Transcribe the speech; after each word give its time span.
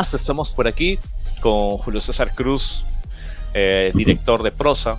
más 0.00 0.14
estamos 0.14 0.50
por 0.52 0.66
aquí 0.66 0.98
con 1.42 1.76
Julio 1.76 2.00
César 2.00 2.32
Cruz, 2.34 2.84
eh, 3.52 3.92
director 3.94 4.42
de 4.42 4.50
Prosa, 4.50 4.98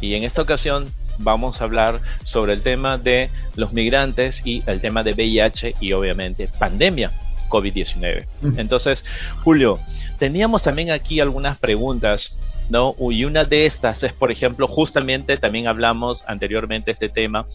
y 0.00 0.14
en 0.14 0.24
esta 0.24 0.42
ocasión 0.42 0.92
vamos 1.18 1.60
a 1.60 1.64
hablar 1.64 2.00
sobre 2.24 2.54
el 2.54 2.60
tema 2.60 2.98
de 2.98 3.30
los 3.54 3.72
migrantes 3.72 4.42
y 4.44 4.64
el 4.66 4.80
tema 4.80 5.04
de 5.04 5.12
VIH 5.12 5.76
y 5.78 5.92
obviamente 5.92 6.48
pandemia 6.48 7.12
COVID-19. 7.48 8.26
Entonces, 8.56 9.04
Julio, 9.44 9.78
teníamos 10.18 10.64
también 10.64 10.90
aquí 10.90 11.20
algunas 11.20 11.56
preguntas 11.56 12.32
¿no? 12.70 12.94
Y 13.10 13.24
una 13.24 13.44
de 13.44 13.66
estas 13.66 14.02
es, 14.04 14.12
por 14.12 14.30
ejemplo, 14.30 14.66
justamente 14.68 15.36
también 15.36 15.66
hablamos 15.66 16.24
anteriormente 16.26 16.92
este 16.92 17.08
tema, 17.08 17.46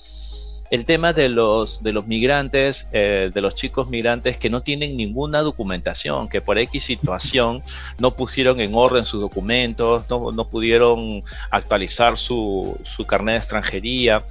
el 0.71 0.85
tema 0.85 1.13
de 1.13 1.29
los, 1.29 1.83
de 1.83 1.93
los 1.93 2.07
migrantes, 2.07 2.87
eh, 2.91 3.29
de 3.33 3.41
los 3.41 3.55
chicos 3.55 3.89
migrantes 3.89 4.37
que 4.37 4.49
no 4.49 4.61
tienen 4.61 4.97
ninguna 4.97 5.41
documentación, 5.41 6.27
que 6.27 6.41
por 6.41 6.57
X 6.57 6.83
situación 6.83 7.61
no 7.99 8.11
pusieron 8.11 8.59
en 8.59 8.73
orden 8.73 9.05
sus 9.05 9.21
documentos, 9.21 10.09
no, 10.09 10.31
no 10.31 10.47
pudieron 10.47 11.23
actualizar 11.51 12.17
su, 12.17 12.77
su 12.83 13.05
carnet 13.05 13.33
de 13.33 13.39
extranjería, 13.39 14.23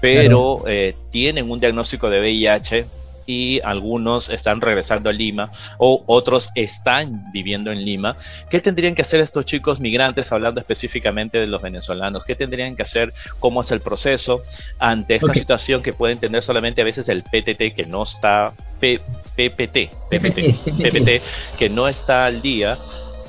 pero 0.00 0.64
eh, 0.66 0.94
tienen 1.10 1.50
un 1.50 1.60
diagnóstico 1.60 2.08
de 2.10 2.20
VIH 2.20 2.86
y 3.26 3.60
algunos 3.64 4.28
están 4.28 4.60
regresando 4.60 5.10
a 5.10 5.12
Lima 5.12 5.50
o 5.78 6.04
otros 6.06 6.50
están 6.54 7.30
viviendo 7.32 7.70
en 7.70 7.84
Lima. 7.84 8.16
¿Qué 8.50 8.60
tendrían 8.60 8.94
que 8.94 9.02
hacer 9.02 9.20
estos 9.20 9.44
chicos 9.44 9.80
migrantes, 9.80 10.32
hablando 10.32 10.60
específicamente 10.60 11.38
de 11.38 11.46
los 11.46 11.62
venezolanos? 11.62 12.24
¿Qué 12.24 12.34
tendrían 12.34 12.76
que 12.76 12.82
hacer? 12.82 13.12
¿Cómo 13.38 13.62
es 13.62 13.70
el 13.70 13.80
proceso 13.80 14.42
ante 14.78 15.16
esta 15.16 15.34
situación 15.34 15.82
que 15.82 15.92
pueden 15.92 16.18
tener 16.18 16.42
solamente 16.42 16.82
a 16.82 16.84
veces 16.84 17.08
el 17.08 17.22
PTT 17.22 17.74
que 17.74 17.86
no 17.86 18.02
está, 18.04 18.52
PPT, 18.80 19.90
PPT, 20.08 20.54
PPT, 20.78 21.22
que 21.56 21.68
no 21.70 21.88
está 21.88 22.26
al 22.26 22.42
día? 22.42 22.78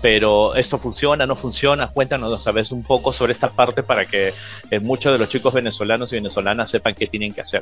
pero 0.03 0.53
esto 0.55 0.77
funciona, 0.77 1.25
no 1.25 1.37
funciona. 1.37 1.87
Cuéntanos 1.87 2.45
a 2.45 2.51
veces 2.51 2.73
un 2.73 2.83
poco 2.83 3.13
sobre 3.13 3.31
esta 3.31 3.49
parte 3.49 3.83
para 3.83 4.05
que 4.05 4.33
eh, 4.69 4.79
muchos 4.81 5.13
de 5.13 5.17
los 5.17 5.29
chicos 5.29 5.53
venezolanos 5.53 6.11
y 6.11 6.17
venezolanas 6.17 6.69
sepan 6.69 6.93
qué 6.93 7.07
tienen 7.07 7.31
que 7.31 7.39
hacer. 7.39 7.61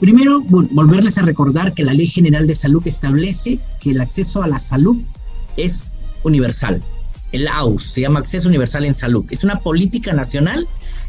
Primero, 0.00 0.40
volverles 0.42 1.18
a 1.18 1.22
recordar 1.22 1.72
que 1.72 1.84
la 1.84 1.94
Ley 1.94 2.08
General 2.08 2.46
de 2.46 2.54
Salud 2.56 2.82
establece 2.86 3.60
que 3.80 3.92
el 3.92 4.00
acceso 4.00 4.42
a 4.42 4.48
la 4.48 4.58
salud 4.58 4.96
es 5.56 5.94
universal. 6.24 6.82
El 7.30 7.46
AUS 7.46 7.84
se 7.84 8.00
llama 8.00 8.18
Acceso 8.18 8.48
Universal 8.48 8.86
en 8.86 8.94
Salud. 8.94 9.24
Es 9.30 9.44
una 9.44 9.60
política 9.60 10.14
nacional 10.14 10.66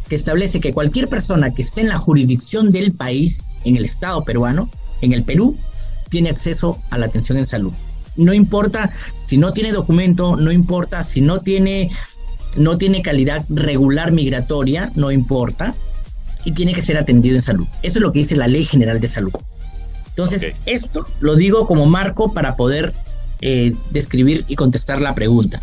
que 0.08 0.16
establece 0.16 0.60
que 0.60 0.74
cualquier 0.74 1.08
persona 1.08 1.52
que 1.54 1.64
esté 1.64 1.82
en 1.82 1.90
la 1.90 1.98
jurisdicción 1.98 2.70
del 2.70 2.94
país, 2.94 3.48
en 3.64 3.76
el 3.76 3.86
Estado 3.86 4.24
peruano, 4.24 4.70
en 5.02 5.14
el 5.14 5.24
Perú, 5.24 5.58
tiene 6.10 6.30
acceso 6.30 6.80
a 6.92 7.00
la 7.00 7.08
atención 7.08 7.40
en 7.40 7.48
salud. 7.48 7.72
No 8.18 8.34
importa 8.34 8.92
si 9.16 9.38
no 9.38 9.52
tiene 9.52 9.72
documento, 9.72 10.36
no 10.36 10.52
importa 10.52 11.02
si 11.04 11.22
no 11.22 11.40
tiene, 11.40 11.90
no 12.58 12.78
tiene 12.78 13.02
calidad 13.02 13.46
regular 13.50 14.12
migratoria, 14.12 14.92
no 14.96 15.12
importa 15.12 15.76
y 16.46 16.52
tiene 16.52 16.74
que 16.74 16.82
ser 16.82 16.98
atendido 16.98 17.36
en 17.36 17.42
salud. 17.42 17.68
Eso 17.84 18.00
es 18.00 18.04
lo 18.04 18.12
que 18.12 18.20
dice 18.20 18.36
la 18.36 18.48
Ley 18.48 18.66
General 18.66 19.00
de 19.00 19.08
Salud. 19.08 19.34
Entonces, 20.10 20.52
esto 20.66 21.06
lo 21.22 21.36
digo 21.36 21.66
como 21.66 21.86
marco 21.86 22.34
para 22.34 22.56
poder 22.56 22.94
eh, 23.42 23.74
describir 23.92 24.44
y 24.48 24.56
contestar 24.56 25.02
la 25.02 25.16
pregunta. 25.16 25.62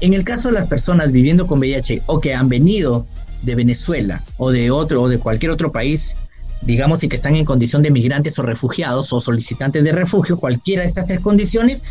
En 0.00 0.14
el 0.14 0.24
caso 0.24 0.48
de 0.48 0.54
las 0.54 0.66
personas 0.66 1.12
viviendo 1.12 1.46
con 1.46 1.58
VIH 1.58 2.02
o 2.06 2.20
que 2.20 2.34
han 2.34 2.48
venido 2.48 3.06
de 3.42 3.54
Venezuela 3.54 4.22
o 4.36 4.50
de 4.50 4.70
otro 4.70 5.02
o 5.02 5.08
de 5.08 5.18
cualquier 5.18 5.50
otro 5.50 5.72
país, 5.72 6.16
digamos, 6.62 7.02
y 7.02 7.08
que 7.08 7.16
están 7.16 7.36
en 7.36 7.44
condición 7.44 7.82
de 7.82 7.90
migrantes 7.90 8.38
o 8.38 8.42
refugiados 8.42 9.12
o 9.12 9.20
solicitantes 9.20 9.82
de 9.84 9.92
refugio, 9.92 10.38
cualquiera 10.38 10.82
de 10.82 10.88
estas 10.88 11.06
tres 11.06 11.20
condiciones, 11.20 11.82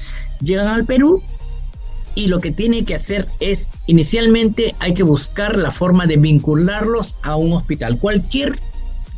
llegan 0.42 0.68
al 0.68 0.86
Perú 0.86 1.22
y 2.16 2.28
lo 2.28 2.40
que 2.40 2.52
tiene 2.52 2.86
que 2.86 2.96
hacer 2.96 3.28
es, 3.40 3.72
inicialmente 3.88 4.76
hay 4.80 4.94
que 4.94 5.04
buscar 5.04 5.58
la 5.58 5.72
forma 5.72 6.06
de 6.06 6.18
vincularlos 6.18 7.18
a 7.24 7.36
un 7.36 7.54
hospital. 7.54 7.98
Cualquier 7.98 8.54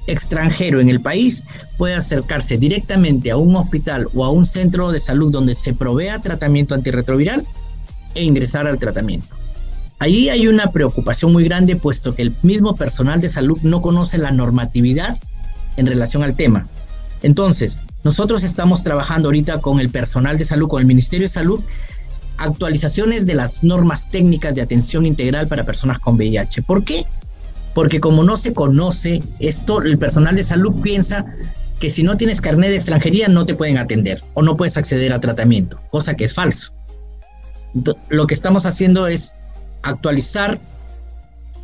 extranjero 0.08 0.80
en 0.80 0.90
el 0.90 1.02
país 1.02 1.44
puede 1.78 1.96
acercarse 1.96 2.58
directamente 2.58 3.32
a 3.32 3.38
un 3.38 3.56
hospital 3.56 4.08
o 4.14 4.24
a 4.24 4.32
un 4.32 4.46
centro 4.46 4.92
de 4.92 5.00
salud 5.00 5.32
donde 5.32 5.54
se 5.56 5.74
provea 5.74 6.22
tratamiento 6.22 6.76
antirretroviral 6.76 7.46
e 8.14 8.24
ingresar 8.24 8.68
al 8.68 8.80
tratamiento. 8.80 9.36
Allí 10.00 10.30
hay 10.30 10.48
una 10.48 10.72
preocupación 10.72 11.32
muy 11.34 11.46
grande 11.46 11.76
puesto 11.76 12.16
que 12.16 12.22
el 12.22 12.34
mismo 12.44 12.76
personal 12.76 13.22
de 13.22 13.30
salud 13.30 13.58
no 13.64 13.82
conoce 13.82 14.18
la 14.18 14.32
normatividad 14.32 15.18
en 15.78 15.86
relación 15.86 16.24
al 16.24 16.36
tema. 16.36 16.68
Entonces, 17.24 17.82
nosotros 18.04 18.44
estamos 18.44 18.84
trabajando 18.84 19.30
ahorita 19.30 19.62
con 19.62 19.80
el 19.80 19.90
personal 19.90 20.38
de 20.38 20.46
salud, 20.46 20.68
con 20.68 20.82
el 20.82 20.86
Ministerio 20.86 21.24
de 21.24 21.30
Salud, 21.30 21.62
actualizaciones 22.38 23.26
de 23.26 23.36
las 23.36 23.64
normas 23.64 24.10
técnicas 24.10 24.56
de 24.56 24.62
atención 24.62 25.06
integral 25.06 25.48
para 25.48 25.66
personas 25.66 26.00
con 26.00 26.16
VIH. 26.16 26.62
¿Por 26.64 26.84
qué? 26.84 27.06
Porque 27.74 28.00
como 28.00 28.24
no 28.24 28.38
se 28.38 28.54
conoce 28.54 29.22
esto, 29.40 29.82
el 29.82 29.98
personal 29.98 30.36
de 30.36 30.44
salud 30.44 30.82
piensa 30.82 31.26
que 31.80 31.90
si 31.90 32.04
no 32.04 32.16
tienes 32.18 32.42
carnet 32.42 32.70
de 32.70 32.78
extranjería 32.78 33.28
no 33.28 33.46
te 33.46 33.56
pueden 33.56 33.78
atender 33.78 34.24
o 34.34 34.42
no 34.42 34.56
puedes 34.56 34.78
acceder 34.78 35.12
a 35.14 35.20
tratamiento, 35.20 35.78
cosa 35.92 36.16
que 36.16 36.26
es 36.26 36.34
falso. 36.34 36.74
Lo 38.10 38.28
que 38.28 38.34
estamos 38.34 38.66
haciendo 38.66 39.08
es 39.08 39.40
actualizar, 39.82 40.60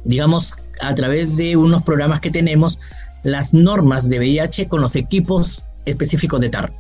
digamos, 0.04 0.58
a 0.82 0.94
través 0.96 1.38
de 1.38 1.56
unos 1.56 1.84
programas 1.84 2.20
que 2.20 2.32
tenemos, 2.32 2.80
las 3.24 3.54
normas 3.54 4.10
de 4.10 4.20
VIH 4.20 4.68
con 4.68 4.82
los 4.82 4.96
equipos 4.96 5.66
específicos 5.86 6.42
de 6.42 6.50
TAR. 6.50 6.74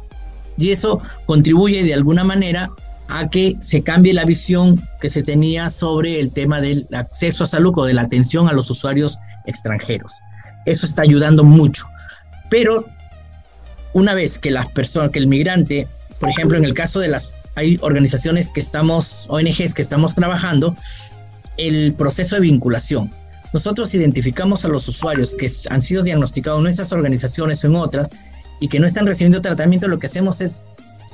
Y 0.57 0.71
eso 0.71 1.01
contribuye 1.25 1.83
de 1.83 1.93
alguna 1.93 2.23
manera 2.23 2.71
a 3.11 3.29
que 3.29 3.57
se 3.59 3.83
cambie 3.83 4.13
la 4.13 4.25
visión 4.25 4.81
que 5.01 5.09
se 5.09 5.21
tenía 5.21 5.69
sobre 5.69 6.19
el 6.19 6.31
tema 6.31 6.61
del 6.61 6.87
acceso 6.93 7.43
a 7.43 7.47
salud 7.47 7.73
o 7.75 7.85
de 7.85 7.93
la 7.93 8.03
atención 8.03 8.47
a 8.47 8.53
los 8.53 8.69
usuarios 8.69 9.19
extranjeros. 9.45 10.19
Eso 10.65 10.85
está 10.85 11.01
ayudando 11.01 11.43
mucho. 11.43 11.85
Pero 12.49 12.85
una 13.93 14.13
vez 14.13 14.39
que 14.39 14.49
las 14.49 14.69
personas, 14.69 15.11
que 15.11 15.19
el 15.19 15.27
migrante, 15.27 15.87
por 16.19 16.29
ejemplo, 16.29 16.57
en 16.57 16.63
el 16.63 16.73
caso 16.73 16.99
de 16.99 17.09
las, 17.09 17.35
hay 17.55 17.77
organizaciones 17.81 18.49
que 18.49 18.61
estamos, 18.61 19.27
ONGs 19.29 19.73
que 19.73 19.81
estamos 19.81 20.15
trabajando, 20.15 20.75
el 21.57 21.93
proceso 21.93 22.35
de 22.35 22.43
vinculación. 22.43 23.11
Nosotros 23.51 23.93
identificamos 23.93 24.63
a 24.63 24.69
los 24.69 24.87
usuarios 24.87 25.35
que 25.35 25.51
han 25.69 25.81
sido 25.81 26.03
diagnosticados 26.03 26.59
en 26.59 26.63
nuestras 26.63 26.93
organizaciones 26.93 27.63
o 27.63 27.67
en 27.67 27.75
otras 27.75 28.09
y 28.61 28.69
que 28.69 28.79
no 28.79 28.87
están 28.87 29.05
recibiendo 29.05 29.41
tratamiento, 29.41 29.89
lo 29.89 29.99
que 29.99 30.05
hacemos 30.05 30.39
es 30.39 30.63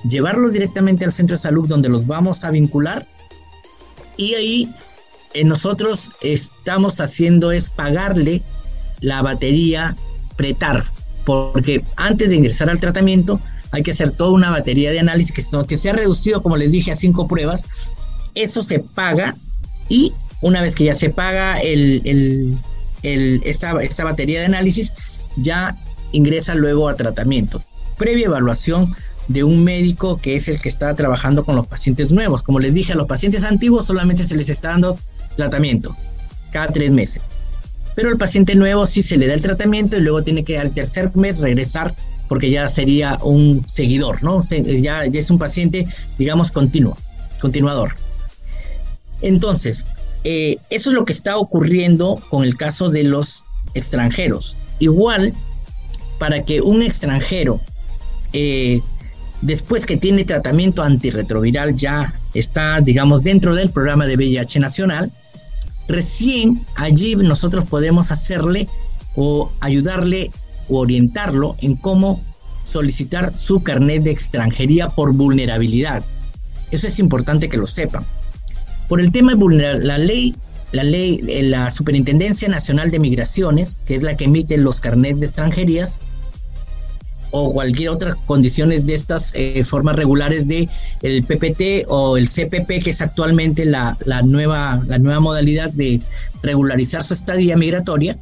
llevarlos 0.07 0.53
directamente 0.53 1.05
al 1.05 1.11
centro 1.11 1.35
de 1.35 1.41
salud 1.41 1.67
donde 1.67 1.89
los 1.89 2.07
vamos 2.07 2.43
a 2.43 2.51
vincular 2.51 3.07
y 4.17 4.33
ahí 4.33 4.69
eh, 5.33 5.43
nosotros 5.43 6.13
estamos 6.21 6.99
haciendo 6.99 7.51
es 7.51 7.69
pagarle 7.69 8.41
la 9.01 9.21
batería 9.21 9.95
pretar, 10.35 10.83
porque 11.25 11.83
antes 11.95 12.29
de 12.29 12.35
ingresar 12.35 12.69
al 12.69 12.79
tratamiento 12.79 13.39
hay 13.71 13.83
que 13.83 13.91
hacer 13.91 14.11
toda 14.11 14.31
una 14.31 14.49
batería 14.49 14.91
de 14.91 14.99
análisis 14.99 15.31
que, 15.31 15.67
que 15.67 15.77
se 15.77 15.89
ha 15.89 15.93
reducido, 15.93 16.41
como 16.41 16.57
les 16.57 16.71
dije, 16.71 16.91
a 16.91 16.95
cinco 16.95 17.27
pruebas. 17.27 17.65
Eso 18.33 18.61
se 18.61 18.79
paga 18.79 19.35
y 19.89 20.13
una 20.41 20.61
vez 20.61 20.75
que 20.75 20.85
ya 20.85 20.93
se 20.93 21.09
paga 21.09 21.59
el, 21.59 22.57
esta, 23.03 23.81
esta 23.81 24.03
batería 24.03 24.39
de 24.39 24.45
análisis, 24.45 24.93
ya 25.35 25.75
ingresa 26.11 26.55
luego 26.55 26.87
a 26.87 26.95
tratamiento. 26.95 27.61
Previa 27.97 28.27
evaluación 28.27 28.93
de 29.27 29.43
un 29.43 29.63
médico 29.63 30.19
que 30.21 30.35
es 30.35 30.47
el 30.47 30.59
que 30.61 30.69
está 30.69 30.95
trabajando 30.95 31.43
con 31.43 31.55
los 31.55 31.67
pacientes 31.67 32.11
nuevos. 32.11 32.43
Como 32.43 32.59
les 32.59 32.73
dije, 32.73 32.93
a 32.93 32.95
los 32.95 33.07
pacientes 33.07 33.43
antiguos 33.43 33.85
solamente 33.85 34.23
se 34.23 34.35
les 34.35 34.49
está 34.49 34.69
dando 34.69 34.97
tratamiento 35.35 35.95
cada 36.51 36.67
tres 36.67 36.91
meses. 36.91 37.29
Pero 37.95 38.09
al 38.09 38.17
paciente 38.17 38.55
nuevo 38.55 38.85
sí 38.85 39.01
se 39.01 39.17
le 39.17 39.27
da 39.27 39.33
el 39.33 39.41
tratamiento 39.41 39.97
y 39.97 40.01
luego 40.01 40.23
tiene 40.23 40.43
que 40.43 40.57
al 40.57 40.71
tercer 40.71 41.11
mes 41.15 41.41
regresar 41.41 41.95
porque 42.27 42.51
ya 42.51 42.67
sería 42.67 43.19
un 43.23 43.63
seguidor, 43.67 44.21
¿no? 44.23 44.41
Ya, 44.41 45.05
ya 45.05 45.19
es 45.19 45.31
un 45.31 45.39
paciente, 45.39 45.87
digamos, 46.17 46.51
continuo, 46.51 46.97
continuador. 47.39 47.95
Entonces, 49.21 49.87
eh, 50.23 50.57
eso 50.69 50.89
es 50.89 50.95
lo 50.95 51.05
que 51.05 51.13
está 51.13 51.37
ocurriendo 51.37 52.21
con 52.29 52.43
el 52.43 52.57
caso 52.57 52.89
de 52.89 53.03
los 53.03 53.45
extranjeros. 53.73 54.57
Igual, 54.79 55.33
para 56.19 56.43
que 56.43 56.61
un 56.61 56.81
extranjero 56.81 57.59
eh, 58.33 58.81
después 59.41 59.85
que 59.85 59.97
tiene 59.97 60.23
tratamiento 60.23 60.83
antirretroviral 60.83 61.75
ya 61.75 62.13
está, 62.33 62.81
digamos, 62.81 63.23
dentro 63.23 63.55
del 63.55 63.69
programa 63.69 64.05
de 64.05 64.15
VIH 64.15 64.59
nacional, 64.59 65.11
recién 65.87 66.65
allí 66.75 67.15
nosotros 67.15 67.65
podemos 67.65 68.11
hacerle 68.11 68.67
o 69.15 69.51
ayudarle 69.59 70.31
o 70.69 70.79
orientarlo 70.79 71.55
en 71.61 71.75
cómo 71.75 72.21
solicitar 72.63 73.31
su 73.31 73.63
carnet 73.63 74.03
de 74.03 74.11
extranjería 74.11 74.89
por 74.89 75.13
vulnerabilidad. 75.13 76.03
Eso 76.71 76.87
es 76.87 76.99
importante 76.99 77.47
que 77.47 77.57
lo 77.57 77.67
sepan. 77.67 78.05
Por 78.89 78.99
el 78.99 79.11
tema 79.11 79.31
de 79.31 79.37
vulnerabilidad, 79.37 79.87
la 79.87 79.97
ley, 79.97 80.35
la 80.73 80.83
ley, 80.83 81.21
eh, 81.27 81.43
la 81.43 81.69
Superintendencia 81.69 82.49
Nacional 82.49 82.91
de 82.91 82.99
Migraciones, 82.99 83.79
que 83.85 83.95
es 83.95 84.03
la 84.03 84.17
que 84.17 84.25
emite 84.25 84.57
los 84.57 84.81
carnets 84.81 85.19
de 85.19 85.25
extranjerías, 85.25 85.95
o 87.37 87.53
cualquier 87.53 87.89
otra 87.89 88.15
condiciones 88.25 88.85
de 88.85 88.93
estas 88.93 89.33
eh, 89.35 89.63
formas 89.63 89.95
regulares 89.95 90.47
de 90.47 90.69
el 91.01 91.23
PPT 91.23 91.85
o 91.87 92.17
el 92.17 92.27
CPP, 92.27 92.83
que 92.83 92.89
es 92.89 93.01
actualmente 93.01 93.65
la, 93.65 93.97
la, 94.05 94.21
nueva, 94.21 94.81
la 94.87 94.97
nueva 94.99 95.19
modalidad 95.19 95.71
de 95.71 96.01
regularizar 96.41 97.03
su 97.03 97.13
estadía 97.13 97.57
migratoria, 97.57 98.17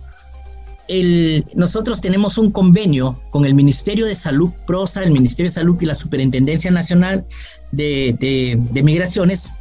el, 0.88 1.46
nosotros 1.56 2.02
tenemos 2.02 2.38
un 2.38 2.52
convenio 2.52 3.20
con 3.32 3.46
el 3.46 3.56
Ministerio 3.56 4.06
de 4.06 4.16
Salud, 4.16 4.52
PROSA, 4.68 5.04
el 5.04 5.12
Ministerio 5.12 5.50
de 5.50 5.56
Salud 5.56 5.78
y 5.82 5.86
la 5.86 5.96
Superintendencia 5.96 6.70
Nacional 6.70 7.26
de, 7.72 8.16
de, 8.20 8.58
de 8.72 8.84
Migraciones, 8.84 9.52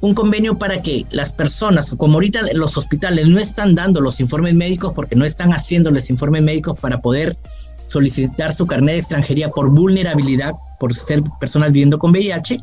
un 0.00 0.14
convenio 0.14 0.58
para 0.58 0.82
que 0.82 1.06
las 1.10 1.32
personas, 1.32 1.90
como 1.96 2.14
ahorita 2.14 2.40
los 2.54 2.76
hospitales 2.76 3.26
no 3.28 3.38
están 3.38 3.74
dando 3.74 4.00
los 4.00 4.20
informes 4.20 4.54
médicos 4.54 4.92
porque 4.94 5.16
no 5.16 5.24
están 5.24 5.52
haciéndoles 5.52 6.10
informes 6.10 6.42
médicos 6.42 6.78
para 6.78 7.00
poder 7.00 7.36
solicitar 7.88 8.52
su 8.52 8.66
carnet 8.66 8.94
de 8.94 8.98
extranjería 8.98 9.50
por 9.50 9.70
vulnerabilidad, 9.70 10.52
por 10.78 10.94
ser 10.94 11.22
personas 11.40 11.72
viviendo 11.72 11.98
con 11.98 12.10
VIH, 12.10 12.60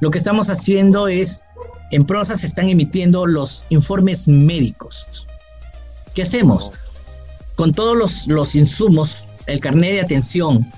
lo 0.00 0.10
que 0.10 0.18
estamos 0.18 0.50
haciendo 0.50 1.08
es, 1.08 1.42
en 1.92 2.04
prosa 2.04 2.36
se 2.36 2.46
están 2.46 2.68
emitiendo 2.68 3.26
los 3.26 3.66
informes 3.70 4.26
médicos. 4.26 5.26
¿Qué 6.14 6.22
hacemos? 6.22 6.72
Con 7.54 7.72
todos 7.72 7.96
los, 7.96 8.26
los 8.26 8.56
insumos, 8.56 9.32
el 9.46 9.60
carnet 9.60 9.92
de 9.92 10.00
atención, 10.00 10.70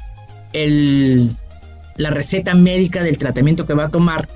el, 0.52 1.34
la 1.96 2.10
receta 2.10 2.54
médica 2.54 3.02
del 3.02 3.16
tratamiento 3.16 3.66
que 3.66 3.74
va 3.74 3.84
a 3.84 3.90
tomar 3.90 4.28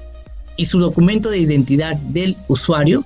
y 0.56 0.64
su 0.64 0.80
documento 0.80 1.28
de 1.28 1.38
identidad 1.38 1.96
del 1.96 2.36
usuario, 2.48 3.04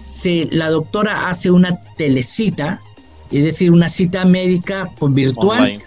se, 0.00 0.48
la 0.52 0.68
doctora 0.68 1.30
hace 1.30 1.50
una 1.50 1.78
telecita 1.96 2.82
es 3.30 3.44
decir, 3.44 3.70
una 3.70 3.88
cita 3.88 4.24
médica 4.24 4.90
virtual, 5.00 5.82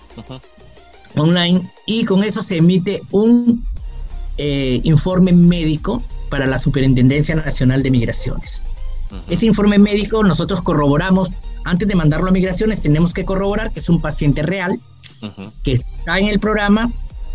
online, 1.16 1.62
y 1.86 2.06
con 2.06 2.24
eso 2.24 2.42
se 2.42 2.58
emite 2.58 3.02
un 3.12 3.64
eh, 4.38 4.82
informe 4.84 5.34
médico 5.34 6.02
para 6.30 6.48
la 6.48 6.58
Superintendencia 6.58 7.36
Nacional 7.36 7.84
de 7.84 7.92
Migraciones. 7.92 8.64
Ese 9.30 9.46
informe 9.46 9.78
médico 9.78 10.24
nosotros 10.24 10.62
corroboramos, 10.62 11.30
antes 11.66 11.88
de 11.88 11.96
mandarlo 11.96 12.30
a 12.30 12.32
migraciones, 12.32 12.82
tenemos 12.82 13.14
que 13.14 13.26
corroborar 13.26 13.72
que 13.72 13.80
es 13.80 13.90
un 13.90 14.02
paciente 14.02 14.42
real, 14.42 14.80
que 15.64 15.74
está 15.74 16.18
en 16.18 16.28
el 16.28 16.40
programa, 16.40 16.92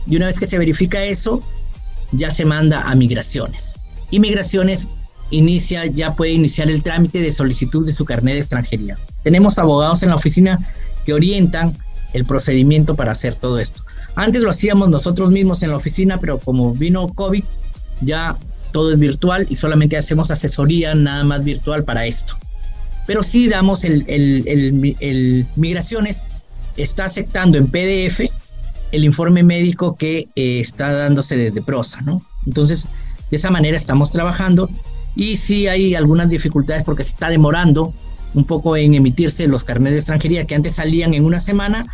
y 0.06 0.16
una 0.16 0.26
vez 0.26 0.40
que 0.40 0.46
se 0.46 0.58
verifica 0.58 1.04
eso, 1.04 1.43
ya 2.12 2.31
se 2.31 2.44
manda 2.44 2.81
a 2.81 2.94
migraciones. 2.96 3.81
Y 4.11 4.20
migraciones 4.20 4.88
inicia, 5.31 5.87
ya 5.87 6.14
puede 6.14 6.32
iniciar 6.32 6.70
el 6.70 6.82
trámite 6.82 7.20
de 7.20 7.31
solicitud 7.31 7.87
de 7.87 7.93
su 7.93 8.04
carnet 8.04 8.34
de 8.34 8.40
extranjería. 8.40 8.99
Tenemos 9.22 9.58
abogados 9.58 10.02
en 10.02 10.10
la 10.10 10.16
oficina 10.16 10.58
que 11.04 11.14
orientan 11.14 11.76
el 12.12 12.24
procedimiento 12.24 12.94
para 12.94 13.12
hacer 13.12 13.34
todo 13.34 13.58
esto. 13.58 13.82
Antes 14.14 14.42
lo 14.42 14.50
hacíamos 14.50 14.88
nosotros 14.88 15.30
mismos 15.30 15.62
en 15.62 15.70
la 15.70 15.76
oficina, 15.76 16.18
pero 16.18 16.38
como 16.38 16.72
vino 16.72 17.08
COVID, 17.08 17.44
ya 18.00 18.36
todo 18.72 18.92
es 18.92 18.98
virtual 18.98 19.46
y 19.48 19.56
solamente 19.56 19.96
hacemos 19.96 20.30
asesoría 20.30 20.94
nada 20.94 21.24
más 21.24 21.44
virtual 21.44 21.84
para 21.84 22.06
esto. 22.06 22.34
Pero 23.06 23.22
sí 23.22 23.48
damos 23.48 23.84
el, 23.84 24.04
el, 24.08 25.46
migraciones, 25.56 26.24
está 26.76 27.06
aceptando 27.06 27.58
en 27.58 27.66
PDF 27.66 28.30
el 28.92 29.04
informe 29.04 29.42
médico 29.42 29.96
que 29.96 30.28
eh, 30.36 30.60
está 30.60 30.92
dándose 30.92 31.36
desde 31.36 31.62
prosa, 31.62 32.00
¿no? 32.02 32.22
Entonces, 32.46 32.88
de 33.30 33.36
esa 33.36 33.50
manera 33.50 33.76
estamos 33.76 34.12
trabajando 34.12 34.68
y 35.16 35.36
sí 35.36 35.66
hay 35.68 35.94
algunas 35.94 36.28
dificultades 36.28 36.84
porque 36.84 37.04
se 37.04 37.10
está 37.10 37.28
demorando 37.28 37.92
un 38.34 38.44
poco 38.44 38.76
en 38.76 38.94
emitirse 38.94 39.46
los 39.46 39.64
carnets 39.64 39.92
de 39.92 39.98
extranjería 39.98 40.46
que 40.46 40.54
antes 40.54 40.75
salían 40.75 41.14
en 41.14 41.25
una 41.25 41.40
semana, 41.40 41.86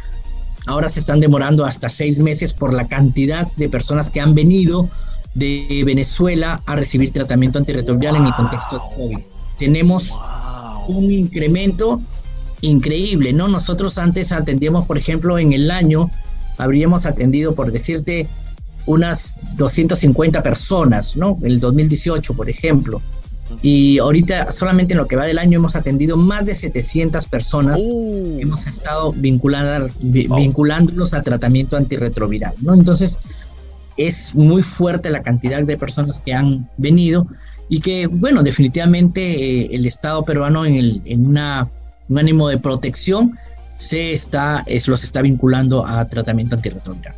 ahora 0.67 0.89
se 0.89 1.01
están 1.01 1.21
demorando 1.21 1.65
hasta 1.65 1.89
seis 1.89 2.19
meses 2.19 2.53
por 2.53 2.73
la 2.73 2.87
cantidad 2.87 3.51
de 3.57 3.69
personas 3.69 4.11
que 4.11 4.21
han 4.21 4.35
venido 4.35 4.89
de 5.35 5.83
Venezuela 5.85 6.63
a 6.67 6.77
recibir 6.77 7.11
tratamiento 7.11 7.59
antirretroviral 7.59 8.17
en 8.17 8.27
el 8.27 8.35
contexto 8.35 8.77
de 8.77 8.97
COVID. 8.97 9.19
Tenemos 9.59 10.21
un 10.89 11.11
incremento 11.11 12.01
increíble, 12.61 13.33
¿no? 13.33 13.49
Nosotros 13.49 13.99
antes 13.99 14.33
atendíamos, 14.33 14.87
por 14.87 14.97
ejemplo, 14.97 15.39
en 15.39 15.53
el 15.53 15.71
año, 15.71 16.11
habríamos 16.57 17.07
atendido, 17.07 17.55
por 17.55 17.73
decirte, 17.73 18.29
unas 18.87 19.39
250 19.57 20.43
personas, 20.43 21.17
¿no? 21.17 21.39
El 21.43 21.61
2018, 21.61 22.35
por 22.35 22.49
ejemplo. 22.49 23.03
Y 23.63 23.99
ahorita, 23.99 24.53
solamente 24.53 24.95
en 24.95 24.99
lo 24.99 25.07
que 25.07 25.17
va 25.17 25.25
del 25.25 25.39
año, 25.39 25.59
hemos 25.59 25.77
atendido 25.77 26.17
más 26.17 26.47
de 26.47 26.55
700 26.55 27.27
personas. 27.27 27.83
Uh. 27.87 28.39
Hemos 28.41 28.67
estado 28.67 29.13
vinculándolos 29.13 31.15
a 31.15 31.23
tratamiento 31.23 31.77
antirretroviral, 31.77 32.55
¿no? 32.61 32.75
Entonces, 32.75 33.19
es 33.97 34.35
muy 34.35 34.63
fuerte 34.63 35.11
la 35.11 35.23
cantidad 35.23 35.63
de 35.63 35.77
personas 35.77 36.21
que 36.21 36.35
han 36.35 36.69
venido 36.77 37.27
y 37.69 37.81
que, 37.81 38.07
bueno, 38.07 38.43
definitivamente 38.43 39.23
eh, 39.23 39.69
el 39.73 39.87
Estado 39.87 40.25
peruano 40.25 40.65
en, 40.65 40.75
el, 40.75 41.03
en 41.05 41.27
una, 41.27 41.71
un 42.09 42.19
ánimo 42.19 42.49
de 42.49 42.59
protección 42.59 43.35
se 43.77 44.13
está, 44.13 44.63
es, 44.67 44.89
los 44.89 45.05
está 45.05 45.23
vinculando 45.23 45.87
a 45.87 46.09
tratamiento 46.09 46.57
antirretroviral. 46.57 47.15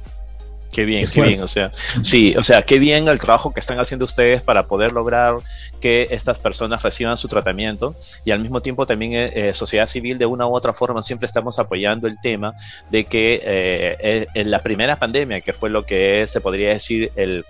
Qué 0.77 0.85
bien, 0.85 1.07
qué 1.11 1.23
bien, 1.23 1.41
o 1.41 1.49
sea, 1.49 1.73
sí, 2.03 2.35
o 2.37 2.45
sea, 2.45 2.61
qué 2.61 2.79
bien 2.79 3.09
el 3.09 3.19
trabajo 3.19 3.51
que 3.51 3.61
están 3.61 3.81
haciendo 3.81 4.05
ustedes 4.05 4.43
para 4.43 4.67
poder 4.67 4.93
lograr 4.93 5.37
que 5.81 6.09
estas 6.11 6.39
personas 6.39 6.83
reciban 6.83 7.17
su 7.17 7.29
tratamiento 7.29 7.97
y 8.27 8.31
al 8.31 8.41
mismo 8.41 8.61
tiempo 8.61 8.87
también 8.87 9.15
eh, 9.15 9.33
eh, 9.35 9.55
sociedad 9.55 9.87
civil 9.87 10.19
de 10.19 10.27
una 10.27 10.47
u 10.47 10.55
otra 10.55 10.75
forma 10.75 11.01
siempre 11.01 11.25
estamos 11.25 11.59
apoyando 11.59 12.07
el 12.07 12.21
tema 12.21 12.53
de 12.91 13.07
que 13.07 13.41
eh, 13.43 14.27
en 14.35 14.51
la 14.51 14.63
primera 14.63 14.99
pandemia, 14.99 15.41
que 15.41 15.55
fue 15.55 15.71
lo 15.71 15.87
que 15.87 16.27
se 16.27 16.43
podría 16.43 16.69
decir 16.69 17.11
el, 17.17 17.47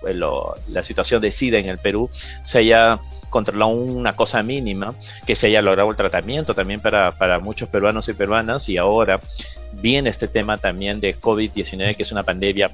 la 0.69 0.84
situación 0.84 1.20
de 1.20 1.32
SIDA 1.32 1.58
en 1.58 1.69
el 1.69 1.78
Perú, 1.78 2.08
se 2.44 2.58
haya 2.58 3.00
controlado 3.28 3.73
una 3.73 4.14
cosa 4.14 4.40
mínima, 4.44 4.94
que 5.26 5.34
se 5.34 5.49
haya 5.49 5.62
logrado 5.62 5.90
el 5.90 5.96
tratamiento 5.96 6.54
también 6.54 6.78
para, 6.78 7.11
para 7.11 7.40
muchos 7.40 7.68
peruanos 7.68 8.09
y 8.09 8.12
peruanas 8.12 8.68
y 8.68 8.76
ahora 8.76 9.18
viene 9.73 10.11
este 10.11 10.28
tema 10.28 10.59
también 10.59 11.00
de 11.00 11.16
COVID-19, 11.16 11.97
que 11.97 12.04
es 12.04 12.12
una 12.12 12.23
pandemia 12.23 12.71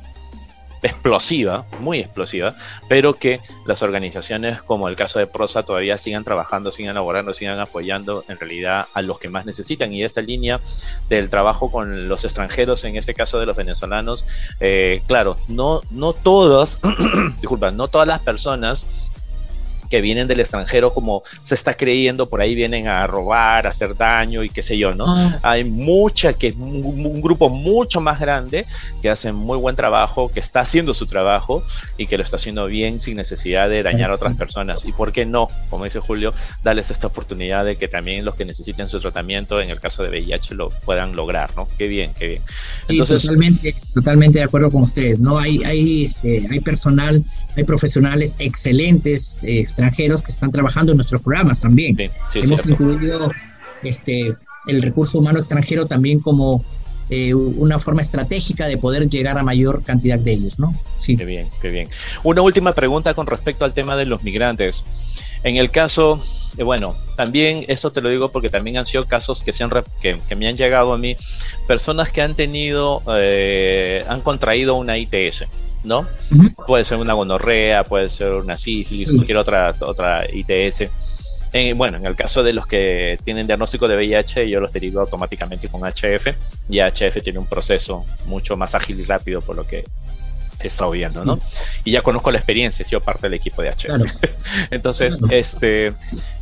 explosiva, 0.82 1.64
muy 1.80 2.00
explosiva, 2.00 2.54
pero 2.88 3.14
que 3.14 3.40
las 3.66 3.82
organizaciones 3.82 4.62
como 4.62 4.88
el 4.88 4.96
caso 4.96 5.18
de 5.18 5.26
Prosa 5.26 5.62
todavía 5.62 5.98
sigan 5.98 6.24
trabajando, 6.24 6.72
sigan 6.72 6.92
elaborando, 6.92 7.32
sigan 7.34 7.60
apoyando 7.60 8.24
en 8.28 8.38
realidad 8.38 8.86
a 8.92 9.02
los 9.02 9.18
que 9.18 9.28
más 9.28 9.46
necesitan. 9.46 9.92
Y 9.92 10.02
esta 10.02 10.20
línea 10.20 10.60
del 11.08 11.30
trabajo 11.30 11.70
con 11.70 12.08
los 12.08 12.24
extranjeros, 12.24 12.84
en 12.84 12.96
este 12.96 13.14
caso 13.14 13.38
de 13.38 13.46
los 13.46 13.56
venezolanos, 13.56 14.24
eh, 14.60 15.02
claro, 15.06 15.36
no, 15.48 15.80
no 15.90 16.12
todos, 16.12 16.78
disculpa, 17.40 17.70
no 17.70 17.88
todas 17.88 18.08
las 18.08 18.20
personas 18.20 18.84
que 19.92 20.00
vienen 20.00 20.26
del 20.26 20.40
extranjero 20.40 20.94
como 20.94 21.22
se 21.42 21.54
está 21.54 21.74
creyendo, 21.74 22.26
por 22.26 22.40
ahí 22.40 22.54
vienen 22.54 22.88
a 22.88 23.06
robar, 23.06 23.66
a 23.66 23.70
hacer 23.70 23.94
daño 23.94 24.42
y 24.42 24.48
qué 24.48 24.62
sé 24.62 24.78
yo, 24.78 24.94
¿no? 24.94 25.04
Ah. 25.06 25.38
Hay 25.42 25.64
mucha, 25.64 26.32
que 26.32 26.54
un, 26.56 27.20
grupo 27.20 27.50
mucho 27.50 28.00
más 28.00 28.18
grande 28.18 28.64
que 29.02 29.10
hace 29.10 29.32
muy 29.32 29.58
buen 29.58 29.76
trabajo, 29.76 30.30
que 30.32 30.40
está 30.40 30.60
haciendo 30.60 30.94
su 30.94 31.04
trabajo 31.04 31.62
y 31.98 32.06
que 32.06 32.16
lo 32.16 32.24
está 32.24 32.36
haciendo 32.36 32.64
bien 32.68 33.00
sin 33.00 33.18
necesidad 33.18 33.68
de 33.68 33.82
dañar 33.82 34.10
a 34.10 34.14
otras 34.14 34.34
personas. 34.34 34.86
Y 34.86 34.92
por 34.92 35.12
qué 35.12 35.26
no, 35.26 35.50
como 35.68 35.84
dice 35.84 36.00
Julio, 36.00 36.32
darles 36.64 36.90
esta 36.90 37.08
oportunidad 37.08 37.66
de 37.66 37.76
que 37.76 37.86
también 37.86 38.24
los 38.24 38.34
que 38.34 38.46
necesiten 38.46 38.88
su 38.88 38.98
tratamiento, 38.98 39.60
en 39.60 39.68
el 39.68 39.78
caso 39.78 40.02
de 40.02 40.08
VIH, 40.08 40.54
lo 40.54 40.70
puedan 40.70 41.14
lograr, 41.14 41.50
¿no? 41.54 41.68
Qué 41.76 41.86
bien, 41.86 42.12
qué 42.18 42.28
bien. 42.28 42.42
Entonces, 42.88 43.20
totalmente, 43.20 43.76
totalmente 43.92 44.38
de 44.38 44.44
acuerdo 44.46 44.70
con 44.70 44.84
ustedes, 44.84 45.20
¿no? 45.20 45.38
Hay, 45.38 45.62
hay, 45.64 46.06
este, 46.06 46.46
hay 46.50 46.60
personal, 46.60 47.22
hay 47.54 47.64
profesionales 47.64 48.36
excelentes, 48.38 49.42
eh, 49.42 49.60
extranjeros 49.82 50.22
que 50.22 50.30
están 50.30 50.50
trabajando 50.50 50.92
en 50.92 50.98
nuestros 50.98 51.22
programas 51.22 51.60
también. 51.60 51.96
Hemos 52.34 52.66
incluido 52.66 53.30
este, 53.82 54.34
el 54.66 54.82
recurso 54.82 55.18
humano 55.18 55.38
extranjero 55.38 55.86
también 55.86 56.20
como 56.20 56.64
eh, 57.10 57.34
una 57.34 57.78
forma 57.78 58.00
estratégica 58.00 58.66
de 58.66 58.78
poder 58.78 59.08
llegar 59.08 59.36
a 59.36 59.42
mayor 59.42 59.82
cantidad 59.82 60.18
de 60.18 60.32
ellos, 60.32 60.58
¿no? 60.58 60.74
Sí. 60.98 61.16
Qué 61.16 61.24
bien, 61.24 61.48
qué 61.60 61.70
bien. 61.70 61.88
Una 62.22 62.42
última 62.42 62.72
pregunta 62.72 63.14
con 63.14 63.26
respecto 63.26 63.64
al 63.64 63.74
tema 63.74 63.96
de 63.96 64.06
los 64.06 64.22
migrantes. 64.22 64.84
En 65.44 65.56
el 65.56 65.70
caso, 65.70 66.22
eh, 66.56 66.62
bueno, 66.62 66.94
también 67.16 67.64
eso 67.68 67.90
te 67.90 68.00
lo 68.00 68.08
digo 68.08 68.30
porque 68.30 68.48
también 68.48 68.78
han 68.78 68.86
sido 68.86 69.04
casos 69.06 69.42
que, 69.42 69.52
se 69.52 69.64
han, 69.64 69.70
que, 70.00 70.36
me 70.36 70.48
han 70.48 70.56
llegado 70.56 70.92
a 70.92 70.98
mí, 70.98 71.16
personas 71.66 72.10
que 72.10 72.22
han 72.22 72.34
tenido, 72.34 73.02
eh, 73.14 74.04
han 74.08 74.20
contraído 74.20 74.76
una 74.76 74.96
ITS. 74.96 75.44
¿No? 75.84 76.06
Puede 76.66 76.84
ser 76.84 76.98
una 76.98 77.14
gonorrea, 77.14 77.84
puede 77.84 78.08
ser 78.08 78.32
una 78.32 78.56
sífilis, 78.58 79.10
cualquier 79.10 79.38
otra, 79.38 79.74
otra 79.80 80.24
ITS. 80.32 80.90
bueno, 81.76 81.98
en 81.98 82.06
el 82.06 82.14
caso 82.14 82.42
de 82.42 82.52
los 82.52 82.66
que 82.66 83.18
tienen 83.24 83.46
diagnóstico 83.46 83.88
de 83.88 83.96
VIH, 83.96 84.48
yo 84.48 84.60
los 84.60 84.72
derivo 84.72 85.00
automáticamente 85.00 85.68
con 85.68 85.82
HF 85.82 86.28
y 86.68 86.80
HF 86.80 87.22
tiene 87.22 87.38
un 87.38 87.46
proceso 87.46 88.04
mucho 88.26 88.56
más 88.56 88.74
ágil 88.74 89.00
y 89.00 89.04
rápido 89.04 89.40
por 89.40 89.56
lo 89.56 89.66
que 89.66 89.84
he 90.60 90.66
estado 90.68 90.92
viendo, 90.92 91.24
¿no? 91.24 91.40
Y 91.84 91.90
ya 91.92 92.02
conozco 92.02 92.30
la 92.30 92.38
experiencia, 92.38 92.84
he 92.84 92.88
sido 92.88 93.00
parte 93.00 93.22
del 93.22 93.34
equipo 93.34 93.62
de 93.62 93.70
HF. 93.70 94.24
Entonces, 94.70 95.20
este, 95.30 95.92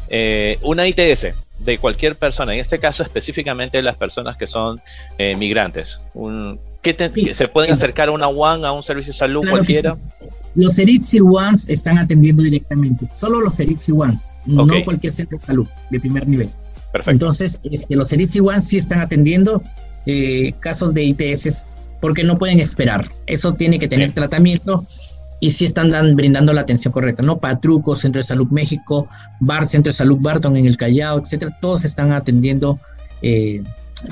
eh, 0.08 0.58
una 0.62 0.86
ITS 0.86 1.28
de 1.58 1.78
cualquier 1.78 2.16
persona, 2.16 2.54
en 2.54 2.60
este 2.60 2.78
caso 2.78 3.02
específicamente 3.02 3.82
las 3.82 3.96
personas 3.96 4.36
que 4.36 4.46
son 4.46 4.80
eh, 5.18 5.36
migrantes, 5.36 6.00
un, 6.14 6.60
¿Qué 6.82 7.34
¿Se 7.34 7.48
pueden 7.48 7.72
acercar 7.72 8.08
a 8.08 8.12
una 8.12 8.28
one 8.28 8.66
a 8.66 8.72
un 8.72 8.82
servicio 8.82 9.12
de 9.12 9.18
salud 9.18 9.42
cualquiera? 9.48 9.98
Los 10.54 10.78
Eritzi 10.78 11.20
Ones 11.20 11.68
están 11.68 11.98
atendiendo 11.98 12.42
directamente, 12.42 13.06
solo 13.14 13.40
los 13.40 13.60
Eritzi 13.60 13.92
Ones, 13.92 14.40
no 14.46 14.66
cualquier 14.84 15.12
centro 15.12 15.38
de 15.38 15.46
salud 15.46 15.66
de 15.90 16.00
primer 16.00 16.26
nivel. 16.26 16.48
Perfecto. 16.90 17.10
Entonces, 17.10 17.60
este, 17.70 17.94
los 17.94 18.12
Eritzi 18.12 18.40
Ones 18.40 18.64
sí 18.64 18.76
están 18.76 19.00
atendiendo 19.00 19.62
eh, 20.06 20.52
casos 20.58 20.92
de 20.92 21.04
ITS 21.04 21.78
porque 22.00 22.24
no 22.24 22.38
pueden 22.38 22.58
esperar. 22.58 23.06
Eso 23.26 23.52
tiene 23.52 23.78
que 23.78 23.86
tener 23.86 24.10
tratamiento 24.12 24.84
y 25.38 25.50
sí 25.50 25.64
están 25.66 25.90
brindando 26.16 26.52
la 26.52 26.62
atención 26.62 26.92
correcta, 26.92 27.22
¿no? 27.22 27.38
Patruco, 27.38 27.94
Centro 27.94 28.18
de 28.18 28.24
Salud 28.24 28.48
México, 28.50 29.08
Bar, 29.40 29.66
Centro 29.66 29.90
de 29.90 29.96
Salud 29.96 30.18
Barton 30.20 30.56
en 30.56 30.66
el 30.66 30.76
Callao, 30.76 31.18
etcétera, 31.18 31.56
todos 31.60 31.84
están 31.84 32.12
atendiendo 32.12 32.78
eh, 33.22 33.62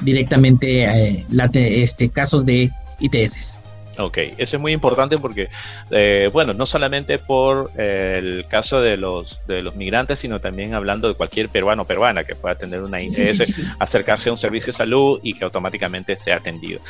directamente 0.03 0.85
eh, 0.85 1.27
este, 1.55 2.09
casos 2.11 2.45
de 2.45 2.71
ITS. 3.01 3.65
Ok, 3.99 4.19
eso 4.39 4.57
es 4.57 4.61
muy 4.61 4.73
importante 4.73 5.19
porque, 5.19 5.49
eh, 5.91 6.31
bueno, 6.33 6.55
no 6.55 6.67
solamente 6.67 7.19
por 7.19 7.73
el 7.77 8.47
caso 8.49 8.81
de 8.81 8.97
los, 8.97 9.41
de 9.49 9.61
los 9.61 9.75
migrantes, 9.75 10.21
sino 10.21 10.41
también 10.41 10.75
hablando 10.75 11.09
de 11.09 11.15
cualquier 11.15 11.49
peruano 11.49 11.83
o 11.83 11.85
peruana 11.85 12.23
que 12.23 12.37
pueda 12.37 12.55
tener 12.55 12.81
una 12.81 13.03
ITS, 13.03 13.53
acercarse 13.81 14.29
a 14.29 14.33
un 14.33 14.39
servicio 14.39 14.73
de 14.73 14.77
salud 14.77 15.19
y 15.25 15.35
que 15.35 15.45
automáticamente 15.45 16.17
sea 16.17 16.37
atendido. 16.37 16.81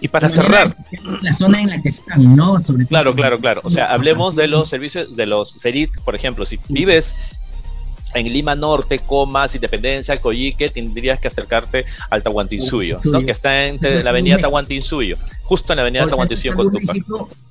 Y 0.00 0.08
para 0.08 0.30
cerrar... 0.30 0.74
La 1.20 1.34
zona 1.34 1.60
en 1.60 1.68
la 1.68 1.82
que 1.82 1.90
están, 1.90 2.34
¿no? 2.34 2.56
claro, 2.88 3.14
claro, 3.14 3.38
claro. 3.38 3.60
O 3.62 3.70
sea, 3.70 3.92
hablemos 3.92 4.34
de 4.34 4.48
los 4.48 4.70
servicios, 4.70 5.14
de 5.14 5.26
los 5.26 5.56
CERITs, 5.60 5.98
por 5.98 6.14
ejemplo, 6.14 6.46
si 6.46 6.58
vives 6.68 7.14
en 8.14 8.32
Lima 8.32 8.54
Norte, 8.54 9.00
Comas, 9.00 9.54
Independencia, 9.54 10.18
Coyique, 10.18 10.70
tendrías 10.70 11.18
que 11.20 11.28
acercarte 11.28 11.84
al 12.10 12.22
Tahuantinsuyo, 12.22 13.00
¿no? 13.04 13.24
que 13.24 13.32
está 13.32 13.66
en 13.66 13.78
la 14.02 14.10
avenida 14.10 14.38
Tahuantinsuyo, 14.38 15.16
justo 15.42 15.72
en 15.72 15.76
la 15.78 15.82
avenida 15.82 16.06
Tahuantinsuyo 16.06 16.54
con 16.54 16.72
Tupac. 16.72 16.96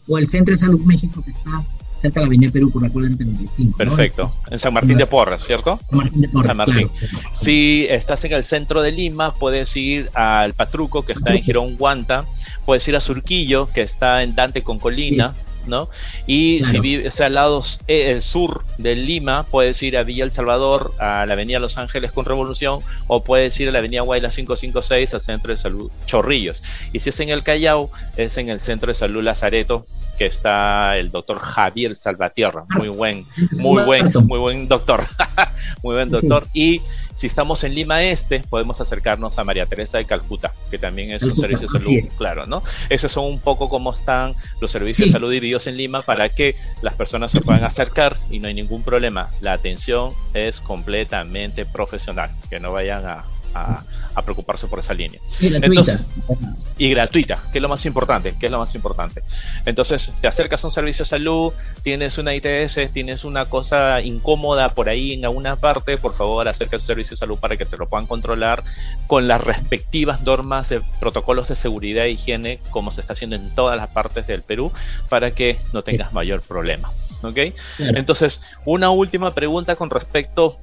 O 0.08 0.18
el 0.18 0.28
Centro 0.28 0.54
de 0.54 0.58
Salud 0.58 0.82
México 0.82 1.24
que 1.24 1.32
está 1.32 1.64
cerca 2.04 2.20
de 2.20 2.26
la 2.26 2.28
avenida 2.28 2.52
Perú 2.52 2.70
por 2.70 2.82
la 2.82 2.90
cual 2.90 3.16
35. 3.16 3.78
Perfecto, 3.78 4.32
en 4.52 4.60
San 4.60 4.74
Martín 4.74 4.98
de 4.98 5.08
Porras, 5.08 5.46
¿cierto? 5.46 5.80
San 5.90 5.98
Martín 5.98 6.22
de 6.22 6.28
Porras. 6.28 6.48
San 6.48 6.58
Martín. 6.58 6.90
Si 7.34 7.88
estás 7.90 8.26
en 8.26 8.34
el 8.34 8.44
centro 8.44 8.82
de 8.82 8.92
Lima, 8.92 9.34
puedes 9.34 9.76
ir 9.78 10.10
al 10.14 10.54
Patruco, 10.54 11.04
que 11.04 11.14
está 11.14 11.34
en 11.34 11.42
Girón 11.42 11.78
Guanta, 11.78 12.26
puedes 12.66 12.86
ir 12.88 12.96
a 12.98 13.00
Surquillo, 13.02 13.70
que 13.74 13.82
está 13.82 14.24
en 14.24 14.36
Dante 14.36 14.62
con 14.62 14.80
Colina. 14.80 15.34
¿No? 15.68 15.90
Y 16.28 16.64
si 16.64 16.80
vives 16.80 17.20
al 17.22 17.36
lado 17.36 17.64
eh, 17.88 18.12
el 18.12 18.22
sur 18.22 18.64
de 18.78 18.96
Lima, 18.96 19.44
puedes 19.44 19.82
ir 19.84 19.98
a 19.98 20.04
Villa 20.04 20.24
El 20.24 20.32
Salvador, 20.32 20.94
a 21.00 21.26
la 21.26 21.34
Avenida 21.34 21.60
Los 21.60 21.78
Ángeles 21.78 22.12
con 22.12 22.26
Revolución, 22.26 22.80
o 23.08 23.24
puedes 23.24 23.60
ir 23.60 23.70
a 23.70 23.72
la 23.72 23.80
Avenida 23.80 24.02
Guayla 24.02 24.30
556 24.30 25.14
al 25.14 25.22
Centro 25.22 25.54
de 25.54 25.60
Salud 25.60 25.92
Chorrillos. 26.06 26.62
Y 26.92 27.00
si 27.00 27.10
es 27.10 27.20
en 27.20 27.30
el 27.30 27.44
Callao, 27.44 27.90
es 28.18 28.38
en 28.38 28.50
el 28.50 28.60
Centro 28.60 28.88
de 28.88 28.96
Salud 28.96 29.24
Lazareto, 29.24 29.86
que 30.18 30.26
está 30.26 30.98
el 30.98 31.12
doctor 31.12 31.40
Javier 31.40 31.96
Salvatierra, 31.96 32.66
muy 32.70 32.88
buen, 32.88 33.26
muy 33.60 33.84
buen, 33.84 34.12
muy 34.26 34.40
buen 34.40 34.68
doctor, 34.68 35.06
muy 35.84 35.96
buen 35.96 36.10
doctor. 36.10 36.46
Y 36.54 36.82
si 37.14 37.28
estamos 37.28 37.64
en 37.64 37.76
Lima 37.76 38.04
Este, 38.04 38.40
podemos 38.40 38.80
acercarnos 38.82 39.38
a 39.38 39.44
María 39.44 39.66
Teresa 39.66 39.98
de 39.98 40.06
Calcuta, 40.06 40.52
que 40.70 40.78
también 40.78 41.12
es 41.12 41.24
un 41.24 41.36
servicio 41.36 41.68
de 41.68 41.80
salud, 41.80 42.18
claro, 42.18 42.46
¿no? 42.46 42.64
Esos 42.90 43.12
son 43.12 43.26
un 43.26 43.40
poco 43.40 43.70
cómo 43.70 43.94
están 43.94 44.36
los 44.60 44.72
servicios 44.72 45.10
de 45.10 45.14
salud 45.14 45.32
divididos 45.32 45.68
en 45.68 45.78
Lima 45.78 46.02
para 46.02 46.30
que 46.30 46.56
las 46.82 46.94
personas 46.96 47.32
se 47.32 47.42
puedan 47.42 47.64
acercar 47.64 48.18
y 48.30 48.40
no 48.40 48.48
hay 48.48 48.54
ningún 48.54 48.84
problema. 48.84 49.30
La 49.42 49.54
atención 49.54 50.12
es 50.34 50.60
completamente 50.60 51.66
profesional, 51.66 52.30
que 52.50 52.60
no 52.60 52.72
vayan 52.72 53.06
a, 53.06 53.24
a, 53.54 53.84
preocuparse 54.24 54.68
por 54.68 54.80
esa 54.80 54.94
línea. 54.94 55.20
Y 55.40 55.50
gratuita. 55.50 56.00
y 56.78 56.90
gratuita, 56.92 57.40
que 57.52 57.58
es 57.58 57.62
lo 57.62 57.70
más 57.70 57.86
importante, 57.86 58.36
que 58.40 58.46
es 58.46 58.52
lo 58.52 58.60
más 58.60 58.74
importante. 58.76 59.22
Entonces, 59.66 60.12
te 60.22 60.28
acercas 60.28 60.64
a 60.64 60.68
un 60.68 60.74
servicio 60.74 61.04
de 61.04 61.10
salud, 61.10 61.52
tienes 61.82 62.18
una 62.18 62.34
ITS, 62.34 62.92
tienes 62.94 63.24
una 63.24 63.46
cosa 63.46 64.02
incómoda 64.02 64.74
por 64.74 64.90
ahí 64.90 65.14
en 65.14 65.26
alguna 65.26 65.56
parte, 65.56 65.98
por 65.98 66.14
favor, 66.14 66.48
acerca 66.48 66.78
a 66.78 66.80
un 66.80 66.86
servicio 66.86 67.12
de 67.12 67.18
salud 67.18 67.38
para 67.38 67.58
que 67.58 67.66
te 67.66 67.78
lo 67.78 67.90
puedan 67.90 68.06
controlar 68.06 68.64
con 69.08 69.28
las 69.28 69.42
respectivas 69.42 70.22
normas 70.22 70.70
de 70.70 70.82
protocolos 71.00 71.50
de 71.50 71.56
seguridad 71.56 72.06
e 72.06 72.12
higiene, 72.12 72.60
como 72.70 72.92
se 72.92 73.02
está 73.02 73.14
haciendo 73.14 73.36
en 73.36 73.54
todas 73.56 73.78
las 73.78 73.90
partes 73.90 74.28
del 74.28 74.42
Perú, 74.42 74.72
para 75.10 75.32
que 75.32 75.58
no 75.74 75.84
tengas 75.84 76.14
mayor 76.14 76.42
problema. 76.42 76.92
¿Ok? 77.24 77.38
Entonces, 77.80 78.42
una 78.66 78.90
última 78.90 79.34
pregunta 79.34 79.76
con 79.76 79.90
respecto 79.90 80.58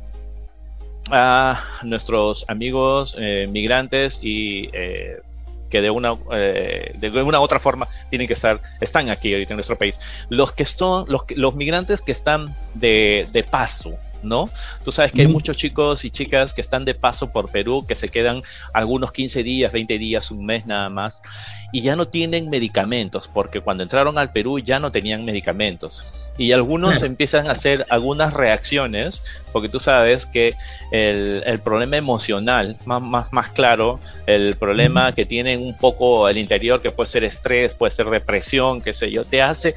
a 1.11 1.63
nuestros 1.83 2.45
amigos 2.49 3.17
eh, 3.19 3.47
migrantes 3.51 4.19
y 4.23 4.71
eh, 4.73 5.21
que 5.69 5.81
de 5.81 5.91
una 5.91 6.15
eh, 6.33 6.93
de 6.97 7.23
una 7.23 7.41
u 7.41 7.43
otra 7.43 7.61
forma 7.61 7.89
tienen 8.11 8.27
que 8.27 8.35
estar 8.35 8.61
están 8.81 9.09
aquí 9.09 9.33
ahorita 9.33 9.55
en 9.55 9.57
nuestro 9.57 9.77
país. 9.77 9.99
Los 10.29 10.53
que 10.53 10.65
son 10.65 11.05
los 11.09 11.23
los 11.37 11.55
migrantes 11.55 12.01
que 12.01 12.13
están 12.13 12.55
de, 12.75 13.29
de 13.33 13.43
paso 13.45 13.99
¿no? 14.23 14.51
Tú 14.85 14.93
sabes 14.93 15.13
que 15.13 15.23
hay 15.23 15.29
muchos 15.29 15.57
chicos 15.57 16.05
y 16.05 16.11
chicas 16.11 16.53
que 16.55 16.61
están 16.61 16.85
de 16.85 16.95
paso 16.95 17.31
por 17.33 17.51
Perú, 17.51 17.85
que 17.87 17.95
se 17.95 18.09
quedan 18.09 18.43
algunos 18.73 19.13
15 19.13 19.43
días, 19.43 19.73
20 19.73 19.99
días, 19.99 20.31
un 20.31 20.45
mes 20.45 20.67
nada 20.67 20.89
más, 20.91 21.21
y 21.73 21.83
ya 21.83 21.97
no 21.97 22.09
tienen 22.09 22.51
medicamentos, 22.51 23.29
porque 23.33 23.61
cuando 23.61 23.83
entraron 23.83 24.19
al 24.19 24.33
Perú 24.33 24.59
ya 24.59 24.81
no 24.81 24.91
tenían 24.91 25.25
medicamentos. 25.25 26.05
Y 26.39 26.53
algunos 26.53 27.03
empiezan 27.03 27.49
a 27.49 27.53
hacer 27.53 27.87
algunas 27.91 28.33
reacciones, 28.33 29.23
porque 29.53 29.69
tú 29.69 29.79
sabes 29.79 30.27
que 30.27 30.55
el, 30.91 31.43
el 31.45 31.59
problema 31.61 31.99
emocional, 31.99 32.77
más, 32.87 33.03
más, 33.03 33.33
más 33.33 33.49
claro, 33.51 34.01
el 34.27 34.57
problema 34.57 35.13
que 35.13 35.27
tienen 35.27 35.61
un 35.61 35.77
poco 35.77 36.27
al 36.27 36.39
interior, 36.39 36.81
que 36.81 36.93
puede 36.93 37.11
ser 37.11 37.25
estrés, 37.25 37.75
puede 37.75 37.93
ser 37.93 38.09
depresión, 38.09 38.81
qué 38.81 38.95
sé 38.95 39.11
yo, 39.11 39.25
te 39.25 39.43
hace 39.43 39.75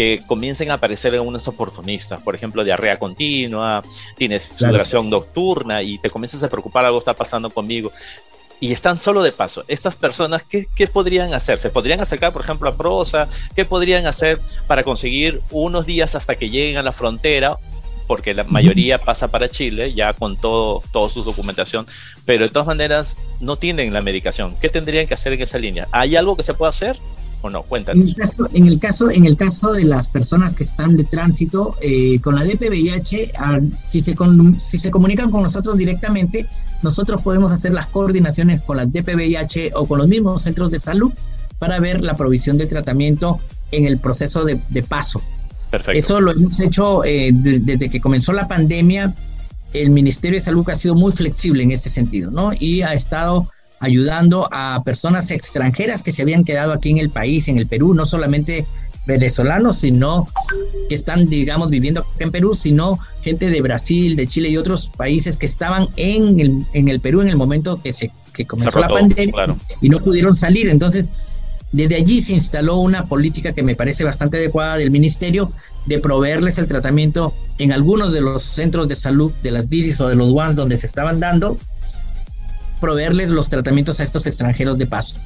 que 0.00 0.22
comiencen 0.26 0.70
a 0.70 0.74
aparecer 0.74 1.12
algunos 1.12 1.46
oportunistas, 1.46 2.22
por 2.22 2.34
ejemplo, 2.34 2.64
diarrea 2.64 2.98
continua, 2.98 3.82
tienes 4.16 4.44
sudoración 4.44 5.10
nocturna 5.10 5.82
y 5.82 5.98
te 5.98 6.08
comienzas 6.08 6.42
a 6.42 6.48
preocupar, 6.48 6.86
algo 6.86 7.00
está 7.00 7.12
pasando 7.12 7.50
conmigo. 7.50 7.92
Y 8.60 8.72
están 8.72 8.98
solo 8.98 9.22
de 9.22 9.32
paso. 9.32 9.62
Estas 9.68 9.96
personas, 9.96 10.42
¿qué, 10.42 10.64
¿qué, 10.74 10.86
podrían 10.86 11.34
hacer? 11.34 11.58
¿Se 11.58 11.68
podrían 11.68 12.00
acercar, 12.00 12.32
por 12.32 12.40
ejemplo, 12.40 12.70
a 12.70 12.78
Prosa? 12.78 13.28
¿Qué 13.54 13.66
podrían 13.66 14.06
hacer 14.06 14.38
para 14.66 14.84
conseguir 14.84 15.42
unos 15.50 15.84
días 15.84 16.14
hasta 16.14 16.34
que 16.34 16.48
lleguen 16.48 16.78
a 16.78 16.82
la 16.82 16.92
frontera? 16.92 17.58
Porque 18.06 18.32
la 18.32 18.44
mayoría 18.44 18.96
pasa 18.96 19.28
para 19.28 19.50
Chile, 19.50 19.92
ya 19.92 20.14
con 20.14 20.38
todo, 20.38 20.82
toda 20.92 21.10
su 21.10 21.24
documentación, 21.24 21.86
pero 22.24 22.46
de 22.46 22.50
todas 22.50 22.66
maneras 22.66 23.18
no 23.38 23.56
tienen 23.56 23.92
la 23.92 24.00
medicación. 24.00 24.56
¿Qué 24.62 24.70
tendrían 24.70 25.06
que 25.06 25.12
hacer 25.12 25.34
en 25.34 25.42
esa 25.42 25.58
línea? 25.58 25.88
¿Hay 25.92 26.16
algo 26.16 26.38
que 26.38 26.42
se 26.42 26.54
pueda 26.54 26.70
hacer? 26.70 26.96
O 27.42 27.50
no? 27.50 27.62
Cuéntanos. 27.62 28.02
En 28.02 28.08
el 28.08 28.14
caso, 28.78 29.10
en 29.10 29.24
el 29.24 29.36
caso, 29.36 29.72
de 29.72 29.84
las 29.84 30.08
personas 30.08 30.54
que 30.54 30.62
están 30.62 30.96
de 30.96 31.04
tránsito 31.04 31.76
eh, 31.80 32.20
con 32.20 32.34
la 32.34 32.44
DPVIH, 32.44 33.32
ah, 33.38 33.58
si, 33.86 34.00
se 34.00 34.14
si 34.58 34.78
se 34.78 34.90
comunican 34.90 35.30
con 35.30 35.42
nosotros 35.42 35.76
directamente, 35.76 36.46
nosotros 36.82 37.22
podemos 37.22 37.52
hacer 37.52 37.72
las 37.72 37.86
coordinaciones 37.86 38.60
con 38.62 38.76
la 38.76 38.86
DPVIH 38.86 39.72
o 39.74 39.86
con 39.86 39.98
los 39.98 40.08
mismos 40.08 40.42
centros 40.42 40.70
de 40.70 40.78
salud 40.78 41.12
para 41.58 41.78
ver 41.78 42.02
la 42.02 42.16
provisión 42.16 42.56
del 42.56 42.68
tratamiento 42.68 43.38
en 43.70 43.86
el 43.86 43.98
proceso 43.98 44.44
de, 44.44 44.82
paso. 44.82 45.22
Perfecto. 45.70 45.98
Eso 45.98 46.20
lo 46.20 46.32
hemos 46.32 46.58
hecho 46.60 47.04
eh, 47.04 47.30
desde 47.32 47.90
que 47.90 48.00
comenzó 48.00 48.32
la 48.32 48.48
pandemia. 48.48 49.14
El 49.72 49.90
Ministerio 49.90 50.36
de 50.36 50.40
Salud 50.40 50.68
ha 50.68 50.74
sido 50.74 50.96
muy 50.96 51.12
flexible 51.12 51.62
en 51.62 51.70
ese 51.70 51.90
sentido, 51.90 52.30
¿no? 52.30 52.50
Y 52.58 52.82
ha 52.82 52.92
estado 52.92 53.48
ayudando 53.80 54.48
a 54.52 54.82
personas 54.84 55.30
extranjeras 55.30 56.02
que 56.02 56.12
se 56.12 56.22
habían 56.22 56.44
quedado 56.44 56.72
aquí 56.72 56.90
en 56.90 56.98
el 56.98 57.10
país, 57.10 57.48
en 57.48 57.58
el 57.58 57.66
Perú, 57.66 57.94
no 57.94 58.06
solamente 58.06 58.66
venezolanos, 59.06 59.78
sino 59.78 60.28
que 60.88 60.94
están, 60.94 61.26
digamos, 61.28 61.70
viviendo 61.70 62.04
en 62.18 62.30
Perú, 62.30 62.54
sino 62.54 62.98
gente 63.22 63.50
de 63.50 63.60
Brasil, 63.62 64.14
de 64.14 64.26
Chile 64.26 64.50
y 64.50 64.56
otros 64.56 64.92
países 64.96 65.36
que 65.36 65.46
estaban 65.46 65.88
en 65.96 66.38
el, 66.38 66.66
en 66.74 66.88
el 66.88 67.00
Perú 67.00 67.22
en 67.22 67.28
el 67.28 67.36
momento 67.36 67.80
que 67.82 67.92
se 67.92 68.12
que 68.32 68.46
comenzó 68.46 68.78
la 68.78 68.88
pandemia 68.88 69.56
y 69.80 69.88
no 69.88 69.98
pudieron 69.98 70.36
salir. 70.36 70.68
Entonces, 70.68 71.10
desde 71.72 71.96
allí 71.96 72.20
se 72.20 72.34
instaló 72.34 72.76
una 72.76 73.06
política 73.06 73.52
que 73.52 73.62
me 73.62 73.74
parece 73.74 74.04
bastante 74.04 74.38
adecuada 74.38 74.76
del 74.76 74.90
ministerio 74.90 75.52
de 75.86 75.98
proveerles 75.98 76.58
el 76.58 76.66
tratamiento 76.66 77.34
en 77.58 77.72
algunos 77.72 78.12
de 78.12 78.20
los 78.20 78.42
centros 78.42 78.88
de 78.88 78.94
salud 78.94 79.32
de 79.42 79.50
las 79.50 79.68
DICIS 79.68 80.00
o 80.00 80.08
de 80.08 80.16
los 80.16 80.30
WANS 80.30 80.56
donde 80.56 80.76
se 80.76 80.86
estaban 80.86 81.20
dando 81.20 81.58
proveerles 82.80 83.30
los 83.30 83.48
tratamientos 83.48 84.00
a 84.00 84.02
estos 84.02 84.26
extranjeros 84.26 84.78
de 84.78 84.86
paso. 84.86 85.18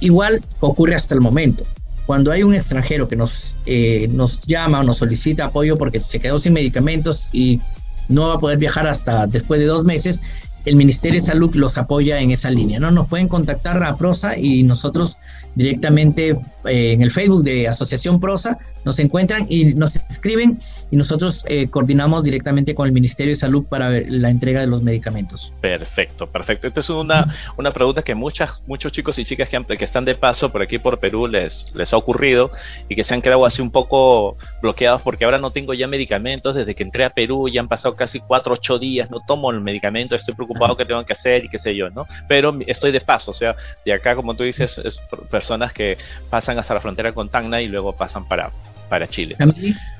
Igual 0.00 0.42
ocurre 0.60 0.94
hasta 0.94 1.14
el 1.14 1.20
momento. 1.20 1.64
Cuando 2.06 2.30
hay 2.30 2.42
un 2.42 2.54
extranjero 2.54 3.08
que 3.08 3.16
nos, 3.16 3.56
eh, 3.66 4.08
nos 4.12 4.42
llama 4.42 4.80
o 4.80 4.84
nos 4.84 4.98
solicita 4.98 5.46
apoyo 5.46 5.76
porque 5.76 6.00
se 6.00 6.20
quedó 6.20 6.38
sin 6.38 6.52
medicamentos 6.52 7.30
y 7.32 7.60
no 8.08 8.28
va 8.28 8.34
a 8.34 8.38
poder 8.38 8.58
viajar 8.58 8.86
hasta 8.86 9.26
después 9.26 9.58
de 9.58 9.66
dos 9.66 9.84
meses, 9.84 10.20
el 10.66 10.76
Ministerio 10.76 11.20
de 11.20 11.26
Salud 11.26 11.54
los 11.54 11.78
apoya 11.78 12.20
en 12.20 12.32
esa 12.32 12.50
línea. 12.50 12.78
¿no? 12.80 12.90
Nos 12.90 13.06
pueden 13.06 13.28
contactar 13.28 13.82
a 13.82 13.96
Prosa 13.96 14.36
y 14.36 14.64
nosotros 14.64 15.16
directamente 15.54 16.36
eh, 16.66 16.92
en 16.92 17.02
el 17.02 17.10
Facebook 17.12 17.44
de 17.44 17.68
Asociación 17.68 18.20
Prosa 18.20 18.58
nos 18.84 18.98
encuentran 18.98 19.46
y 19.48 19.74
nos 19.74 19.96
escriben 19.96 20.60
y 20.90 20.96
nosotros 20.96 21.44
eh, 21.48 21.68
coordinamos 21.68 22.24
directamente 22.24 22.74
con 22.74 22.86
el 22.86 22.92
Ministerio 22.92 23.30
de 23.32 23.36
Salud 23.36 23.64
para 23.64 23.90
la 23.90 24.28
entrega 24.28 24.60
de 24.60 24.66
los 24.66 24.82
medicamentos. 24.82 25.52
Perfecto, 25.60 26.26
perfecto. 26.26 26.66
Esta 26.66 26.80
es 26.80 26.90
una, 26.90 27.32
una 27.56 27.72
pregunta 27.72 28.02
que 28.02 28.16
muchas, 28.16 28.62
muchos 28.66 28.90
chicos 28.92 29.18
y 29.18 29.24
chicas 29.24 29.48
que, 29.48 29.76
que 29.76 29.84
están 29.84 30.04
de 30.04 30.16
paso 30.16 30.50
por 30.50 30.62
aquí 30.62 30.78
por 30.78 30.98
Perú 30.98 31.28
les, 31.28 31.72
les 31.74 31.92
ha 31.92 31.96
ocurrido 31.96 32.50
y 32.88 32.96
que 32.96 33.04
se 33.04 33.14
han 33.14 33.22
quedado 33.22 33.46
así 33.46 33.62
un 33.62 33.70
poco 33.70 34.36
bloqueados 34.62 35.02
porque 35.02 35.24
ahora 35.24 35.38
no 35.38 35.52
tengo 35.52 35.74
ya 35.74 35.86
medicamentos. 35.86 36.56
Desde 36.56 36.74
que 36.74 36.82
entré 36.82 37.04
a 37.04 37.10
Perú 37.10 37.48
ya 37.48 37.60
han 37.60 37.68
pasado 37.68 37.94
casi 37.94 38.18
cuatro, 38.18 38.54
ocho 38.54 38.80
días, 38.80 39.10
no 39.10 39.20
tomo 39.24 39.52
el 39.52 39.60
medicamento, 39.60 40.16
estoy 40.16 40.34
preocupado 40.34 40.55
que 40.76 40.84
tengo 40.84 41.04
que 41.04 41.12
hacer 41.12 41.44
y 41.44 41.48
qué 41.48 41.58
sé 41.58 41.74
yo, 41.74 41.90
¿no? 41.90 42.06
Pero 42.28 42.56
estoy 42.66 42.92
de 42.92 43.00
paso, 43.00 43.30
o 43.30 43.34
sea, 43.34 43.56
de 43.84 43.92
acá, 43.92 44.14
como 44.14 44.34
tú 44.34 44.44
dices, 44.44 44.78
es 44.78 44.98
personas 45.30 45.72
que 45.72 45.96
pasan 46.30 46.58
hasta 46.58 46.74
la 46.74 46.80
frontera 46.80 47.12
con 47.12 47.28
Tacna 47.28 47.60
y 47.62 47.68
luego 47.68 47.92
pasan 47.92 48.26
para, 48.26 48.50
para 48.88 49.06
Chile. 49.06 49.36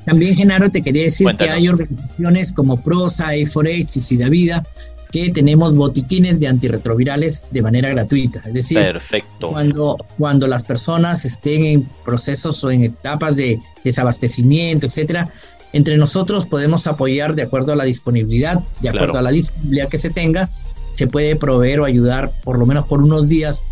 También, 0.05 0.37
Genaro, 0.37 0.71
te 0.71 0.83
quería 0.83 1.05
decir 1.05 1.29
que 1.37 1.51
hay 1.51 1.69
organizaciones 1.69 2.53
como 2.53 2.83
PROSA, 2.83 3.33
A4H 3.35 3.97
y 3.97 4.01
SIDAVIDA 4.01 4.65
que 5.13 5.31
tenemos 5.31 5.75
botiquines 5.75 6.41
de 6.41 6.49
antirretrovirales 6.49 7.47
de 7.51 7.63
manera 7.63 7.89
gratuita. 7.91 8.43
Es 8.45 8.55
decir, 8.55 8.79
Perfecto. 8.79 9.51
Cuando, 9.51 9.97
cuando 10.19 10.47
las 10.47 10.65
personas 10.65 11.25
estén 11.25 11.65
en 11.65 11.85
procesos 12.05 12.63
o 12.65 12.71
en 12.71 12.85
etapas 12.85 13.37
de 13.37 13.59
desabastecimiento, 13.85 14.87
etcétera, 14.87 15.31
entre 15.77 15.99
nosotros 15.99 16.47
podemos 16.47 16.87
apoyar 16.87 17.35
de 17.35 17.43
acuerdo 17.43 17.73
a 17.73 17.77
la 17.77 17.85
disponibilidad, 17.85 18.61
de 18.81 18.89
acuerdo 18.89 19.19
a 19.19 19.23
la 19.23 19.31
disponibilidad 19.31 19.91
que 19.91 19.99
se 19.99 20.09
tenga, 20.09 20.49
se 20.91 21.07
puede 21.07 21.37
proveer 21.37 21.81
o 21.81 21.85
ayudar 21.85 22.33
por 22.45 22.59
lo 22.59 22.65
menos 22.65 22.87
por 22.87 23.03
unos 23.03 23.29
días 23.29 23.63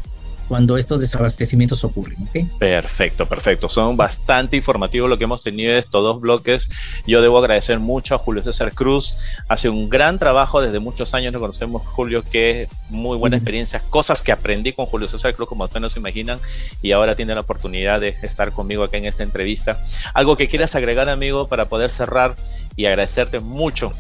cuando 0.48 0.76
estos 0.76 1.00
desabastecimientos 1.00 1.84
ocurren. 1.84 2.16
Perfecto, 2.58 3.26
perfecto. 3.26 3.68
Son 3.68 3.96
bastante 3.96 4.56
informativos 4.56 5.08
lo 5.08 5.18
que 5.18 5.24
hemos 5.24 5.42
tenido 5.42 5.72
en 5.72 5.78
estos 5.78 6.02
dos 6.02 6.20
bloques. 6.20 6.68
Yo 7.06 7.22
debo 7.22 7.38
agradecer 7.38 7.78
mucho 7.78 8.14
a 8.14 8.18
Julio 8.18 8.42
César 8.42 8.72
Cruz. 8.72 9.16
Hace 9.48 9.68
un 9.68 9.88
gran 9.88 10.18
trabajo 10.18 10.60
desde 10.60 10.78
muchos 10.78 11.14
años. 11.14 11.32
Lo 11.32 11.40
conocemos, 11.40 11.82
Julio, 11.86 12.22
que 12.22 12.62
es 12.62 12.68
muy 12.90 13.16
buena 13.16 13.36
experiencia. 13.36 13.82
Cosas 13.90 14.20
que 14.20 14.32
aprendí 14.32 14.72
con 14.72 14.86
Julio 14.86 15.08
César 15.08 15.34
Cruz, 15.34 15.48
como 15.48 15.64
ustedes 15.64 15.82
no 15.82 15.90
se 15.90 15.98
imaginan. 15.98 16.38
Y 16.82 16.92
ahora 16.92 17.14
tiene 17.14 17.34
la 17.34 17.40
oportunidad 17.40 18.00
de 18.00 18.16
estar 18.22 18.52
conmigo 18.52 18.84
acá 18.84 18.98
en 18.98 19.06
esta 19.06 19.22
entrevista. 19.22 19.78
Algo 20.12 20.36
que 20.36 20.48
quieras 20.48 20.74
agregar, 20.74 21.08
amigo, 21.08 21.48
para 21.48 21.66
poder 21.66 21.90
cerrar 21.90 22.36
y 22.76 22.86
agradecerte 22.86 23.40
mucho 23.40 23.92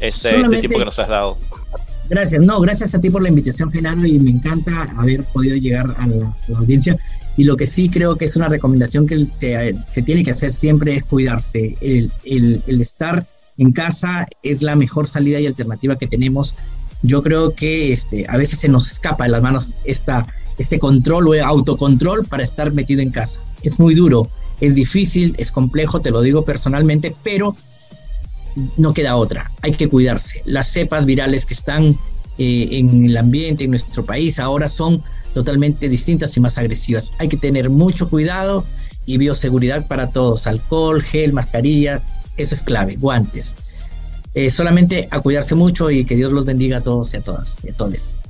este, 0.00 0.40
este 0.40 0.60
tiempo 0.60 0.78
que 0.78 0.84
nos 0.84 0.98
has 0.98 1.08
dado. 1.08 1.38
Gracias, 2.08 2.42
no, 2.42 2.60
gracias 2.60 2.94
a 2.94 3.00
ti 3.00 3.08
por 3.08 3.22
la 3.22 3.30
invitación, 3.30 3.70
Genaro, 3.70 4.04
y 4.04 4.18
me 4.18 4.30
encanta 4.30 4.82
haber 4.96 5.24
podido 5.24 5.56
llegar 5.56 5.94
a 5.98 6.06
la, 6.06 6.36
audiencia. 6.54 6.98
Y 7.36 7.44
lo 7.44 7.56
que 7.56 7.66
sí 7.66 7.88
creo 7.88 8.16
que 8.16 8.26
es 8.26 8.36
una 8.36 8.48
recomendación 8.48 9.06
que 9.06 9.26
se, 9.30 10.02
tiene 10.02 10.22
que 10.22 10.32
hacer 10.32 10.52
siempre 10.52 10.94
es 10.94 11.04
cuidarse. 11.04 11.76
El, 11.80 12.12
estar 12.66 13.26
en 13.56 13.72
casa 13.72 14.26
es 14.42 14.62
la 14.62 14.76
mejor 14.76 15.08
salida 15.08 15.40
y 15.40 15.46
alternativa 15.46 15.96
que 15.96 16.06
tenemos. 16.06 16.54
Yo 17.02 17.22
creo 17.22 17.54
que 17.54 17.92
este, 17.92 18.26
a 18.28 18.36
veces 18.36 18.58
se 18.58 18.68
nos 18.68 18.90
escapa 18.90 19.24
de 19.24 19.30
las 19.30 19.42
manos 19.42 19.78
esta, 19.84 20.26
este 20.58 20.78
control 20.78 21.28
o 21.28 21.44
autocontrol 21.44 22.26
para 22.26 22.42
estar 22.42 22.72
metido 22.72 23.00
en 23.00 23.10
casa. 23.10 23.40
Es 23.62 23.78
muy 23.78 23.94
duro, 23.94 24.28
es 24.60 24.74
difícil, 24.74 25.34
es 25.38 25.50
complejo, 25.50 26.00
te 26.00 26.10
lo 26.10 26.20
digo 26.20 26.44
personalmente, 26.44 27.14
pero 27.22 27.56
no 28.76 28.94
queda 28.94 29.16
otra, 29.16 29.50
hay 29.62 29.72
que 29.72 29.88
cuidarse. 29.88 30.42
Las 30.44 30.68
cepas 30.68 31.06
virales 31.06 31.46
que 31.46 31.54
están 31.54 31.98
eh, 32.38 32.68
en 32.72 33.04
el 33.04 33.16
ambiente, 33.16 33.64
en 33.64 33.70
nuestro 33.70 34.04
país, 34.04 34.38
ahora 34.38 34.68
son 34.68 35.02
totalmente 35.32 35.88
distintas 35.88 36.36
y 36.36 36.40
más 36.40 36.58
agresivas. 36.58 37.12
Hay 37.18 37.28
que 37.28 37.36
tener 37.36 37.70
mucho 37.70 38.08
cuidado 38.08 38.64
y 39.06 39.18
bioseguridad 39.18 39.86
para 39.86 40.10
todos, 40.10 40.46
alcohol, 40.46 41.02
gel, 41.02 41.32
mascarilla, 41.32 42.02
eso 42.36 42.54
es 42.54 42.62
clave, 42.62 42.96
guantes. 42.96 43.56
Eh, 44.34 44.50
solamente 44.50 45.06
a 45.10 45.20
cuidarse 45.20 45.54
mucho 45.54 45.90
y 45.90 46.04
que 46.04 46.16
Dios 46.16 46.32
los 46.32 46.44
bendiga 46.44 46.78
a 46.78 46.80
todos 46.80 47.14
y 47.14 47.18
a 47.18 47.20
todas 47.20 47.64
y 47.64 47.70
a 47.70 47.72
todos. 47.72 48.20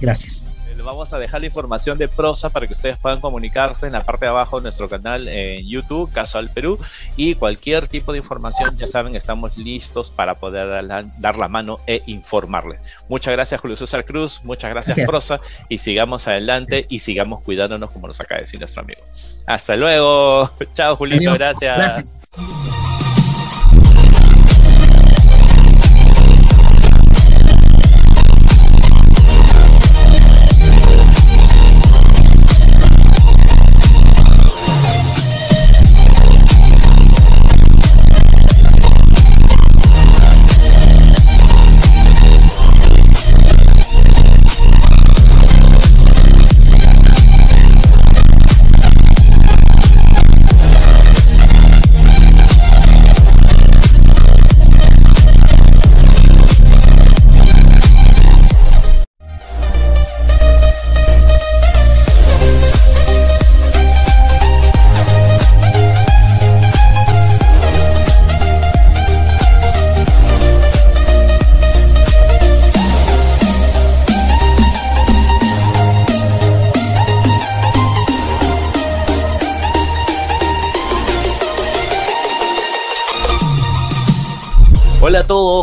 Gracias 0.00 0.49
vamos 0.80 1.12
a 1.12 1.18
dejar 1.18 1.40
la 1.40 1.46
información 1.46 1.98
de 1.98 2.08
prosa 2.08 2.50
para 2.50 2.66
que 2.66 2.74
ustedes 2.74 2.96
puedan 2.98 3.20
comunicarse 3.20 3.86
en 3.86 3.92
la 3.92 4.02
parte 4.02 4.26
de 4.26 4.30
abajo 4.30 4.58
de 4.58 4.64
nuestro 4.64 4.88
canal 4.88 5.28
en 5.28 5.66
YouTube, 5.66 6.12
Casual 6.12 6.50
Perú, 6.50 6.78
y 7.16 7.34
cualquier 7.34 7.88
tipo 7.88 8.12
de 8.12 8.18
información, 8.18 8.76
ya 8.76 8.88
saben, 8.88 9.16
estamos 9.16 9.56
listos 9.56 10.10
para 10.10 10.34
poder 10.34 10.84
dar 11.18 11.36
la, 11.36 11.48
mano 11.48 11.78
e 11.86 12.02
informarles. 12.06 12.80
Muchas 13.08 13.32
gracias, 13.32 13.60
Julio 13.60 13.76
César 13.76 14.04
Cruz, 14.04 14.40
muchas 14.44 14.70
gracias, 14.70 14.98
prosa, 15.06 15.40
y 15.68 15.78
sigamos 15.78 16.28
adelante 16.28 16.86
y 16.88 17.00
sigamos 17.00 17.42
cuidándonos 17.42 17.90
como 17.90 18.06
nos 18.06 18.20
acaba 18.20 18.38
de 18.38 18.44
decir 18.44 18.60
nuestro 18.60 18.82
amigo. 18.82 19.00
Hasta 19.46 19.76
luego. 19.76 20.50
Chao, 20.74 20.96
Julito, 20.96 21.34
gracias. 21.34 22.19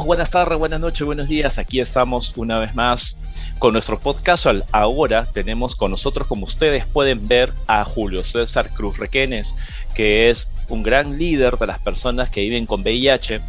Buenas 0.08 0.32
tardes, 0.32 0.58
buenas 0.58 0.80
noches, 0.80 1.06
buenos 1.06 1.28
días. 1.28 1.58
Aquí 1.58 1.82
estamos 1.82 2.32
una 2.38 2.60
vez 2.60 2.74
más 2.76 3.17
con 3.60 3.74
nuestro 3.74 4.00
podcast. 4.00 4.46
Ahora 4.72 5.26
tenemos 5.26 5.76
con 5.76 5.91
nosotros, 5.91 6.28
como 6.28 6.46
ustedes 6.46 6.86
pueden 6.86 7.28
ver, 7.28 7.52
a 7.67 7.84
Julio 7.84 8.24
César 8.24 8.70
Cruz 8.70 8.98
Requenes, 9.00 9.54
que 9.96 10.30
es 10.30 10.48
un 10.70 10.82
gran 10.82 11.17
líder 11.17 11.58
de 11.58 11.67
las 11.67 11.80
personas 11.80 12.30
que 12.30 12.39
viven 12.39 12.65
con 12.65 12.84
VIH. 12.84 13.41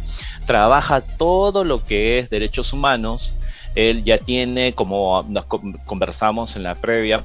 Trabaja 0.45 0.99
todo 0.99 1.63
lo 1.63 1.85
que 1.85 2.19
es 2.19 2.29
derechos 2.29 2.73
humanos. 2.73 3.31
Él 3.75 4.03
ya 4.03 4.17
tiene, 4.17 4.73
como 4.73 5.25
nos 5.29 5.45
conversamos 5.45 6.57
en 6.57 6.63
la 6.63 6.75
previa, 6.75 7.23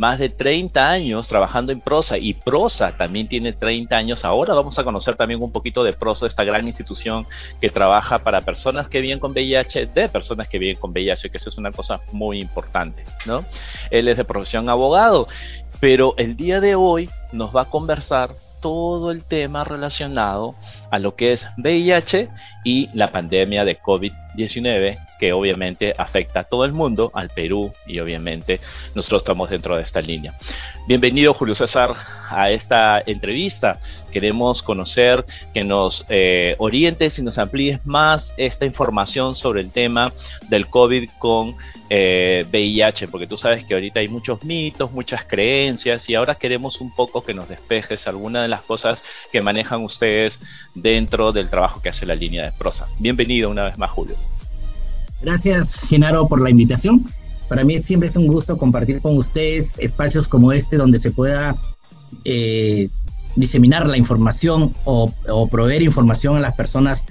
más 0.00 0.18
de 0.18 0.30
30 0.30 0.88
años 0.88 1.28
trabajando 1.28 1.72
en 1.72 1.80
Prosa 1.80 2.16
y 2.16 2.32
Prosa 2.32 2.96
también 2.96 3.28
tiene 3.28 3.52
30 3.52 3.94
años. 3.94 4.24
Ahora 4.24 4.54
vamos 4.54 4.78
a 4.78 4.82
conocer 4.82 5.14
también 5.14 5.42
un 5.42 5.52
poquito 5.52 5.84
de 5.84 5.92
Prosa, 5.92 6.26
esta 6.26 6.42
gran 6.42 6.66
institución 6.66 7.26
que 7.60 7.68
trabaja 7.68 8.20
para 8.20 8.40
personas 8.40 8.88
que 8.88 9.02
viven 9.02 9.18
con 9.18 9.32
VIH, 9.32 9.88
de 9.88 10.08
personas 10.08 10.48
que 10.48 10.58
viven 10.58 10.76
con 10.76 10.92
VIH, 10.92 11.28
que 11.28 11.36
eso 11.36 11.50
es 11.50 11.58
una 11.58 11.70
cosa 11.70 12.00
muy 12.12 12.40
importante, 12.40 13.04
¿no? 13.26 13.44
Él 13.90 14.08
es 14.08 14.16
de 14.16 14.24
profesión 14.24 14.70
abogado, 14.70 15.28
pero 15.80 16.14
el 16.16 16.34
día 16.34 16.62
de 16.62 16.76
hoy 16.76 17.10
nos 17.32 17.54
va 17.54 17.62
a 17.62 17.66
conversar 17.66 18.30
todo 18.62 19.10
el 19.10 19.22
tema 19.22 19.64
relacionado 19.64 20.54
a 20.90 20.98
lo 20.98 21.14
que 21.14 21.32
es 21.32 21.48
VIH 21.56 22.28
y 22.64 22.88
la 22.94 23.12
pandemia 23.12 23.64
de 23.64 23.78
COVID-19 23.78 25.10
que 25.20 25.34
obviamente 25.34 25.94
afecta 25.98 26.40
a 26.40 26.44
todo 26.44 26.64
el 26.64 26.72
mundo, 26.72 27.10
al 27.12 27.28
Perú 27.28 27.72
y 27.86 28.00
obviamente 28.00 28.58
nosotros 28.94 29.20
estamos 29.20 29.50
dentro 29.50 29.76
de 29.76 29.82
esta 29.82 30.00
línea. 30.00 30.34
Bienvenido 30.88 31.34
Julio 31.34 31.54
César 31.54 31.94
a 32.30 32.50
esta 32.50 33.02
entrevista. 33.04 33.78
Queremos 34.10 34.62
conocer 34.62 35.26
que 35.52 35.62
nos 35.62 36.06
eh, 36.08 36.56
orientes 36.58 37.18
y 37.18 37.22
nos 37.22 37.36
amplíes 37.36 37.84
más 37.86 38.32
esta 38.38 38.64
información 38.64 39.34
sobre 39.36 39.60
el 39.60 39.70
tema 39.70 40.10
del 40.48 40.66
COVID 40.66 41.10
con 41.18 41.54
VIH, 41.90 43.04
eh, 43.04 43.08
porque 43.10 43.26
tú 43.26 43.36
sabes 43.36 43.64
que 43.64 43.74
ahorita 43.74 44.00
hay 44.00 44.08
muchos 44.08 44.42
mitos, 44.44 44.90
muchas 44.92 45.24
creencias 45.24 46.08
y 46.08 46.14
ahora 46.14 46.36
queremos 46.36 46.80
un 46.80 46.94
poco 46.94 47.22
que 47.22 47.34
nos 47.34 47.48
despejes 47.48 48.08
algunas 48.08 48.42
de 48.42 48.48
las 48.48 48.62
cosas 48.62 49.04
que 49.30 49.42
manejan 49.42 49.84
ustedes 49.84 50.40
dentro 50.82 51.32
del 51.32 51.48
trabajo 51.48 51.80
que 51.80 51.90
hace 51.90 52.06
la 52.06 52.14
línea 52.14 52.44
de 52.44 52.52
prosa. 52.52 52.86
Bienvenido 52.98 53.50
una 53.50 53.64
vez 53.64 53.78
más, 53.78 53.90
Julio. 53.90 54.16
Gracias, 55.22 55.86
Genaro, 55.88 56.26
por 56.28 56.40
la 56.40 56.50
invitación. 56.50 57.04
Para 57.48 57.64
mí 57.64 57.78
siempre 57.78 58.08
es 58.08 58.16
un 58.16 58.26
gusto 58.26 58.56
compartir 58.56 59.00
con 59.00 59.16
ustedes 59.16 59.76
espacios 59.78 60.28
como 60.28 60.52
este 60.52 60.76
donde 60.76 60.98
se 60.98 61.10
pueda 61.10 61.56
eh, 62.24 62.88
diseminar 63.36 63.86
la 63.86 63.96
información 63.96 64.74
o, 64.84 65.12
proveer 65.50 65.82
información 65.82 66.36
a 66.36 66.40
las 66.40 66.54
personas 66.54 67.06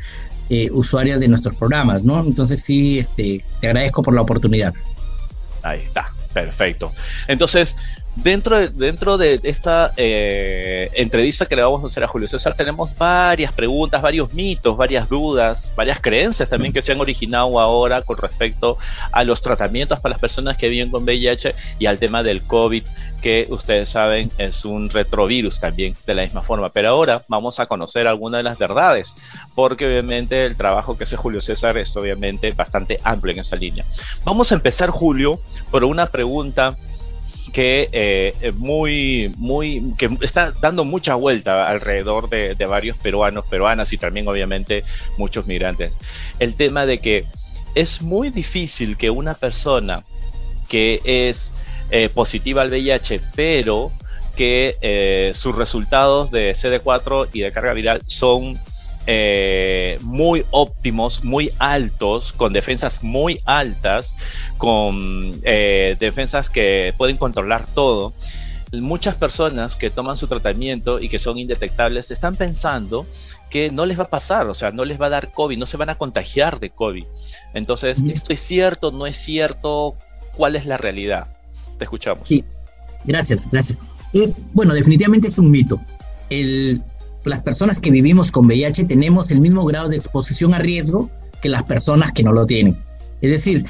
eh, 0.49 0.69
usuarias 0.71 1.19
de 1.19 1.27
nuestros 1.27 1.55
programas, 1.55 2.03
¿no? 2.03 2.19
Entonces 2.21 2.63
sí, 2.63 2.97
este, 2.97 3.43
te 3.59 3.67
agradezco 3.67 4.01
por 4.01 4.15
la 4.15 4.21
oportunidad. 4.21 4.73
Ahí 5.61 5.81
está, 5.81 6.11
perfecto. 6.33 6.91
Entonces, 7.27 7.75
Dentro 8.23 8.57
de, 8.57 8.67
dentro 8.67 9.17
de 9.17 9.39
esta 9.43 9.93
eh, 9.95 10.89
entrevista 10.93 11.45
que 11.45 11.55
le 11.55 11.61
vamos 11.61 11.81
a 11.85 11.87
hacer 11.87 12.03
a 12.03 12.07
Julio 12.09 12.27
César, 12.27 12.53
tenemos 12.53 12.93
varias 12.97 13.53
preguntas, 13.53 14.01
varios 14.01 14.33
mitos, 14.33 14.75
varias 14.75 15.07
dudas, 15.07 15.73
varias 15.77 16.01
creencias 16.01 16.49
también 16.49 16.73
que 16.73 16.81
se 16.81 16.91
han 16.91 16.99
originado 16.99 17.57
ahora 17.57 18.01
con 18.01 18.17
respecto 18.17 18.77
a 19.13 19.23
los 19.23 19.41
tratamientos 19.41 20.01
para 20.01 20.13
las 20.13 20.19
personas 20.19 20.57
que 20.57 20.67
viven 20.67 20.89
con 20.89 21.03
VIH 21.03 21.55
y 21.79 21.85
al 21.85 21.97
tema 21.97 22.21
del 22.21 22.41
COVID, 22.41 22.83
que 23.21 23.47
ustedes 23.51 23.87
saben 23.87 24.29
es 24.37 24.65
un 24.65 24.89
retrovirus 24.89 25.61
también 25.61 25.95
de 26.05 26.13
la 26.13 26.23
misma 26.23 26.41
forma. 26.41 26.69
Pero 26.71 26.89
ahora 26.89 27.23
vamos 27.29 27.61
a 27.61 27.67
conocer 27.67 28.05
algunas 28.05 28.39
de 28.39 28.43
las 28.43 28.57
verdades, 28.57 29.13
porque 29.55 29.87
obviamente 29.87 30.45
el 30.45 30.57
trabajo 30.57 30.97
que 30.97 31.05
hace 31.05 31.15
Julio 31.15 31.39
César 31.39 31.77
es 31.77 31.95
obviamente 31.95 32.51
bastante 32.51 32.99
amplio 33.05 33.33
en 33.33 33.39
esa 33.39 33.55
línea. 33.55 33.85
Vamos 34.25 34.51
a 34.51 34.55
empezar, 34.55 34.89
Julio, 34.89 35.39
por 35.71 35.85
una 35.85 36.07
pregunta 36.07 36.75
que 37.51 37.89
eh, 37.91 38.53
muy, 38.57 39.33
muy, 39.37 39.93
que 39.97 40.09
está 40.21 40.51
dando 40.61 40.85
mucha 40.85 41.15
vuelta 41.15 41.67
alrededor 41.67 42.29
de, 42.29 42.55
varios 42.65 42.97
peruanos, 42.97 43.45
peruanas 43.49 43.91
y 43.93 43.97
también 43.97 44.27
obviamente 44.27 44.83
muchos 45.17 45.47
migrantes. 45.47 45.97
El 46.39 46.55
tema 46.55 46.85
de 46.85 46.99
que 46.99 47.25
es 47.75 48.01
muy 48.01 48.29
difícil 48.29 48.97
que 48.97 49.09
una 49.09 49.33
persona 49.33 50.03
que 50.67 51.01
es 51.05 51.51
eh, 51.91 52.09
positiva 52.09 52.61
al 52.61 52.69
VIH, 52.69 53.21
pero 53.35 53.91
que 54.35 54.77
eh, 54.81 55.31
sus 55.35 55.55
resultados 55.55 56.31
de 56.31 56.55
CD4 56.55 57.29
y 57.33 57.41
de 57.41 57.51
carga 57.51 57.73
viral 57.73 58.01
son 58.07 58.59
eh, 59.11 59.97
muy 60.01 60.45
óptimos, 60.51 61.23
muy 61.23 61.51
altos, 61.57 62.31
con 62.31 62.53
defensas 62.53 63.01
muy 63.01 63.41
altas, 63.43 64.13
con 64.59 65.41
eh, 65.41 65.97
defensas 65.99 66.51
que 66.51 66.93
pueden 66.95 67.17
controlar 67.17 67.65
todo. 67.65 68.13
Muchas 68.71 69.15
personas 69.15 69.75
que 69.75 69.89
toman 69.89 70.15
su 70.15 70.27
tratamiento 70.27 70.99
y 70.99 71.09
que 71.09 71.17
son 71.17 71.39
indetectables 71.39 72.11
están 72.11 72.35
pensando 72.35 73.07
que 73.49 73.71
no 73.71 73.87
les 73.87 73.97
va 73.97 74.03
a 74.03 74.09
pasar, 74.09 74.45
o 74.45 74.53
sea, 74.53 74.69
no 74.69 74.85
les 74.85 75.01
va 75.01 75.07
a 75.07 75.09
dar 75.09 75.31
COVID, 75.31 75.57
no 75.57 75.65
se 75.65 75.77
van 75.77 75.89
a 75.89 75.95
contagiar 75.95 76.59
de 76.59 76.69
COVID. 76.69 77.05
Entonces, 77.55 77.97
¿esto 78.13 78.31
es 78.31 78.41
cierto? 78.41 78.91
¿No 78.91 79.07
es 79.07 79.17
cierto? 79.17 79.95
¿Cuál 80.37 80.55
es 80.55 80.67
la 80.67 80.77
realidad? 80.77 81.25
Te 81.79 81.85
escuchamos. 81.85 82.27
Sí, 82.27 82.43
gracias, 83.05 83.49
gracias. 83.51 83.79
Es, 84.13 84.45
bueno, 84.53 84.75
definitivamente 84.75 85.29
es 85.29 85.39
un 85.39 85.49
mito. 85.49 85.81
El, 86.29 86.83
las 87.29 87.41
personas 87.41 87.79
que 87.79 87.91
vivimos 87.91 88.31
con 88.31 88.45
VIH 88.45 88.85
tenemos 88.85 89.31
el 89.31 89.39
mismo 89.39 89.63
grado 89.65 89.89
de 89.89 89.95
exposición 89.95 90.53
a 90.53 90.59
riesgo 90.59 91.09
que 91.41 91.49
las 91.49 91.63
personas 91.63 92.11
que 92.11 92.23
no 92.23 92.33
lo 92.33 92.45
tienen. 92.45 92.77
Es 93.21 93.31
decir, 93.31 93.65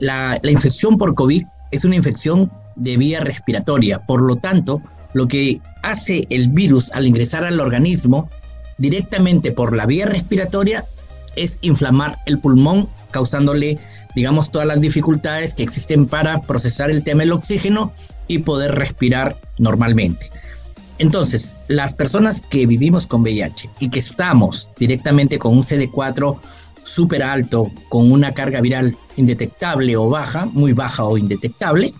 la, 0.00 0.38
la 0.42 0.50
infección 0.50 0.98
por 0.98 1.14
COVID 1.14 1.44
es 1.70 1.84
una 1.84 1.96
infección 1.96 2.50
de 2.76 2.96
vía 2.96 3.20
respiratoria. 3.20 4.00
Por 4.00 4.22
lo 4.22 4.36
tanto, 4.36 4.80
lo 5.14 5.28
que 5.28 5.60
hace 5.82 6.26
el 6.30 6.48
virus 6.48 6.90
al 6.92 7.06
ingresar 7.06 7.44
al 7.44 7.60
organismo 7.60 8.28
directamente 8.78 9.52
por 9.52 9.76
la 9.76 9.86
vía 9.86 10.06
respiratoria 10.06 10.84
es 11.36 11.58
inflamar 11.62 12.18
el 12.26 12.38
pulmón, 12.38 12.88
causándole, 13.10 13.78
digamos, 14.14 14.50
todas 14.50 14.66
las 14.66 14.80
dificultades 14.80 15.54
que 15.54 15.62
existen 15.62 16.06
para 16.06 16.40
procesar 16.42 16.90
el 16.90 17.02
tema 17.02 17.22
del 17.22 17.32
oxígeno 17.32 17.92
y 18.28 18.38
poder 18.38 18.74
respirar 18.74 19.36
normalmente. 19.58 20.30
Entonces, 20.98 21.56
las 21.68 21.94
personas 21.94 22.42
que 22.42 22.66
vivimos 22.66 23.06
con 23.06 23.22
VIH 23.22 23.70
y 23.80 23.90
que 23.90 23.98
estamos 23.98 24.70
directamente 24.78 25.38
con 25.38 25.56
un 25.56 25.62
CD4 25.62 26.38
súper 26.84 27.22
alto, 27.22 27.70
con 27.88 28.10
una 28.12 28.32
carga 28.32 28.60
viral 28.60 28.96
indetectable 29.16 29.96
o 29.96 30.08
baja, 30.08 30.46
muy 30.46 30.72
baja 30.72 31.04
o 31.04 31.16
indetectable, 31.16 31.92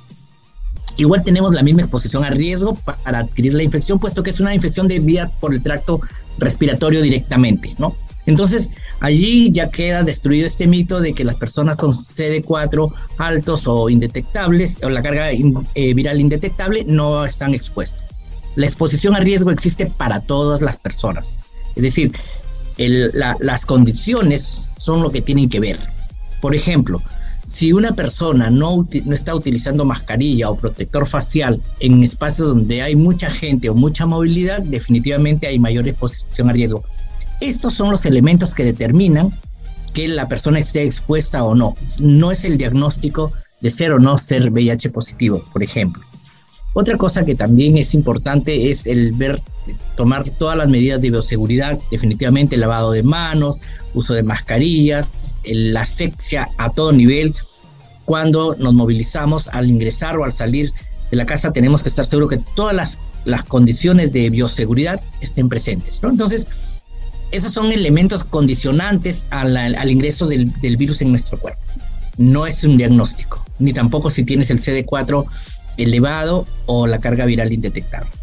igual 0.97 1.23
tenemos 1.23 1.55
la 1.55 1.63
misma 1.63 1.83
exposición 1.83 2.25
a 2.25 2.31
riesgo 2.31 2.75
para 2.75 3.21
adquirir 3.21 3.55
la 3.55 3.63
infección, 3.63 3.99
puesto 3.99 4.23
que 4.23 4.31
es 4.31 4.41
una 4.41 4.55
infección 4.55 4.89
de 4.89 5.01
vía 5.01 5.31
por 5.41 5.55
el 5.55 5.63
tracto 5.63 6.01
respiratorio 6.39 7.01
directamente, 7.03 7.75
¿no? 7.79 7.97
Entonces, 8.25 8.71
allí 9.01 9.51
ya 9.51 9.69
queda 9.69 10.05
destruido 10.05 10.47
este 10.47 10.69
mito 10.69 11.01
de 11.01 11.13
que 11.13 11.25
las 11.25 11.35
personas 11.35 11.77
con 11.77 11.91
CD4 11.91 12.93
altos 13.19 13.67
o 13.67 13.89
indetectables, 13.89 14.79
o 14.85 14.91
la 14.91 15.03
carga 15.03 15.31
eh, 15.33 15.95
viral 15.95 16.21
indetectable, 16.21 16.85
no 16.87 17.25
están 17.25 17.53
expuestos 17.53 18.12
la 18.57 18.67
exposición 18.67 19.15
a 19.15 19.21
riesgo 19.21 19.51
existe 19.51 19.87
para 19.87 20.21
todas 20.21 20.61
las 20.63 20.77
personas. 20.77 21.41
Es 21.75 21.83
decir, 21.83 22.13
las 22.77 23.67
condiciones 23.67 24.43
son 24.77 25.03
lo 25.03 25.11
que 25.11 25.23
tienen 25.23 25.49
que 25.49 25.61
ver. 25.61 25.79
Por 26.41 26.55
ejemplo, 26.55 27.01
si 27.47 27.73
una 27.73 27.93
persona 27.93 28.51
no, 28.51 28.87
no, 29.05 29.15
está 29.15 29.35
utilizando 29.35 29.85
mascarilla 29.85 30.51
o 30.51 30.57
protector 30.57 31.07
facial 31.07 31.61
en 31.81 32.03
espacios 32.03 32.49
donde 32.49 32.83
hay 32.83 32.97
mucha 32.97 33.31
gente 33.31 33.69
o 33.69 33.75
mucha 33.75 34.07
movilidad, 34.07 34.63
definitivamente 34.63 35.47
hay 35.47 35.59
mayor 35.59 35.89
exposición 35.89 36.49
a 36.49 36.53
riesgo. 36.53 36.85
Estos 37.41 37.75
son 37.75 37.91
los 37.91 38.07
elementos 38.07 38.55
que 38.55 38.65
determinan 38.65 39.33
que 39.93 40.09
la 40.09 40.29
persona 40.29 40.61
esté 40.61 40.85
expuesta 40.85 41.45
o 41.45 41.55
no. 41.55 41.77
No 42.01 42.31
es 42.31 42.45
el 42.45 42.57
diagnóstico 42.59 43.33
de 43.61 43.71
ser 43.71 43.93
o 43.93 43.99
no 43.99 44.17
ser 44.19 44.51
VIH 44.51 44.91
positivo, 44.91 45.45
por 45.53 45.63
ejemplo. 45.63 46.03
Otra 46.75 46.97
cosa 46.97 47.25
que 47.25 47.35
también 47.35 47.77
es 47.77 47.93
importante 47.93 48.71
es 48.71 48.87
el 48.87 49.13
ver, 49.13 49.39
tomar 49.95 50.29
todas 50.31 50.57
las 50.57 50.69
medidas 50.69 51.01
de 51.03 51.11
bioseguridad, 51.11 51.79
definitivamente 51.91 52.57
lavado 52.57 52.93
de 52.93 53.03
manos, 53.03 53.61
uso 53.93 54.15
de 54.15 54.23
mascarillas, 54.23 55.11
la 55.45 55.83
asepsia 55.83 56.49
a 56.57 56.71
todo 56.71 56.93
nivel. 56.93 57.35
Cuando 58.07 58.57
nos 58.59 58.73
movilizamos 58.73 59.49
al 59.49 59.71
ingresar 59.71 60.19
o 60.19 60.25
al 60.25 60.33
salir 60.33 60.73
de 61.11 61.17
la 61.17 61.27
casa, 61.27 61.53
tenemos 61.53 61.83
que 61.83 61.91
estar 61.91 62.07
seguros 62.07 62.31
que 62.31 62.43
todas 62.57 62.75
las, 62.75 62.99
las 63.27 63.45
condiciones 63.45 64.13
de 64.15 64.31
bioseguridad 64.31 65.01
estén 65.21 65.51
presentes. 65.51 66.01
Entonces, 66.03 66.49
esos 67.33 67.53
son 67.53 67.71
elementos 67.71 68.25
condicionantes 68.25 69.27
al, 69.31 69.57
al 69.57 69.91
ingreso 69.91 70.27
del, 70.27 70.51
del 70.61 70.79
virus 70.79 71.03
en 71.03 71.11
nuestro 71.11 71.39
cuerpo. 71.39 71.61
No 72.17 72.47
es 72.47 72.65
un 72.65 72.79
diagnóstico, 72.79 73.45
ni 73.59 73.75
tampoco 73.75 74.09
si 74.11 74.25
tienes 74.25 74.51
el 74.51 74.59
CD4 74.59 75.27
elevado 75.77 76.47
o 76.67 76.87
la 76.87 77.01
carga 77.01 77.27
viral 77.27 77.53
indetectable. 77.53 78.22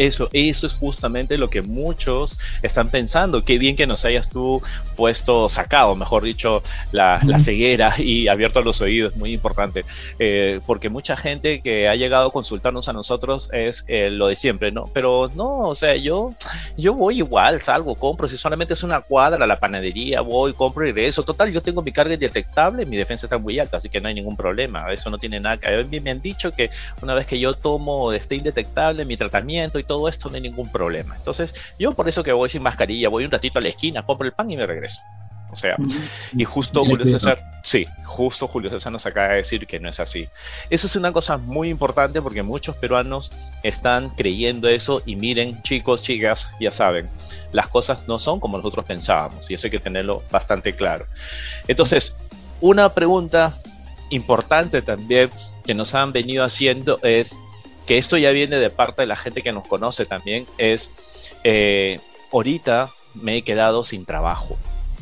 Eso, 0.00 0.30
eso 0.32 0.66
es 0.66 0.72
justamente 0.72 1.36
lo 1.36 1.50
que 1.50 1.60
muchos 1.60 2.38
están 2.62 2.88
pensando. 2.88 3.44
Qué 3.44 3.58
bien 3.58 3.76
que 3.76 3.86
nos 3.86 4.06
hayas 4.06 4.30
tú 4.30 4.62
puesto, 4.96 5.50
sacado, 5.50 5.94
mejor 5.94 6.22
dicho, 6.22 6.62
la, 6.90 7.20
ceguera 7.38 7.94
y 7.98 8.28
abierto 8.28 8.62
los 8.62 8.80
oídos, 8.80 9.14
muy 9.16 9.34
importante. 9.34 9.84
Eh, 10.18 10.60
porque 10.66 10.88
mucha 10.88 11.18
gente 11.18 11.60
que 11.60 11.86
ha 11.86 11.96
llegado 11.96 12.28
a 12.28 12.32
consultarnos 12.32 12.88
a 12.88 12.94
nosotros 12.94 13.50
es 13.52 13.84
eh, 13.88 14.08
lo 14.08 14.28
de 14.28 14.36
siempre, 14.36 14.72
¿no? 14.72 14.86
Pero 14.94 15.30
no, 15.34 15.68
o 15.68 15.74
sea, 15.74 15.94
yo, 15.96 16.32
yo 16.78 16.94
voy 16.94 17.18
igual, 17.18 17.60
salgo, 17.60 17.94
compro, 17.94 18.26
si 18.26 18.38
solamente 18.38 18.72
es 18.72 18.82
una 18.82 19.02
cuadra, 19.02 19.46
la 19.46 19.60
panadería, 19.60 20.22
voy, 20.22 20.54
compro 20.54 20.88
y 20.88 20.98
eso. 21.04 21.24
Total, 21.24 21.52
yo 21.52 21.60
tengo 21.60 21.82
mi 21.82 21.92
carga 21.92 22.14
indetectable, 22.14 22.86
mi 22.86 22.96
defensa 22.96 23.26
está 23.26 23.36
muy 23.36 23.58
alta, 23.58 23.76
así 23.76 23.90
que 23.90 24.00
no 24.00 24.08
hay 24.08 24.14
ningún 24.14 24.36
problema. 24.36 24.90
Eso 24.90 25.10
no 25.10 25.18
tiene 25.18 25.40
nada 25.40 25.58
que 25.58 25.68
ver. 25.68 25.86
Me 26.00 26.10
han 26.10 26.22
dicho 26.22 26.52
que 26.52 26.70
una 27.02 27.12
vez 27.12 27.26
que 27.26 27.38
yo 27.38 27.52
tomo 27.52 28.14
este 28.14 28.36
indetectable, 28.36 29.04
mi 29.04 29.18
tratamiento 29.18 29.78
y 29.78 29.84
todo 29.90 30.06
esto 30.06 30.28
no 30.28 30.36
hay 30.36 30.42
ningún 30.42 30.70
problema. 30.70 31.16
Entonces, 31.16 31.52
yo 31.76 31.94
por 31.94 32.08
eso 32.08 32.22
que 32.22 32.30
voy 32.32 32.48
sin 32.48 32.62
mascarilla, 32.62 33.08
voy 33.08 33.24
un 33.24 33.30
ratito 33.32 33.58
a 33.58 33.62
la 33.62 33.70
esquina, 33.70 34.06
compro 34.06 34.24
el 34.24 34.32
pan 34.32 34.48
y 34.48 34.56
me 34.56 34.64
regreso. 34.64 35.00
O 35.50 35.56
sea, 35.56 35.76
y 36.32 36.44
justo 36.44 36.84
Julio 36.84 37.04
César, 37.08 37.42
sí, 37.64 37.84
justo 38.04 38.46
Julio 38.46 38.70
César 38.70 38.92
nos 38.92 39.04
acaba 39.04 39.30
de 39.30 39.38
decir 39.38 39.66
que 39.66 39.80
no 39.80 39.88
es 39.88 39.98
así. 39.98 40.28
Eso 40.70 40.86
es 40.86 40.94
una 40.94 41.12
cosa 41.12 41.38
muy 41.38 41.70
importante 41.70 42.22
porque 42.22 42.44
muchos 42.44 42.76
peruanos 42.76 43.32
están 43.64 44.10
creyendo 44.10 44.68
eso 44.68 45.02
y 45.06 45.16
miren, 45.16 45.60
chicos, 45.62 46.02
chicas, 46.02 46.48
ya 46.60 46.70
saben, 46.70 47.10
las 47.50 47.66
cosas 47.66 48.06
no 48.06 48.20
son 48.20 48.38
como 48.38 48.58
nosotros 48.58 48.84
pensábamos 48.84 49.50
y 49.50 49.54
eso 49.54 49.66
hay 49.66 49.72
que 49.72 49.80
tenerlo 49.80 50.22
bastante 50.30 50.76
claro. 50.76 51.04
Entonces, 51.66 52.14
una 52.60 52.94
pregunta 52.94 53.58
importante 54.10 54.82
también 54.82 55.30
que 55.64 55.74
nos 55.74 55.96
han 55.96 56.12
venido 56.12 56.44
haciendo 56.44 57.00
es, 57.02 57.34
que 57.86 57.98
esto 57.98 58.16
ya 58.16 58.30
viene 58.30 58.56
de 58.56 58.70
parte 58.70 59.02
de 59.02 59.06
la 59.06 59.16
gente 59.16 59.42
que 59.42 59.52
nos 59.52 59.66
conoce 59.66 60.06
también, 60.06 60.46
es, 60.58 60.90
eh, 61.44 62.00
ahorita 62.32 62.90
me 63.14 63.36
he 63.36 63.42
quedado 63.42 63.84
sin 63.84 64.04
trabajo. 64.04 64.58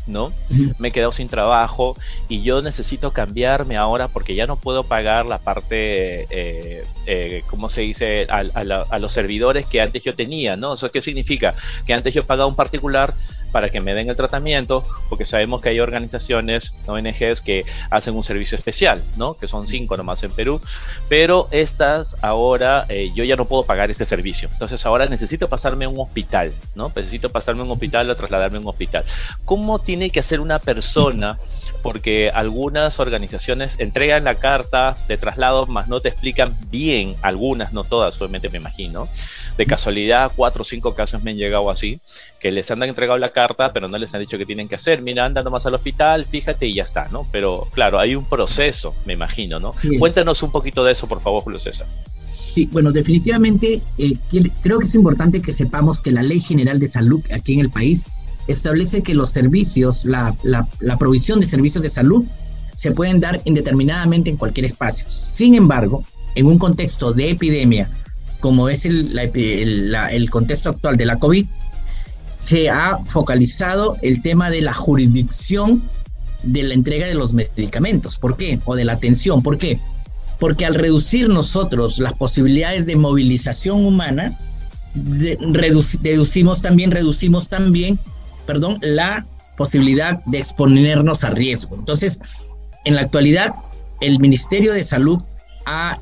¿no? 0.08 0.32
Me 0.78 0.88
he 0.88 0.90
quedado 0.90 1.12
sin 1.12 1.28
trabajo 1.28 1.96
y 2.28 2.42
yo 2.42 2.62
necesito 2.62 3.12
cambiarme 3.12 3.76
ahora 3.76 4.08
porque 4.08 4.34
ya 4.34 4.46
no 4.46 4.56
puedo 4.56 4.84
pagar 4.84 5.26
la 5.26 5.38
parte, 5.38 6.26
eh, 6.30 6.84
eh, 7.06 7.42
¿cómo 7.48 7.70
se 7.70 7.82
dice?, 7.82 8.26
a, 8.30 8.98
los 8.98 9.12
servidores 9.12 9.66
que 9.66 9.80
antes 9.80 10.02
yo 10.02 10.14
tenía, 10.14 10.56
¿no? 10.56 10.74
¿Eso 10.74 10.90
qué 10.90 11.02
significa? 11.02 11.54
Que 11.86 11.94
antes 11.94 12.14
yo 12.14 12.24
pagaba 12.24 12.48
un 12.48 12.56
particular 12.56 13.14
para 13.52 13.70
que 13.70 13.80
me 13.80 13.94
den 13.94 14.08
el 14.08 14.16
tratamiento, 14.16 14.84
porque 15.08 15.26
sabemos 15.26 15.60
que 15.60 15.70
hay 15.70 15.80
organizaciones, 15.80 16.74
ONGs, 16.86 17.42
que 17.42 17.64
hacen 17.90 18.14
un 18.14 18.24
servicio 18.24 18.56
especial, 18.56 19.02
¿no? 19.16 19.34
Que 19.34 19.48
son 19.48 19.66
cinco 19.66 19.96
nomás 19.96 20.22
en 20.22 20.30
Perú, 20.32 20.60
pero 21.08 21.48
estas 21.50 22.16
ahora 22.22 22.84
eh, 22.88 23.10
yo 23.14 23.24
ya 23.24 23.36
no 23.36 23.46
puedo 23.46 23.64
pagar 23.64 23.90
este 23.90 24.04
servicio. 24.04 24.48
Entonces 24.52 24.84
ahora 24.86 25.06
necesito 25.06 25.48
pasarme 25.48 25.84
a 25.84 25.88
un 25.88 26.00
hospital, 26.00 26.52
¿no? 26.74 26.92
Necesito 26.94 27.30
pasarme 27.30 27.62
a 27.62 27.64
un 27.64 27.70
hospital 27.70 28.10
o 28.10 28.14
trasladarme 28.14 28.58
a 28.58 28.60
un 28.60 28.68
hospital. 28.68 29.04
¿Cómo 29.44 29.78
tiene 29.78 30.10
que 30.10 30.20
hacer 30.20 30.40
una 30.40 30.58
persona? 30.58 31.38
Porque 31.82 32.30
algunas 32.34 33.00
organizaciones 33.00 33.76
entregan 33.78 34.24
la 34.24 34.34
carta 34.34 34.96
de 35.06 35.16
traslado, 35.16 35.66
más 35.66 35.88
no 35.88 36.00
te 36.00 36.08
explican 36.08 36.56
bien, 36.70 37.14
algunas, 37.22 37.72
no 37.72 37.84
todas, 37.84 38.20
obviamente 38.20 38.50
me 38.50 38.58
imagino. 38.58 39.08
De 39.56 39.66
casualidad, 39.66 40.32
cuatro 40.34 40.62
o 40.62 40.64
cinco 40.64 40.94
casos 40.94 41.22
me 41.22 41.30
han 41.32 41.36
llegado 41.36 41.70
así, 41.70 42.00
que 42.40 42.52
les 42.52 42.70
han 42.70 42.82
entregado 42.82 43.18
la 43.18 43.32
carta, 43.32 43.72
pero 43.72 43.88
no 43.88 43.98
les 43.98 44.14
han 44.14 44.20
dicho 44.20 44.38
qué 44.38 44.46
tienen 44.46 44.68
que 44.68 44.74
hacer. 44.74 45.02
Mira, 45.02 45.24
anda 45.24 45.42
nomás 45.42 45.66
al 45.66 45.74
hospital, 45.74 46.24
fíjate 46.24 46.66
y 46.66 46.74
ya 46.74 46.82
está, 46.82 47.08
¿no? 47.08 47.26
Pero 47.32 47.68
claro, 47.72 47.98
hay 47.98 48.14
un 48.14 48.24
proceso, 48.24 48.94
me 49.06 49.14
imagino, 49.14 49.60
¿no? 49.60 49.72
Cuéntanos 49.98 50.42
un 50.42 50.52
poquito 50.52 50.84
de 50.84 50.92
eso, 50.92 51.06
por 51.06 51.20
favor, 51.20 51.42
Julio 51.42 51.60
César. 51.60 51.86
Sí, 52.52 52.68
bueno, 52.72 52.92
definitivamente 52.92 53.82
eh, 53.98 54.14
creo 54.62 54.78
que 54.78 54.86
es 54.86 54.94
importante 54.94 55.40
que 55.42 55.52
sepamos 55.52 56.00
que 56.00 56.10
la 56.10 56.22
Ley 56.22 56.40
General 56.40 56.78
de 56.78 56.86
Salud 56.86 57.22
aquí 57.32 57.54
en 57.54 57.60
el 57.60 57.70
país 57.70 58.10
establece 58.48 59.02
que 59.02 59.14
los 59.14 59.30
servicios, 59.30 60.04
la, 60.04 60.34
provisión 60.98 61.38
de 61.38 61.46
servicios 61.46 61.82
de 61.82 61.90
salud 61.90 62.24
se 62.74 62.92
pueden 62.92 63.20
dar 63.20 63.40
indeterminadamente 63.44 64.30
en 64.30 64.36
cualquier 64.36 64.66
espacio. 64.66 65.06
Sin 65.08 65.54
embargo, 65.54 66.04
en 66.34 66.46
un 66.46 66.58
contexto 66.58 67.12
de 67.12 67.30
epidemia, 67.30 67.90
como 68.40 68.68
es 68.68 68.86
el, 68.86 69.16
el, 69.18 70.30
contexto 70.30 70.70
actual 70.70 70.96
de 70.96 71.06
la 71.06 71.18
COVID, 71.18 71.46
se 72.32 72.70
ha 72.70 72.98
focalizado 73.06 73.96
el 74.02 74.22
tema 74.22 74.48
de 74.48 74.62
la 74.62 74.72
jurisdicción 74.72 75.82
de 76.42 76.62
la 76.62 76.74
entrega 76.74 77.06
de 77.06 77.14
los 77.14 77.34
medicamentos. 77.34 78.18
¿Por 78.18 78.36
qué? 78.36 78.60
O 78.64 78.76
de 78.76 78.84
la 78.84 78.94
atención. 78.94 79.42
¿Por 79.42 79.58
qué? 79.58 79.80
Porque 80.38 80.64
al 80.64 80.74
reducir 80.74 81.28
nosotros 81.28 81.98
las 81.98 82.12
posibilidades 82.14 82.86
de 82.86 82.94
movilización 82.94 83.84
humana, 83.84 84.38
deducimos 84.94 86.62
también, 86.62 86.92
reducimos 86.92 87.48
también, 87.48 87.98
perdón, 88.48 88.78
la 88.80 89.26
posibilidad 89.58 90.24
de 90.24 90.38
exponernos 90.38 91.22
a 91.22 91.30
riesgo. 91.30 91.76
Entonces, 91.76 92.18
en 92.86 92.94
la 92.94 93.02
actualidad, 93.02 93.54
el 94.00 94.18
Ministerio 94.20 94.72
de 94.72 94.82
Salud 94.82 95.22
ha 95.66 95.98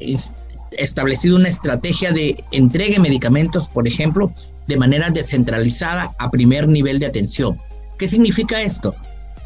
establecido 0.79 1.35
una 1.35 1.49
estrategia 1.49 2.13
de 2.13 2.45
entrega 2.53 2.95
de 2.95 3.01
medicamentos, 3.01 3.69
por 3.69 3.89
ejemplo, 3.89 4.31
de 4.69 4.77
manera 4.77 5.11
descentralizada 5.11 6.13
a 6.19 6.31
primer 6.31 6.69
nivel 6.69 7.01
de 7.01 7.07
atención. 7.07 7.59
¿Qué 7.99 8.07
significa 8.07 8.63
esto? 8.63 8.95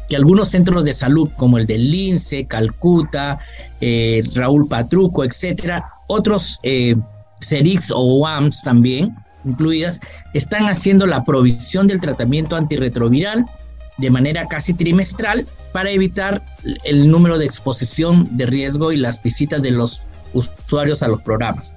Que 0.07 0.15
algunos 0.15 0.49
centros 0.49 0.85
de 0.85 0.93
salud, 0.93 1.27
como 1.37 1.57
el 1.57 1.65
de 1.65 1.79
Lince, 1.79 2.45
Calcuta, 2.45 3.39
eh, 3.79 4.21
Raúl 4.35 4.67
Patruco, 4.67 5.23
etcétera, 5.23 5.83
otros 6.07 6.59
eh, 6.61 6.95
o 7.95 8.19
UAMS 8.19 8.61
también, 8.61 9.15
incluidas, 9.45 9.99
están 10.33 10.65
haciendo 10.67 11.05
la 11.05 11.23
provisión 11.23 11.87
del 11.87 12.01
tratamiento 12.01 12.55
antirretroviral 12.55 13.45
de 13.97 14.09
manera 14.09 14.47
casi 14.47 14.73
trimestral 14.73 15.45
para 15.73 15.91
evitar 15.91 16.43
el 16.83 17.07
número 17.07 17.37
de 17.37 17.45
exposición 17.45 18.27
de 18.35 18.45
riesgo 18.45 18.91
y 18.91 18.97
las 18.97 19.21
visitas 19.21 19.61
de 19.61 19.71
los 19.71 20.05
usuarios 20.33 21.03
a 21.03 21.07
los 21.07 21.21
programas. 21.21 21.75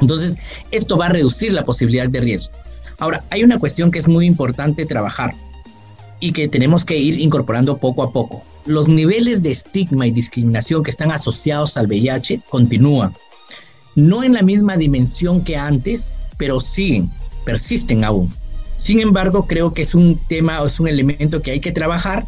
Entonces, 0.00 0.36
esto 0.70 0.96
va 0.96 1.06
a 1.06 1.10
reducir 1.10 1.52
la 1.52 1.64
posibilidad 1.64 2.08
de 2.08 2.20
riesgo. 2.20 2.52
Ahora, 2.98 3.22
hay 3.30 3.42
una 3.42 3.58
cuestión 3.58 3.90
que 3.90 3.98
es 3.98 4.08
muy 4.08 4.26
importante 4.26 4.86
trabajar 4.86 5.34
y 6.20 6.32
que 6.32 6.48
tenemos 6.48 6.84
que 6.84 6.96
ir 6.96 7.20
incorporando 7.20 7.76
poco 7.78 8.02
a 8.02 8.12
poco. 8.12 8.44
Los 8.66 8.88
niveles 8.88 9.42
de 9.42 9.50
estigma 9.50 10.06
y 10.06 10.10
discriminación 10.10 10.82
que 10.82 10.90
están 10.90 11.10
asociados 11.10 11.76
al 11.76 11.86
VIH 11.86 12.42
continúan. 12.48 13.12
No 13.94 14.24
en 14.24 14.32
la 14.32 14.42
misma 14.42 14.76
dimensión 14.76 15.44
que 15.44 15.56
antes, 15.56 16.16
pero 16.36 16.60
siguen, 16.60 17.10
persisten 17.44 18.04
aún. 18.04 18.32
Sin 18.76 19.00
embargo, 19.00 19.46
creo 19.46 19.72
que 19.72 19.82
es 19.82 19.94
un 19.94 20.18
tema 20.28 20.62
o 20.62 20.66
es 20.66 20.80
un 20.80 20.88
elemento 20.88 21.42
que 21.42 21.52
hay 21.52 21.60
que 21.60 21.72
trabajar, 21.72 22.26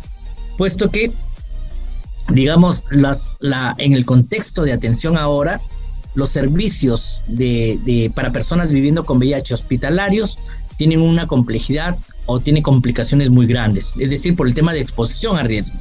puesto 0.57 0.90
que 0.90 1.12
digamos, 2.29 2.87
las, 2.90 3.38
la, 3.40 3.75
en 3.79 3.92
el 3.92 4.05
contexto 4.05 4.62
de 4.62 4.73
atención 4.73 5.16
ahora, 5.16 5.61
los 6.14 6.31
servicios 6.31 7.23
de, 7.29 8.11
para 8.14 8.33
personas 8.33 8.73
viviendo 8.73 9.05
con 9.05 9.19
VIH 9.19 9.55
hospitalarios 9.55 10.38
tienen 10.77 11.01
una 11.01 11.27
complejidad 11.27 11.99
o 12.25 12.40
tienen 12.40 12.62
complicaciones 12.62 13.31
muy 13.31 13.47
grandes, 13.47 13.95
es 13.99 14.11
decir, 14.11 14.35
por 14.35 14.47
el 14.47 14.55
tema 14.55 14.73
de 14.73 14.81
exposición 14.81 15.37
a 15.37 15.42
riesgo. 15.42 15.79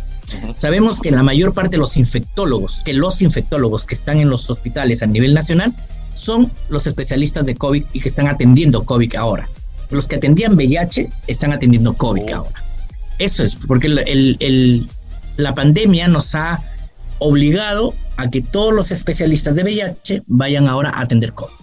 Sabemos 0.56 1.00
que 1.00 1.12
la 1.12 1.24
mayor 1.24 1.54
parte 1.54 1.72
de 1.72 1.80
los 1.80 1.98
infectólogos, 1.98 2.82
que 2.84 2.94
los 2.94 3.22
infectólogos 3.22 3.86
que 3.86 3.96
están 3.96 4.20
en 4.20 4.30
los 4.30 4.50
hospitales 4.50 5.04
a 5.04 5.08
nivel 5.08 5.34
nacional, 5.34 5.74
son 6.16 6.52
los 6.70 6.88
especialistas 6.88 7.46
de 7.46 7.56
COVID 7.56 7.84
y 7.94 8.00
que 8.00 8.10
están 8.10 8.28
atendiendo 8.28 8.84
COVID 8.84 9.16
ahora. 9.16 9.48
Los 9.92 10.08
que 10.08 10.16
atendían 10.16 10.56
VIH 10.56 11.12
están 11.28 11.54
atendiendo 11.54 11.94
COVID 11.94 12.24
oh. 12.34 12.38
ahora. 12.38 12.64
Eso 13.20 13.44
es, 13.44 13.56
porque 13.56 13.88
el, 13.88 14.38
el, 14.40 14.90
la 15.38 15.54
pandemia 15.54 16.08
nos 16.08 16.34
ha 16.34 16.62
obligado 17.20 17.94
a 18.18 18.30
que 18.30 18.42
todos 18.42 18.74
los 18.74 18.92
especialistas 18.92 19.56
de 19.56 19.64
VIH 19.64 20.24
vayan 20.28 20.68
ahora 20.68 20.90
a 20.90 21.02
atender 21.02 21.34
COVID. 21.34 21.54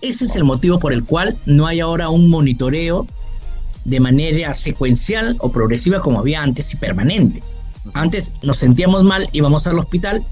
Ese 0.00 0.26
es 0.26 0.36
el 0.36 0.44
motivo 0.44 0.78
por 0.78 0.92
el 0.92 1.04
cual 1.04 1.36
no 1.46 1.66
hay 1.66 1.80
ahora 1.80 2.10
un 2.10 2.28
monitoreo 2.28 3.06
de 3.84 4.00
manera 4.00 4.52
secuencial 4.52 5.36
o 5.40 5.50
progresiva 5.50 6.00
como 6.00 6.20
había 6.20 6.42
antes 6.42 6.72
y 6.72 6.76
permanente. 6.76 7.42
Antes 7.92 8.36
nos 8.42 8.58
sentíamos 8.58 9.04
mal, 9.04 9.28
íbamos 9.32 9.66
al 9.66 9.78
hospital 9.78 10.22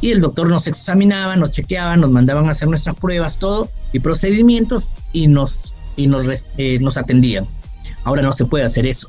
y 0.00 0.10
el 0.10 0.20
doctor 0.20 0.48
nos 0.48 0.66
examinaba, 0.66 1.36
nos 1.36 1.50
chequeaba, 1.50 1.96
nos 1.96 2.10
mandaban 2.10 2.48
a 2.48 2.52
hacer 2.52 2.68
nuestras 2.68 2.96
pruebas, 2.96 3.38
todo 3.38 3.70
y 3.92 4.00
procedimientos 4.00 4.90
y 5.12 5.28
nos, 5.28 5.74
y 5.96 6.10
eh, 6.58 6.78
nos 6.80 6.96
atendían. 6.96 7.46
Ahora 8.04 8.22
no 8.22 8.32
se 8.32 8.44
puede 8.44 8.64
hacer 8.64 8.86
eso 8.86 9.08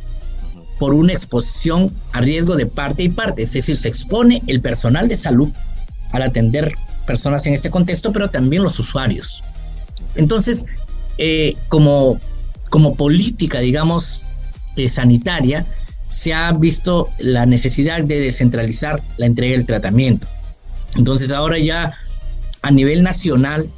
por 0.79 0.93
una 0.93 1.13
exposición 1.13 1.93
a 2.13 2.21
riesgo 2.21 2.55
de 2.55 2.65
parte 2.65 3.03
y 3.03 3.09
parte, 3.09 3.43
es 3.43 3.53
decir, 3.53 3.75
se 3.75 3.87
expone 3.87 4.41
el 4.47 4.61
personal 4.61 5.07
de 5.07 5.17
salud 5.17 5.49
al 6.11 6.21
atender 6.21 6.73
personas 7.05 7.45
en 7.47 7.53
este 7.53 7.69
contexto, 7.69 8.11
pero 8.11 8.29
también 8.29 8.63
los 8.63 8.79
usuarios. 8.79 9.43
Entonces, 10.15 10.65
eh, 11.17 11.55
como, 11.67 12.19
como 12.69 12.95
política, 12.95 13.59
digamos, 13.59 14.23
eh, 14.75 14.89
sanitaria, 14.89 15.65
se 16.07 16.33
ha 16.33 16.51
visto 16.53 17.09
la 17.17 17.45
necesidad 17.45 18.03
de 18.03 18.19
descentralizar 18.19 19.01
la 19.17 19.25
entrega 19.25 19.57
del 19.57 19.65
tratamiento. 19.65 20.27
Entonces, 20.97 21.31
ahora 21.31 21.57
ya 21.59 21.93
a 22.61 22.71
nivel 22.71 23.03
nacional, 23.03 23.69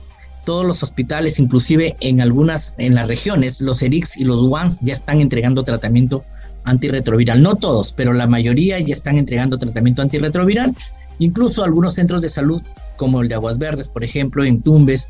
todos 0.46 0.66
los 0.66 0.82
hospitales, 0.82 1.38
inclusive 1.38 1.96
en 2.00 2.22
algunas, 2.22 2.74
en 2.78 2.96
las 2.96 3.08
regiones, 3.08 3.62
los 3.62 3.82
ERICS 3.82 4.18
y 4.18 4.24
los 4.24 4.40
UANS 4.42 4.80
ya 4.82 4.94
están 4.94 5.22
entregando 5.22 5.64
tratamiento 5.64 6.24
antirretroviral. 6.64 7.42
No 7.42 7.56
todos, 7.56 7.94
pero 7.94 8.14
la 8.14 8.28
mayoría 8.28 8.80
ya 8.80 8.94
están 8.94 9.18
entregando 9.18 9.58
tratamiento 9.58 10.02
antirretroviral. 10.02 10.76
Incluso 11.20 11.64
algunos 11.64 11.94
centros 11.94 12.22
de 12.22 12.30
salud, 12.30 12.62
como 12.96 13.22
el 13.22 13.28
de 13.28 13.36
Aguas 13.36 13.58
Verdes, 13.58 13.90
por 13.90 14.04
ejemplo, 14.04 14.44
en 14.44 14.62
Tumbes, 14.62 15.10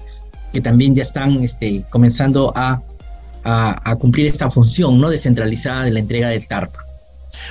que 0.52 0.62
también 0.62 0.96
ya 0.96 1.04
están 1.04 1.44
este, 1.44 1.86
comenzando 1.90 2.52
a, 2.56 2.82
a, 3.44 3.96
cumplir 3.96 4.28
esta 4.28 4.50
función 4.50 5.00
no 5.00 5.10
descentralizada 5.10 5.84
de 5.84 5.92
la 5.92 6.00
entrega 6.00 6.30
del 6.30 6.48
TARP. 6.48 6.74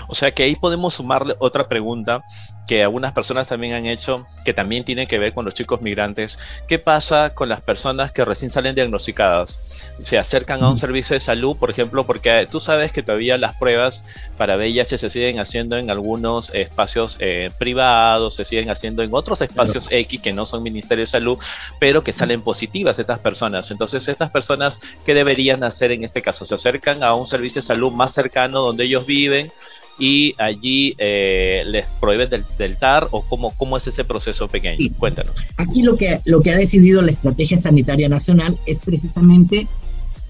O 0.08 0.14
sea 0.14 0.32
que 0.32 0.42
ahí 0.42 0.56
podemos 0.56 0.94
sumarle 0.94 1.34
otra 1.38 1.68
pregunta 1.68 2.22
que 2.68 2.84
algunas 2.84 3.14
personas 3.14 3.48
también 3.48 3.72
han 3.72 3.86
hecho, 3.86 4.26
que 4.44 4.52
también 4.52 4.84
tiene 4.84 5.08
que 5.08 5.18
ver 5.18 5.32
con 5.32 5.46
los 5.46 5.54
chicos 5.54 5.80
migrantes. 5.80 6.38
¿Qué 6.68 6.78
pasa 6.78 7.30
con 7.34 7.48
las 7.48 7.62
personas 7.62 8.12
que 8.12 8.26
recién 8.26 8.50
salen 8.50 8.74
diagnosticadas? 8.74 9.58
Se 10.00 10.18
acercan 10.18 10.62
a 10.62 10.68
un 10.68 10.76
servicio 10.76 11.14
de 11.14 11.20
salud, 11.20 11.56
por 11.56 11.70
ejemplo, 11.70 12.04
porque 12.04 12.46
tú 12.48 12.60
sabes 12.60 12.92
que 12.92 13.02
todavía 13.02 13.38
las 13.38 13.56
pruebas 13.56 14.04
para 14.36 14.56
VIH 14.56 14.98
se 14.98 15.08
siguen 15.08 15.40
haciendo 15.40 15.78
en 15.78 15.90
algunos 15.90 16.54
espacios 16.54 17.16
eh, 17.20 17.50
privados, 17.58 18.34
se 18.34 18.44
siguen 18.44 18.68
haciendo 18.68 19.02
en 19.02 19.14
otros 19.14 19.40
espacios 19.40 19.88
X 19.90 20.20
que 20.20 20.34
no 20.34 20.44
son 20.44 20.62
Ministerio 20.62 21.04
de 21.06 21.10
Salud, 21.10 21.38
pero 21.80 22.04
que 22.04 22.12
salen 22.12 22.42
positivas 22.42 22.98
estas 22.98 23.18
personas. 23.18 23.70
Entonces, 23.70 24.06
estas 24.08 24.30
personas, 24.30 24.78
¿qué 25.06 25.14
deberían 25.14 25.64
hacer 25.64 25.90
en 25.90 26.04
este 26.04 26.20
caso? 26.20 26.44
Se 26.44 26.54
acercan 26.54 27.02
a 27.02 27.14
un 27.14 27.26
servicio 27.26 27.62
de 27.62 27.66
salud 27.66 27.92
más 27.92 28.12
cercano 28.12 28.60
donde 28.60 28.84
ellos 28.84 29.06
viven 29.06 29.50
y 29.98 30.34
allí 30.38 30.94
eh, 30.98 31.62
les 31.66 31.86
prohíben 32.00 32.30
del, 32.30 32.76
TAR 32.76 33.08
o 33.10 33.22
cómo, 33.22 33.52
cómo 33.56 33.76
es 33.76 33.86
ese 33.86 34.04
proceso 34.04 34.48
pequeño? 34.48 34.78
Cuéntanos. 34.98 35.34
Aquí 35.56 35.82
lo 35.82 35.96
que, 35.96 36.20
lo 36.24 36.40
que 36.40 36.52
ha 36.52 36.56
decidido 36.56 37.02
la 37.02 37.10
Estrategia 37.10 37.56
Sanitaria 37.56 38.08
Nacional 38.08 38.56
es 38.66 38.80
precisamente 38.80 39.66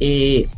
eh, 0.00 0.48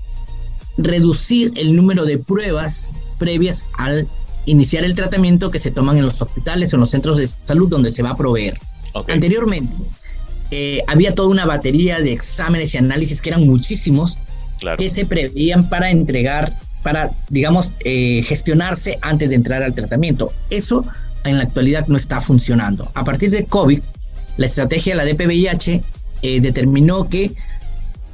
reducir 0.79 1.53
el 1.57 1.75
número 1.75 2.05
de 2.05 2.19
pruebas 2.19 2.95
previas 3.19 3.69
al 3.77 4.07
iniciar 4.47 4.85
el 4.85 4.95
tratamiento 4.95 5.51
que 5.51 5.59
se 5.59 5.71
toman 5.71 5.99
en 5.99 6.05
los 6.05 6.23
hospitales 6.23 6.73
o 6.73 6.77
en 6.77 6.81
los 6.81 6.91
centros 6.91 7.17
de 7.17 7.27
salud 7.27 7.69
donde 7.69 7.91
se 7.91 8.03
va 8.03 8.11
a 8.11 8.17
proveer. 8.17 8.59
Anteriormente 9.09 9.75
eh, 10.51 10.83
había 10.87 11.15
toda 11.15 11.29
una 11.29 11.47
batería 11.47 12.01
de 12.01 12.13
exámenes 12.13 12.75
y 12.75 12.79
análisis 12.79 13.21
que 13.21 13.31
eran 13.31 13.47
muchísimos 13.47 14.19
que 14.79 14.91
se 14.91 15.07
preveían 15.07 15.69
para 15.69 15.91
entregar 15.91 16.53
para, 16.83 17.11
digamos, 17.29 17.73
eh, 17.85 18.23
gestionarse 18.25 18.99
antes 19.03 19.29
de 19.29 19.35
entrar 19.35 19.63
al 19.63 19.75
tratamiento. 19.75 20.33
Eso 20.49 20.85
en 21.25 21.39
la 21.39 21.45
actualidad 21.45 21.87
no 21.89 21.97
está 21.97 22.21
funcionando. 22.21 22.91
A 22.95 23.05
partir 23.05 23.31
de 23.31 23.45
COVID, 23.45 23.81
la 24.37 24.47
estrategia 24.47 24.97
de 24.97 25.05
la 25.05 25.13
DPVIH 25.13 25.83
eh, 26.23 26.41
determinó 26.41 27.09
que 27.09 27.33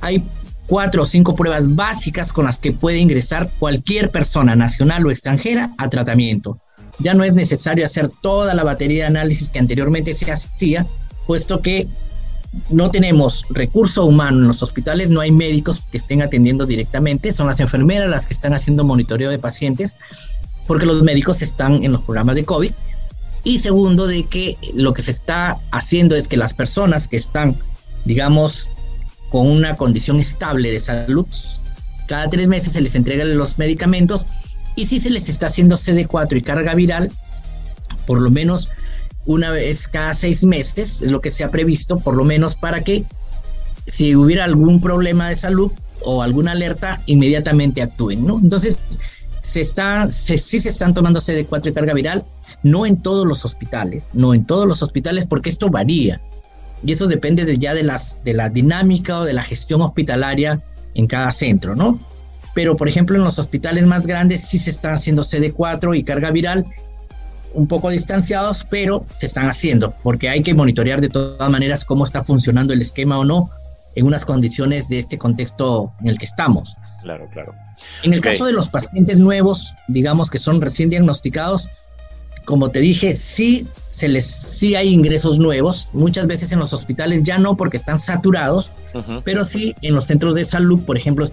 hay 0.00 0.22
cuatro 0.66 1.02
o 1.02 1.04
cinco 1.04 1.34
pruebas 1.34 1.74
básicas 1.74 2.32
con 2.32 2.44
las 2.44 2.58
que 2.58 2.72
puede 2.72 2.98
ingresar 2.98 3.50
cualquier 3.58 4.10
persona 4.10 4.56
nacional 4.56 5.06
o 5.06 5.10
extranjera 5.10 5.72
a 5.78 5.88
tratamiento. 5.88 6.60
Ya 6.98 7.14
no 7.14 7.24
es 7.24 7.34
necesario 7.34 7.84
hacer 7.84 8.08
toda 8.08 8.54
la 8.54 8.64
batería 8.64 9.04
de 9.04 9.08
análisis 9.08 9.48
que 9.48 9.58
anteriormente 9.58 10.14
se 10.14 10.30
hacía, 10.30 10.86
puesto 11.26 11.60
que 11.62 11.86
no 12.70 12.90
tenemos 12.90 13.44
recurso 13.50 14.04
humano 14.04 14.38
en 14.38 14.48
los 14.48 14.62
hospitales, 14.62 15.10
no 15.10 15.20
hay 15.20 15.30
médicos 15.30 15.84
que 15.90 15.98
estén 15.98 16.22
atendiendo 16.22 16.66
directamente, 16.66 17.32
son 17.32 17.46
las 17.46 17.60
enfermeras 17.60 18.10
las 18.10 18.26
que 18.26 18.34
están 18.34 18.54
haciendo 18.54 18.84
monitoreo 18.84 19.30
de 19.30 19.38
pacientes, 19.38 19.96
porque 20.66 20.86
los 20.86 21.02
médicos 21.02 21.42
están 21.42 21.84
en 21.84 21.92
los 21.92 22.02
programas 22.02 22.34
de 22.34 22.44
COVID. 22.44 22.72
Y 23.44 23.58
segundo, 23.58 24.06
de 24.06 24.24
que 24.24 24.56
lo 24.74 24.92
que 24.92 25.02
se 25.02 25.12
está 25.12 25.56
haciendo 25.70 26.16
es 26.16 26.26
que 26.26 26.36
las 26.36 26.52
personas 26.52 27.06
que 27.06 27.16
están, 27.16 27.56
digamos, 28.04 28.68
con 29.30 29.46
una 29.46 29.76
condición 29.76 30.18
estable 30.18 30.72
de 30.72 30.80
salud, 30.80 31.26
cada 32.08 32.28
tres 32.28 32.48
meses 32.48 32.72
se 32.72 32.80
les 32.80 32.94
entregan 32.94 33.36
los 33.36 33.58
medicamentos 33.58 34.26
y 34.74 34.86
si 34.86 34.98
se 34.98 35.10
les 35.10 35.28
está 35.28 35.46
haciendo 35.46 35.76
CD4 35.76 36.36
y 36.36 36.42
carga 36.42 36.74
viral, 36.74 37.12
por 38.06 38.20
lo 38.20 38.30
menos 38.30 38.68
una 39.26 39.50
vez 39.50 39.88
cada 39.88 40.14
seis 40.14 40.44
meses, 40.44 41.02
es 41.02 41.10
lo 41.10 41.20
que 41.20 41.30
se 41.30 41.44
ha 41.44 41.50
previsto, 41.50 41.98
por 41.98 42.14
lo 42.14 42.24
menos 42.24 42.54
para 42.54 42.82
que 42.82 43.04
si 43.86 44.16
hubiera 44.16 44.44
algún 44.44 44.80
problema 44.80 45.28
de 45.28 45.34
salud 45.34 45.72
o 46.00 46.22
alguna 46.22 46.52
alerta, 46.52 47.02
inmediatamente 47.06 47.82
actúen, 47.82 48.24
¿no? 48.24 48.38
Entonces, 48.38 48.78
se 49.42 49.60
está, 49.60 50.10
sí 50.10 50.38
se 50.38 50.68
están 50.68 50.94
tomando 50.94 51.20
CD4 51.20 51.68
y 51.68 51.72
carga 51.72 51.94
viral, 51.94 52.24
no 52.62 52.86
en 52.86 53.00
todos 53.00 53.26
los 53.26 53.44
hospitales, 53.44 54.10
no 54.12 54.34
en 54.34 54.44
todos 54.44 54.66
los 54.66 54.82
hospitales, 54.82 55.26
porque 55.26 55.50
esto 55.50 55.70
varía. 55.70 56.20
Y 56.84 56.92
eso 56.92 57.06
depende 57.06 57.44
de, 57.44 57.58
ya 57.58 57.74
de, 57.74 57.82
las, 57.82 58.20
de 58.24 58.34
la 58.34 58.48
dinámica 58.48 59.20
o 59.20 59.24
de 59.24 59.32
la 59.32 59.42
gestión 59.42 59.82
hospitalaria 59.82 60.62
en 60.94 61.06
cada 61.06 61.30
centro, 61.30 61.74
¿no? 61.74 61.98
Pero, 62.54 62.76
por 62.76 62.88
ejemplo, 62.88 63.16
en 63.16 63.24
los 63.24 63.38
hospitales 63.38 63.86
más 63.86 64.06
grandes 64.06 64.42
sí 64.42 64.58
se 64.58 64.70
está 64.70 64.94
haciendo 64.94 65.22
CD4 65.22 65.96
y 65.96 66.04
carga 66.04 66.30
viral 66.30 66.66
un 67.54 67.66
poco 67.66 67.90
distanciados, 67.90 68.66
pero 68.68 69.04
se 69.12 69.26
están 69.26 69.48
haciendo, 69.48 69.94
porque 70.02 70.28
hay 70.28 70.42
que 70.42 70.54
monitorear 70.54 71.00
de 71.00 71.08
todas 71.08 71.50
maneras 71.50 71.84
cómo 71.84 72.04
está 72.04 72.22
funcionando 72.22 72.72
el 72.72 72.80
esquema 72.80 73.18
o 73.18 73.24
no 73.24 73.50
en 73.94 74.06
unas 74.06 74.24
condiciones 74.24 74.88
de 74.88 74.98
este 74.98 75.16
contexto 75.16 75.92
en 76.00 76.08
el 76.08 76.18
que 76.18 76.26
estamos. 76.26 76.76
Claro, 77.02 77.28
claro. 77.32 77.54
En 78.02 78.12
el 78.12 78.20
caso 78.20 78.44
de 78.44 78.52
los 78.52 78.68
pacientes 78.68 79.18
nuevos, 79.18 79.74
digamos 79.88 80.30
que 80.30 80.38
son 80.38 80.60
recién 80.60 80.90
diagnosticados, 80.90 81.68
como 82.44 82.70
te 82.70 82.78
dije, 82.80 83.12
sí, 83.12 83.66
se 83.88 84.08
les, 84.08 84.24
sí 84.24 84.76
hay 84.76 84.90
ingresos 84.90 85.38
nuevos, 85.38 85.90
muchas 85.92 86.26
veces 86.26 86.52
en 86.52 86.60
los 86.60 86.72
hospitales 86.72 87.24
ya 87.24 87.38
no 87.38 87.56
porque 87.56 87.76
están 87.76 87.98
saturados, 87.98 88.72
pero 89.24 89.44
sí 89.44 89.74
en 89.82 89.94
los 89.94 90.04
centros 90.04 90.34
de 90.36 90.44
salud, 90.44 90.80
por 90.84 90.96
ejemplo, 90.96 91.26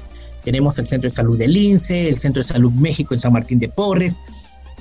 tenemos 0.43 0.77
el 0.79 0.87
Centro 0.87 1.09
de 1.09 1.15
Salud 1.15 1.37
del 1.37 1.55
INSE, 1.55 2.09
el 2.09 2.17
Centro 2.17 2.41
de 2.41 2.47
Salud 2.47 2.71
México 2.73 3.13
en 3.13 3.19
San 3.19 3.33
Martín 3.33 3.59
de 3.59 3.69
Porres, 3.69 4.17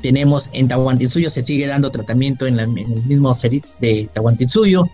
tenemos 0.03 0.51
en 0.53 0.69
Tahuantinsuyo, 0.69 1.31
se 1.31 1.41
sigue 1.41 1.67
dando 1.67 1.91
tratamiento 1.91 2.47
en, 2.47 2.59
el 2.59 2.69
mismo 2.69 3.35
CERITS 3.35 3.79
de 3.81 4.09
Tahuantinsuyo. 4.12 4.88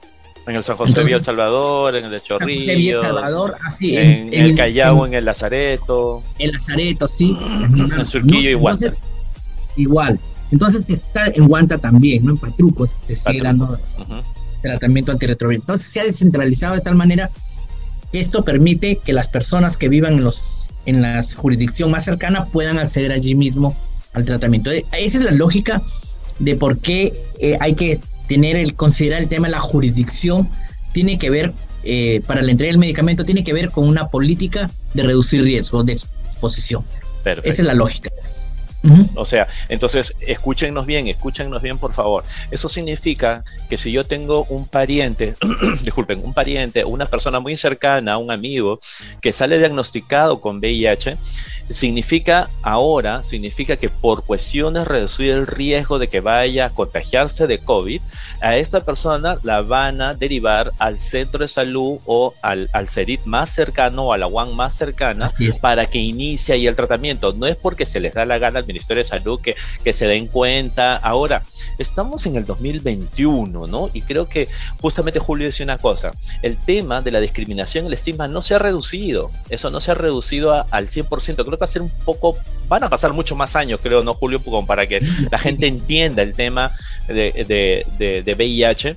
En 0.46 0.56
el 0.56 0.64
San 0.64 0.76
José 0.76 0.90
Entonces, 0.90 1.22
Salvador, 1.24 1.96
en 1.96 2.04
el 2.04 2.10
de 2.10 2.20
Chorrillo. 2.20 3.02
Salvador, 3.02 3.56
así. 3.66 3.96
En, 3.96 4.32
en, 4.32 4.42
el 4.44 4.54
Callao, 4.54 5.04
en, 5.04 5.14
el 5.14 5.24
Lazareto. 5.24 6.22
En 6.38 6.52
Lazareto, 6.52 7.06
sí. 7.06 7.36
En 7.62 8.06
Surquillo 8.06 8.50
y 8.50 8.54
Guanta. 8.54 8.86
Igual. 9.76 10.18
Entonces 10.50 10.88
está 10.88 11.26
en 11.26 11.46
Guanta 11.46 11.76
también, 11.78 12.24
¿no? 12.24 12.32
En 12.32 12.38
Patruco 12.38 12.86
se 12.86 13.16
sigue 13.16 13.42
dando 13.42 13.78
tratamiento 14.62 15.12
antirretroviral. 15.12 15.62
Entonces 15.62 15.86
se 15.86 16.00
ha 16.00 16.04
descentralizado 16.04 16.74
de 16.74 16.80
tal 16.80 16.94
manera 16.94 17.30
que 18.10 18.20
esto 18.20 18.42
permite 18.42 18.96
que 18.96 19.12
las 19.12 19.28
personas 19.28 19.76
que 19.76 19.88
vivan 19.88 20.14
en, 20.14 20.24
los, 20.24 20.70
en 20.86 21.02
la 21.02 21.22
jurisdicción 21.36 21.90
más 21.90 22.04
cercana 22.04 22.46
puedan 22.46 22.78
acceder 22.78 23.12
allí 23.12 23.34
mismo 23.34 23.76
al 24.12 24.24
tratamiento. 24.24 24.70
Eh, 24.70 24.84
esa 24.92 25.18
es 25.18 25.24
la 25.24 25.32
lógica 25.32 25.82
de 26.38 26.56
por 26.56 26.78
qué 26.78 27.12
eh, 27.40 27.56
hay 27.60 27.74
que 27.74 28.00
tener 28.28 28.56
el 28.56 28.74
considerar 28.74 29.20
el 29.20 29.28
tema 29.28 29.48
de 29.48 29.52
la 29.52 29.60
jurisdicción. 29.60 30.48
Tiene 30.92 31.18
que 31.18 31.30
ver, 31.30 31.52
eh, 31.84 32.22
para 32.26 32.42
la 32.42 32.50
entrega 32.50 32.70
del 32.70 32.78
medicamento, 32.78 33.24
tiene 33.24 33.44
que 33.44 33.52
ver 33.52 33.70
con 33.70 33.86
una 33.86 34.08
política 34.08 34.70
de 34.94 35.02
reducir 35.02 35.42
riesgos 35.42 35.86
de 35.86 35.92
exposición. 35.92 36.84
Esa 37.24 37.42
es 37.44 37.60
la 37.60 37.74
lógica. 37.74 38.10
O 39.16 39.26
sea, 39.26 39.48
entonces 39.68 40.14
escúchenos 40.20 40.86
bien, 40.86 41.08
escúchenos 41.08 41.60
bien 41.60 41.78
por 41.78 41.92
favor. 41.92 42.24
Eso 42.50 42.68
significa 42.68 43.44
que 43.68 43.76
si 43.76 43.90
yo 43.90 44.04
tengo 44.04 44.44
un 44.48 44.68
pariente, 44.68 45.34
disculpen, 45.82 46.22
un 46.24 46.32
pariente, 46.32 46.84
una 46.84 47.06
persona 47.06 47.40
muy 47.40 47.56
cercana, 47.56 48.18
un 48.18 48.30
amigo, 48.30 48.80
que 49.20 49.32
sale 49.32 49.58
diagnosticado 49.58 50.40
con 50.40 50.58
VIH, 50.58 51.16
significa 51.70 52.48
ahora, 52.62 53.22
significa 53.24 53.76
que 53.76 53.88
por 53.88 54.24
cuestiones 54.24 54.86
reducir 54.86 55.30
el 55.30 55.46
riesgo 55.46 55.98
de 55.98 56.08
que 56.08 56.20
vaya 56.20 56.66
a 56.66 56.70
contagiarse 56.70 57.46
de 57.46 57.58
COVID, 57.58 58.00
a 58.40 58.56
esta 58.56 58.80
persona 58.80 59.38
la 59.42 59.62
van 59.62 60.00
a 60.00 60.14
derivar 60.14 60.72
al 60.78 60.98
centro 60.98 61.40
de 61.40 61.48
salud 61.48 61.98
o 62.06 62.34
al, 62.42 62.68
al 62.72 62.88
CERIT 62.88 63.24
más 63.24 63.50
cercano 63.50 64.06
o 64.06 64.12
a 64.12 64.18
la 64.18 64.26
UAN 64.26 64.54
más 64.54 64.74
cercana 64.74 65.30
para 65.60 65.86
que 65.86 65.98
inicie 65.98 66.54
ahí 66.54 66.66
el 66.66 66.76
tratamiento. 66.76 67.32
No 67.32 67.46
es 67.46 67.56
porque 67.56 67.86
se 67.86 68.00
les 68.00 68.14
da 68.14 68.24
la 68.24 68.38
gana 68.38 68.60
al 68.60 68.66
Ministerio 68.66 69.02
de 69.02 69.08
Salud 69.08 69.40
que, 69.40 69.56
que 69.84 69.92
se 69.92 70.06
den 70.06 70.26
cuenta. 70.26 70.96
Ahora, 70.96 71.42
estamos 71.78 72.26
en 72.26 72.36
el 72.36 72.46
2021, 72.46 73.66
¿no? 73.66 73.90
Y 73.92 74.02
creo 74.02 74.28
que 74.28 74.48
justamente 74.80 75.18
Julio 75.18 75.46
decía 75.46 75.64
una 75.64 75.78
cosa, 75.78 76.12
el 76.42 76.56
tema 76.56 77.02
de 77.02 77.10
la 77.10 77.20
discriminación, 77.20 77.86
el 77.86 77.92
estigma 77.92 78.28
no 78.28 78.42
se 78.42 78.54
ha 78.54 78.58
reducido, 78.58 79.30
eso 79.48 79.70
no 79.70 79.80
se 79.80 79.90
ha 79.90 79.94
reducido 79.94 80.66
al 80.70 80.88
100%, 80.88 81.44
creo 81.44 81.57
va 81.60 81.66
a 81.66 81.68
ser 81.68 81.82
un 81.82 81.90
poco, 81.90 82.36
van 82.68 82.84
a 82.84 82.88
pasar 82.88 83.12
mucho 83.12 83.34
más 83.36 83.56
años, 83.56 83.80
creo, 83.82 84.02
¿no, 84.02 84.14
Julio? 84.14 84.42
Como 84.42 84.66
para 84.66 84.86
que 84.86 85.00
la 85.30 85.38
gente 85.38 85.66
entienda 85.66 86.22
el 86.22 86.34
tema 86.34 86.72
de, 87.06 87.32
de, 87.48 87.86
de, 87.98 88.22
de 88.22 88.34
VIH 88.34 88.96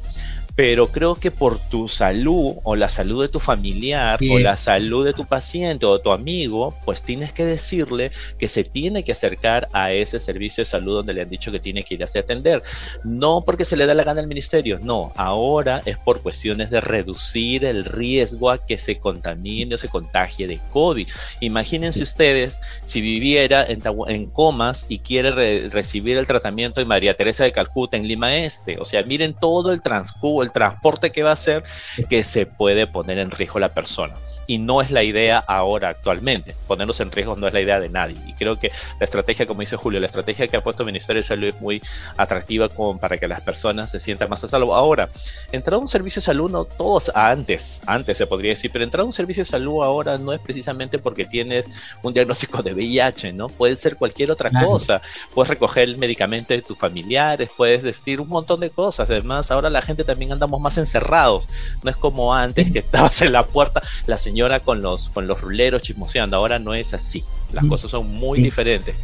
pero 0.62 0.91
creo 0.91 1.15
que 1.15 1.32
por 1.32 1.58
tu 1.58 1.88
salud 1.88 2.54
o 2.62 2.76
la 2.76 2.88
salud 2.88 3.24
de 3.24 3.30
tu 3.30 3.39
familiar 3.39 4.19
o 4.30 4.38
la 4.38 4.56
salud 4.56 5.04
de 5.04 5.12
tu 5.12 5.26
paciente 5.26 5.88
o 5.88 5.97
tu 5.97 6.12
amigo, 6.12 6.78
pues 6.86 7.02
tienes 7.02 7.34
que 7.34 7.43
decirle 7.43 8.12
que 8.38 8.47
se 8.47 8.63
tiene 8.63 9.04
que 9.04 9.13
acercar 9.13 9.67
a 9.74 9.91
ese 9.91 10.19
servicio 10.19 10.63
de 10.63 10.69
salud 10.69 10.97
donde 10.97 11.15
le 11.15 11.24
han 11.24 11.32
dicho 11.32 11.52
que 11.52 11.60
tiene 11.60 11.84
que 11.84 11.95
ir 11.95 12.04
a 12.04 12.06
atender. 12.06 12.62
No 13.04 13.41
porque 13.43 13.65
se 13.65 13.76
le 13.76 13.88
da 13.88 13.95
la 13.95 14.04
gana 14.04 14.21
al 14.21 14.28
ministerio, 14.28 14.80
no, 14.84 15.12
ahora 15.15 15.82
es 15.84 15.97
por 15.97 16.21
cuestiones 16.21 16.69
de 16.69 16.80
reducir 16.80 17.65
el 17.65 17.84
riesgo 17.84 18.52
a 18.52 18.63
que 18.63 18.78
se 18.78 19.00
contamine 19.00 19.74
o 19.74 19.78
se 19.80 19.89
contagie 19.89 20.45
de 20.45 20.60
COVID. 20.71 21.08
Imagínense 21.39 22.04
ustedes 22.04 22.60
si 22.86 23.02
viviera 23.02 23.65
en, 23.65 23.82
en 24.10 24.28
comas 24.28 24.86
y 24.89 25.00
quiere 25.00 25.69
recibir 25.69 26.17
el 26.17 26.28
tratamiento 26.28 26.82
de 26.82 26.86
María 26.86 27.15
Teresa 27.15 27.45
de 27.45 27.52
Calcuta 27.52 27.97
en 27.97 28.08
Lima 28.08 28.36
Este. 28.36 28.78
O 28.80 28.86
sea, 28.86 29.02
miren 29.02 29.34
todo 29.34 29.71
el 29.71 29.82
transcurso 29.82 30.43
el 30.43 30.51
transporte 30.52 31.12
que 31.12 31.24
va 31.24 31.32
a 31.32 31.34
hacer 31.34 31.64
que 32.10 32.24
se 32.24 32.46
puede 32.46 32.88
poner 32.88 33.18
en 33.20 33.32
riesgo 33.32 33.60
la 33.60 33.74
persona 33.74 34.16
y 34.47 34.58
no 34.58 34.82
es 34.82 34.91
la 34.91 35.04
idea 35.04 35.39
ahora 35.39 35.89
actualmente. 35.89 36.56
Ponerlos 36.67 36.99
en 36.99 37.12
riesgo 37.12 37.36
no 37.36 37.47
es 37.47 37.54
la 37.54 37.62
idea 37.62 37.80
de 37.80 37.89
nadie. 37.89 38.17
Y 38.27 38.34
creo 38.34 38.60
que 38.60 38.71
la 38.99 39.06
estrategia, 39.06 39.45
como 39.45 39.62
dice 39.62 39.75
Julio, 39.75 39.99
la 39.99 40.08
estrategia 40.08 40.47
que 40.47 40.58
ha 40.58 40.63
puesto 40.63 40.84
el 40.84 40.88
Ministerio 40.88 41.21
de 41.21 41.27
Salud 41.27 41.47
es 41.47 41.62
muy 41.62 41.82
atractiva 42.17 42.69
como 42.69 42.99
para 42.99 43.17
que 43.17 43.27
las 43.27 43.41
personas 43.41 43.91
se 43.91 43.99
sientan 43.99 44.30
más 44.30 44.43
a 44.43 44.47
salvo. 44.47 44.75
Ahora, 44.75 45.10
entrar 45.51 45.75
a 45.75 45.77
un 45.77 45.88
servicio 45.88 46.19
de 46.19 46.25
salud, 46.25 46.51
no 46.51 46.65
todos 46.65 47.12
antes, 47.15 47.80
antes 47.86 48.17
se 48.17 48.27
podría 48.27 48.51
decir, 48.51 48.71
pero 48.71 48.84
entrar 48.84 49.01
a 49.01 49.06
un 49.06 49.13
servicio 49.13 49.43
de 49.43 49.49
salud 49.49 49.84
ahora 49.84 50.17
no 50.17 50.34
es 50.34 50.41
precisamente 50.41 50.99
porque 50.99 51.26
tienes 51.26 51.66
un 52.01 52.13
diagnóstico 52.13 52.61
de 52.61 52.74
VIH, 52.74 53.34
¿no? 53.34 53.47
Puede 53.47 53.76
ser 53.78 53.95
cualquier 53.95 54.32
otra 54.32 54.49
cosa. 54.49 55.01
Puedes 55.34 55.49
recoger 55.49 55.84
el 55.84 55.97
medicamento 55.97 56.53
de 56.53 56.61
tus 56.61 56.78
familiares, 56.78 57.49
puedes 57.55 57.84
decir 57.84 58.20
un 58.20 58.28
montón 58.28 58.59
de 58.59 58.70
cosas. 58.70 59.09
Además, 59.09 59.51
ahora 59.51 59.70
la 59.70 59.82
gente 59.82 60.03
también 60.03 60.32
andamos 60.32 60.59
más 60.59 60.78
encerrados. 60.78 61.47
No 61.84 61.89
es 61.89 61.95
como 61.95 62.34
antes 62.34 62.72
que 62.72 62.80
estabas 62.80 63.22
en 63.22 63.32
la 63.32 63.45
puerta, 63.45 63.82
la 64.07 64.18
señora 64.18 64.30
con 64.63 64.82
los, 64.82 65.09
con 65.09 65.27
los 65.27 65.41
ruleros 65.41 65.82
chismoseando. 65.82 66.38
Ahora 66.38 66.59
no 66.59 66.73
es 66.73 66.93
así. 66.93 67.23
Las 67.53 67.65
cosas 67.65 67.91
son 67.91 68.07
muy 68.07 68.41
diferentes. 68.41 68.95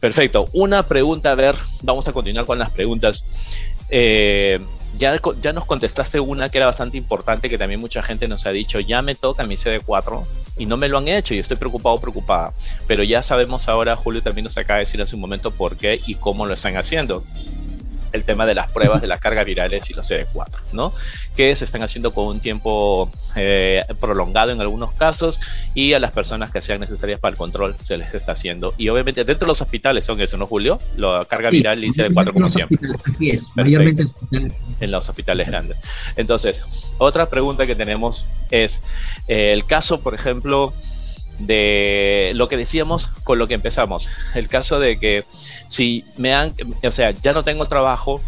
Perfecto. 0.00 0.48
Una 0.52 0.82
pregunta, 0.82 1.30
a 1.30 1.34
ver, 1.34 1.54
vamos 1.82 2.08
a 2.08 2.12
continuar 2.12 2.44
con 2.44 2.58
las 2.58 2.70
preguntas. 2.70 3.24
Eh, 3.88 4.58
ya, 4.98 5.20
ya 5.40 5.52
nos 5.52 5.64
contestaste 5.64 6.20
una 6.20 6.48
que 6.48 6.58
era 6.58 6.66
bastante 6.66 6.96
importante, 6.96 7.48
que 7.48 7.58
también 7.58 7.80
mucha 7.80 8.02
gente 8.02 8.28
nos 8.28 8.44
ha 8.46 8.50
dicho, 8.50 8.80
ya 8.80 9.00
me 9.00 9.14
toca 9.14 9.46
mi 9.46 9.56
CD4 9.56 10.24
y 10.58 10.66
no 10.66 10.76
me 10.76 10.88
lo 10.88 10.98
han 10.98 11.08
hecho 11.08 11.34
y 11.34 11.38
estoy 11.38 11.56
preocupado 11.56 12.00
preocupada. 12.00 12.52
Pero 12.86 13.02
ya 13.02 13.22
sabemos 13.22 13.68
ahora, 13.68 13.96
Julio 13.96 14.22
también 14.22 14.44
nos 14.44 14.56
acaba 14.58 14.78
de 14.78 14.84
decir 14.84 15.00
hace 15.00 15.14
un 15.14 15.20
momento 15.20 15.50
por 15.50 15.76
qué 15.76 16.00
y 16.06 16.16
cómo 16.16 16.46
lo 16.46 16.54
están 16.54 16.76
haciendo. 16.76 17.24
El 18.12 18.24
tema 18.24 18.46
de 18.46 18.54
las 18.54 18.70
pruebas 18.70 19.00
de 19.00 19.08
las 19.08 19.20
cargas 19.20 19.46
virales 19.46 19.88
y 19.90 19.94
los 19.94 20.10
CD4, 20.10 20.48
¿no? 20.72 20.92
Que 21.36 21.54
se 21.56 21.64
están 21.64 21.82
haciendo 21.82 22.12
con 22.12 22.26
un 22.26 22.40
tiempo 22.40 23.10
eh, 23.36 23.84
prolongado 24.00 24.50
en 24.50 24.60
algunos 24.60 24.92
casos 24.92 25.40
y 25.74 25.92
a 25.94 25.98
las 25.98 26.12
personas 26.12 26.50
que 26.50 26.60
sean 26.60 26.80
necesarias 26.80 27.20
para 27.20 27.32
el 27.32 27.38
control 27.38 27.74
se 27.82 27.96
les 27.96 28.14
está 28.14 28.32
haciendo. 28.32 28.74
Y 28.76 28.88
obviamente 28.88 29.24
dentro 29.24 29.46
de 29.46 29.52
los 29.52 29.60
hospitales 29.60 30.04
son 30.04 30.20
eso, 30.20 30.36
¿no, 30.36 30.46
Julio? 30.46 30.80
La 30.96 31.24
carga 31.28 31.50
viral 31.50 31.82
y 31.84 31.90
CD4 31.90 32.32
como 32.32 32.48
siempre. 32.48 32.78
Así 33.08 33.30
es, 33.30 33.50
mayormente 33.54 34.04
en 34.80 34.90
los 34.90 35.08
hospitales 35.08 35.46
grandes. 35.46 35.76
Entonces, 36.16 36.62
otra 36.98 37.26
pregunta 37.26 37.66
que 37.66 37.74
tenemos 37.74 38.26
es 38.50 38.80
eh, 39.28 39.52
el 39.52 39.64
caso, 39.64 40.00
por 40.00 40.14
ejemplo, 40.14 40.72
de 41.38 42.32
lo 42.34 42.48
que 42.48 42.56
decíamos 42.56 43.08
con 43.24 43.38
lo 43.38 43.48
que 43.48 43.54
empezamos. 43.54 44.08
El 44.34 44.48
caso 44.48 44.78
de 44.78 44.98
que 44.98 45.24
si 45.68 46.04
me 46.16 46.34
han, 46.34 46.54
o 46.82 46.90
sea, 46.90 47.10
ya 47.10 47.32
no 47.32 47.42
tengo 47.42 47.66
trabajo 47.66 48.20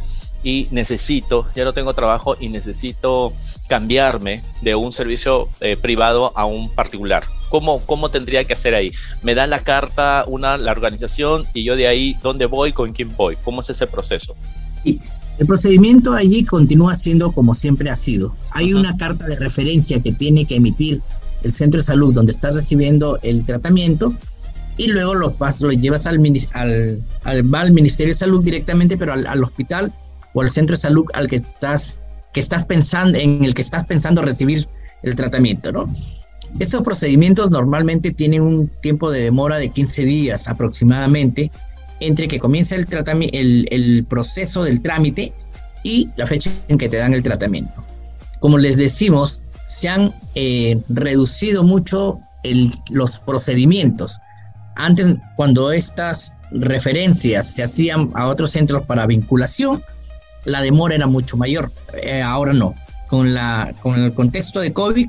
y 0.42 0.68
necesito, 0.70 1.46
ya 1.54 1.64
no 1.64 1.72
tengo 1.72 1.94
trabajo 1.94 2.36
y 2.38 2.48
necesito 2.48 3.32
cambiarme 3.68 4.42
de 4.60 4.74
un 4.74 4.92
servicio 4.92 5.48
eh, 5.60 5.76
privado 5.76 6.32
a 6.36 6.44
un 6.44 6.70
particular. 6.70 7.24
¿Cómo, 7.48 7.80
¿Cómo 7.80 8.10
tendría 8.10 8.44
que 8.44 8.52
hacer 8.52 8.74
ahí? 8.74 8.92
Me 9.22 9.34
da 9.34 9.46
la 9.46 9.60
carta 9.60 10.24
una, 10.26 10.58
la 10.58 10.72
organización 10.72 11.46
y 11.54 11.64
yo 11.64 11.76
de 11.76 11.86
ahí, 11.86 12.16
¿dónde 12.22 12.46
voy? 12.46 12.72
¿Con 12.72 12.92
quién 12.92 13.14
voy? 13.16 13.36
¿Cómo 13.42 13.62
es 13.62 13.70
ese 13.70 13.86
proceso? 13.86 14.34
El 14.84 15.46
procedimiento 15.46 16.12
allí 16.12 16.44
continúa 16.44 16.94
siendo 16.94 17.32
como 17.32 17.54
siempre 17.54 17.90
ha 17.90 17.96
sido. 17.96 18.36
Hay 18.50 18.74
una 18.74 18.96
carta 18.96 19.26
de 19.26 19.36
referencia 19.36 20.00
que 20.00 20.12
tiene 20.12 20.44
que 20.44 20.56
emitir 20.56 21.00
el 21.44 21.52
centro 21.52 21.78
de 21.78 21.84
salud 21.84 22.12
donde 22.12 22.32
estás 22.32 22.54
recibiendo 22.54 23.18
el 23.22 23.44
tratamiento 23.44 24.14
y 24.76 24.88
luego 24.88 25.14
lo, 25.14 25.36
lo 25.60 25.72
llevas 25.72 26.06
al, 26.06 26.20
al, 26.52 27.02
al, 27.22 27.54
al, 27.54 27.72
Ministerio 27.72 28.12
de 28.12 28.18
Salud 28.18 28.42
directamente, 28.42 28.96
pero 28.96 29.12
al, 29.12 29.44
hospital 29.44 29.92
o 30.32 30.42
al 30.42 30.50
centro 30.50 30.74
de 30.74 30.80
salud 30.80 31.04
al 31.14 31.28
que 31.28 31.36
estás, 31.36 32.02
que 32.32 32.40
estás 32.40 32.64
pensando, 32.64 33.18
en 33.18 33.44
el 33.44 33.54
que 33.54 33.62
estás 33.62 33.84
pensando 33.84 34.22
recibir 34.22 34.66
el 35.02 35.14
tratamiento, 35.14 35.70
¿no? 35.70 35.92
Estos 36.58 36.82
procedimientos 36.82 37.50
normalmente 37.50 38.12
tienen 38.12 38.42
un 38.42 38.68
tiempo 38.68 39.10
de 39.10 39.22
demora 39.22 39.58
de 39.58 39.70
15 39.70 40.04
días 40.04 40.48
aproximadamente 40.48 41.50
entre 42.00 42.28
que 42.28 42.38
comienza 42.38 42.76
el, 42.76 42.86
el, 43.32 43.68
el 43.70 44.04
proceso 44.04 44.64
del 44.64 44.80
trámite 44.80 45.32
y 45.82 46.08
la 46.16 46.26
fecha 46.26 46.50
en 46.68 46.78
que 46.78 46.88
te 46.88 46.96
dan 46.96 47.12
el 47.12 47.22
tratamiento. 47.22 47.84
Como 48.40 48.58
les 48.58 48.76
decimos, 48.76 49.42
se 49.66 49.88
han 49.88 50.12
eh, 50.34 50.80
reducido 50.88 51.64
mucho 51.64 52.20
los 52.90 53.20
procedimientos. 53.20 54.18
Antes, 54.76 55.14
cuando 55.36 55.72
estas 55.72 56.42
referencias 56.50 57.46
se 57.46 57.62
hacían 57.62 58.10
a 58.14 58.26
otros 58.26 58.50
centros 58.50 58.84
para 58.84 59.06
vinculación, 59.06 59.82
la 60.44 60.60
demora 60.60 60.94
era 60.94 61.06
mucho 61.06 61.36
mayor. 61.36 61.72
Eh, 62.02 62.22
ahora 62.22 62.52
no. 62.52 62.74
Con, 63.08 63.34
la, 63.34 63.72
con 63.82 63.98
el 64.00 64.12
contexto 64.12 64.60
de 64.60 64.72
COVID, 64.72 65.08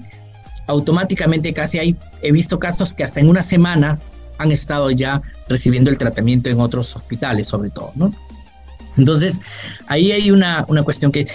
automáticamente 0.67 1.53
casi 1.53 1.79
hay, 1.79 1.97
he 2.21 2.31
visto 2.31 2.59
casos 2.59 2.93
que 2.93 3.03
hasta 3.03 3.19
en 3.19 3.29
una 3.29 3.41
semana 3.41 3.99
han 4.37 4.51
estado 4.51 4.91
ya 4.91 5.21
recibiendo 5.47 5.89
el 5.89 5.97
tratamiento 5.97 6.49
en 6.49 6.59
otros 6.59 6.95
hospitales, 6.95 7.47
sobre 7.47 7.69
todo, 7.69 7.91
¿no? 7.95 8.13
Entonces, 8.97 9.39
ahí 9.87 10.11
hay 10.11 10.31
una, 10.31 10.65
una 10.67 10.83
cuestión 10.83 11.11
que, 11.11 11.27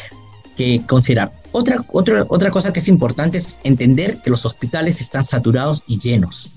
que 0.56 0.82
considerar. 0.86 1.32
Otra, 1.52 1.84
otra, 1.92 2.26
otra 2.28 2.50
cosa 2.50 2.72
que 2.72 2.80
es 2.80 2.88
importante 2.88 3.38
es 3.38 3.58
entender 3.64 4.18
que 4.22 4.30
los 4.30 4.44
hospitales 4.46 5.00
están 5.00 5.24
saturados 5.24 5.82
y 5.86 5.98
llenos. 5.98 6.54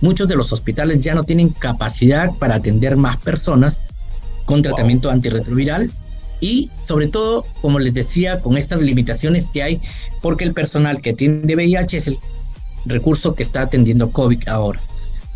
Muchos 0.00 0.28
de 0.28 0.36
los 0.36 0.52
hospitales 0.52 1.02
ya 1.02 1.14
no 1.14 1.24
tienen 1.24 1.48
capacidad 1.48 2.32
para 2.34 2.56
atender 2.56 2.96
más 2.96 3.16
personas 3.16 3.80
con 4.44 4.62
tratamiento 4.62 5.10
antirretroviral 5.10 5.92
y 6.40 6.70
sobre 6.78 7.08
todo, 7.08 7.44
como 7.60 7.78
les 7.78 7.94
decía, 7.94 8.40
con 8.40 8.56
estas 8.56 8.80
limitaciones 8.80 9.48
que 9.48 9.62
hay, 9.62 9.80
porque 10.22 10.44
el 10.44 10.54
personal 10.54 11.00
que 11.00 11.10
atiende 11.10 11.56
VIH 11.56 11.96
es 11.96 12.06
el 12.08 12.18
recurso 12.86 13.34
que 13.34 13.42
está 13.42 13.62
atendiendo 13.62 14.10
COVID 14.12 14.48
ahora. 14.48 14.80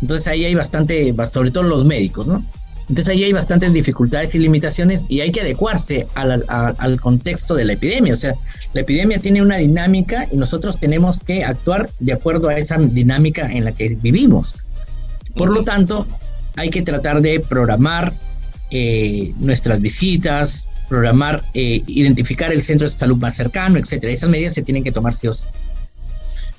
Entonces 0.01 0.27
ahí 0.27 0.45
hay 0.45 0.55
bastante, 0.55 1.13
sobre 1.31 1.51
todo 1.51 1.63
los 1.63 1.85
médicos, 1.85 2.27
¿no? 2.27 2.43
Entonces 2.89 3.07
ahí 3.09 3.23
hay 3.23 3.33
bastantes 3.33 3.71
dificultades 3.71 4.35
y 4.35 4.39
limitaciones 4.39 5.05
y 5.07 5.21
hay 5.21 5.31
que 5.31 5.41
adecuarse 5.41 6.07
al, 6.15 6.99
contexto 6.99 7.55
de 7.55 7.65
la 7.65 7.73
epidemia. 7.73 8.13
O 8.13 8.17
sea, 8.17 8.35
la 8.73 8.81
epidemia 8.81 9.19
tiene 9.19 9.41
una 9.41 9.57
dinámica 9.57 10.25
y 10.31 10.37
nosotros 10.37 10.79
tenemos 10.79 11.19
que 11.19 11.43
actuar 11.43 11.89
de 11.99 12.13
acuerdo 12.13 12.49
a 12.49 12.57
esa 12.57 12.77
dinámica 12.77 13.49
en 13.51 13.65
la 13.65 13.71
que 13.71 13.89
vivimos. 13.89 14.55
Por 15.35 15.51
lo 15.51 15.63
tanto, 15.63 16.05
hay 16.55 16.69
que 16.69 16.81
tratar 16.81 17.21
de 17.21 17.39
programar 17.39 18.13
eh, 18.69 19.33
nuestras 19.37 19.79
visitas, 19.79 20.71
programar, 20.89 21.43
eh, 21.53 21.83
identificar 21.87 22.51
el 22.51 22.61
centro 22.61 22.87
de 22.87 22.93
salud 22.93 23.17
más 23.17 23.35
cercano, 23.35 23.79
etcétera. 23.79 24.11
Esas 24.11 24.29
medidas 24.29 24.53
se 24.53 24.61
tienen 24.61 24.83
que 24.83 24.91
tomar 24.91 25.13
sí 25.13 25.27
o 25.27 25.33
sí. 25.33 25.45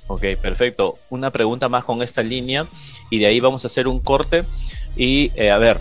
Ok, 0.06 0.24
perfecto. 0.40 0.98
Una 1.10 1.30
pregunta 1.30 1.68
más 1.68 1.84
con 1.84 2.02
esta 2.02 2.22
línea 2.22 2.66
y 3.10 3.18
de 3.18 3.26
ahí 3.26 3.40
vamos 3.40 3.64
a 3.64 3.68
hacer 3.68 3.88
un 3.88 4.00
corte. 4.00 4.44
Y 4.96 5.32
eh, 5.34 5.50
a 5.50 5.58
ver, 5.58 5.80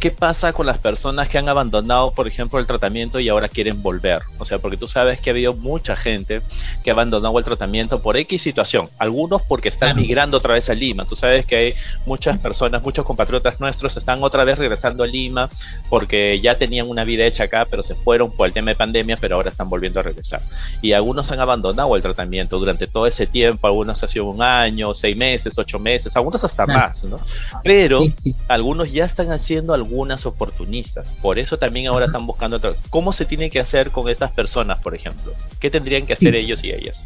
¿qué 0.00 0.10
pasa 0.10 0.54
con 0.54 0.64
las 0.64 0.78
personas 0.78 1.28
que 1.28 1.36
han 1.36 1.50
abandonado, 1.50 2.12
por 2.12 2.26
ejemplo, 2.26 2.58
el 2.58 2.66
tratamiento 2.66 3.20
y 3.20 3.28
ahora 3.28 3.50
quieren 3.50 3.82
volver? 3.82 4.22
O 4.38 4.46
sea, 4.46 4.58
porque 4.58 4.78
tú 4.78 4.88
sabes 4.88 5.20
que 5.20 5.28
ha 5.28 5.34
habido 5.34 5.52
mucha 5.52 5.94
gente 5.94 6.40
que 6.82 6.90
ha 6.90 6.94
abandonado 6.94 7.38
el 7.38 7.44
tratamiento 7.44 8.00
por 8.00 8.16
X 8.16 8.40
situación. 8.40 8.88
Algunos 8.98 9.42
porque 9.42 9.68
están 9.68 9.96
migrando 9.96 10.38
otra 10.38 10.54
vez 10.54 10.70
a 10.70 10.74
Lima. 10.74 11.04
Tú 11.04 11.16
sabes 11.16 11.44
que 11.44 11.56
hay 11.56 11.74
muchas 12.06 12.38
personas, 12.38 12.82
muchos 12.82 13.04
compatriotas 13.04 13.60
nuestros 13.60 13.94
están 13.94 14.22
otra 14.22 14.44
vez 14.44 14.56
regresando 14.56 15.04
a 15.04 15.06
Lima 15.06 15.50
porque 15.90 16.40
ya 16.40 16.56
tenían 16.56 16.88
una 16.88 17.04
vida 17.04 17.26
hecha 17.26 17.44
acá, 17.44 17.66
pero 17.70 17.82
se 17.82 17.94
fueron 17.94 18.34
por 18.34 18.46
el 18.46 18.54
tema 18.54 18.70
de 18.70 18.76
pandemia, 18.76 19.18
pero 19.20 19.36
ahora 19.36 19.50
están 19.50 19.68
volviendo 19.68 20.00
a 20.00 20.02
regresar. 20.02 20.40
Y 20.80 20.92
algunos 20.92 21.30
han 21.30 21.40
abandonado 21.40 21.94
el 21.94 22.00
tratamiento 22.00 22.58
durante 22.58 22.86
todo 22.86 23.06
ese 23.06 23.26
tiempo. 23.26 23.66
Algunos 23.66 24.02
ha 24.02 24.08
sido 24.08 24.24
un 24.24 24.40
año, 24.40 24.94
seis 24.94 25.14
meses, 25.14 25.58
ocho 25.58 25.78
meses, 25.78 26.16
algunos 26.16 26.42
hasta 26.42 26.64
más, 26.64 27.04
¿no? 27.04 27.20
Pero 27.62 28.02
algunos 28.48 28.90
ya 28.90 29.04
están 29.04 29.30
haciendo 29.30 29.74
algo 29.74 29.89
algunas 29.90 30.24
oportunistas. 30.24 31.08
Por 31.20 31.38
eso 31.38 31.58
también 31.58 31.88
ahora 31.88 32.06
están 32.06 32.26
buscando 32.26 32.58
otro. 32.58 32.76
¿Cómo 32.90 33.12
se 33.12 33.24
tiene 33.24 33.50
que 33.50 33.58
hacer 33.58 33.90
con 33.90 34.08
estas 34.08 34.30
personas, 34.32 34.78
por 34.78 34.94
ejemplo? 34.94 35.32
¿Qué 35.58 35.68
tendrían 35.68 36.06
que 36.06 36.12
hacer 36.12 36.36
ellos 36.36 36.62
y 36.62 36.70
ellas? 36.70 37.02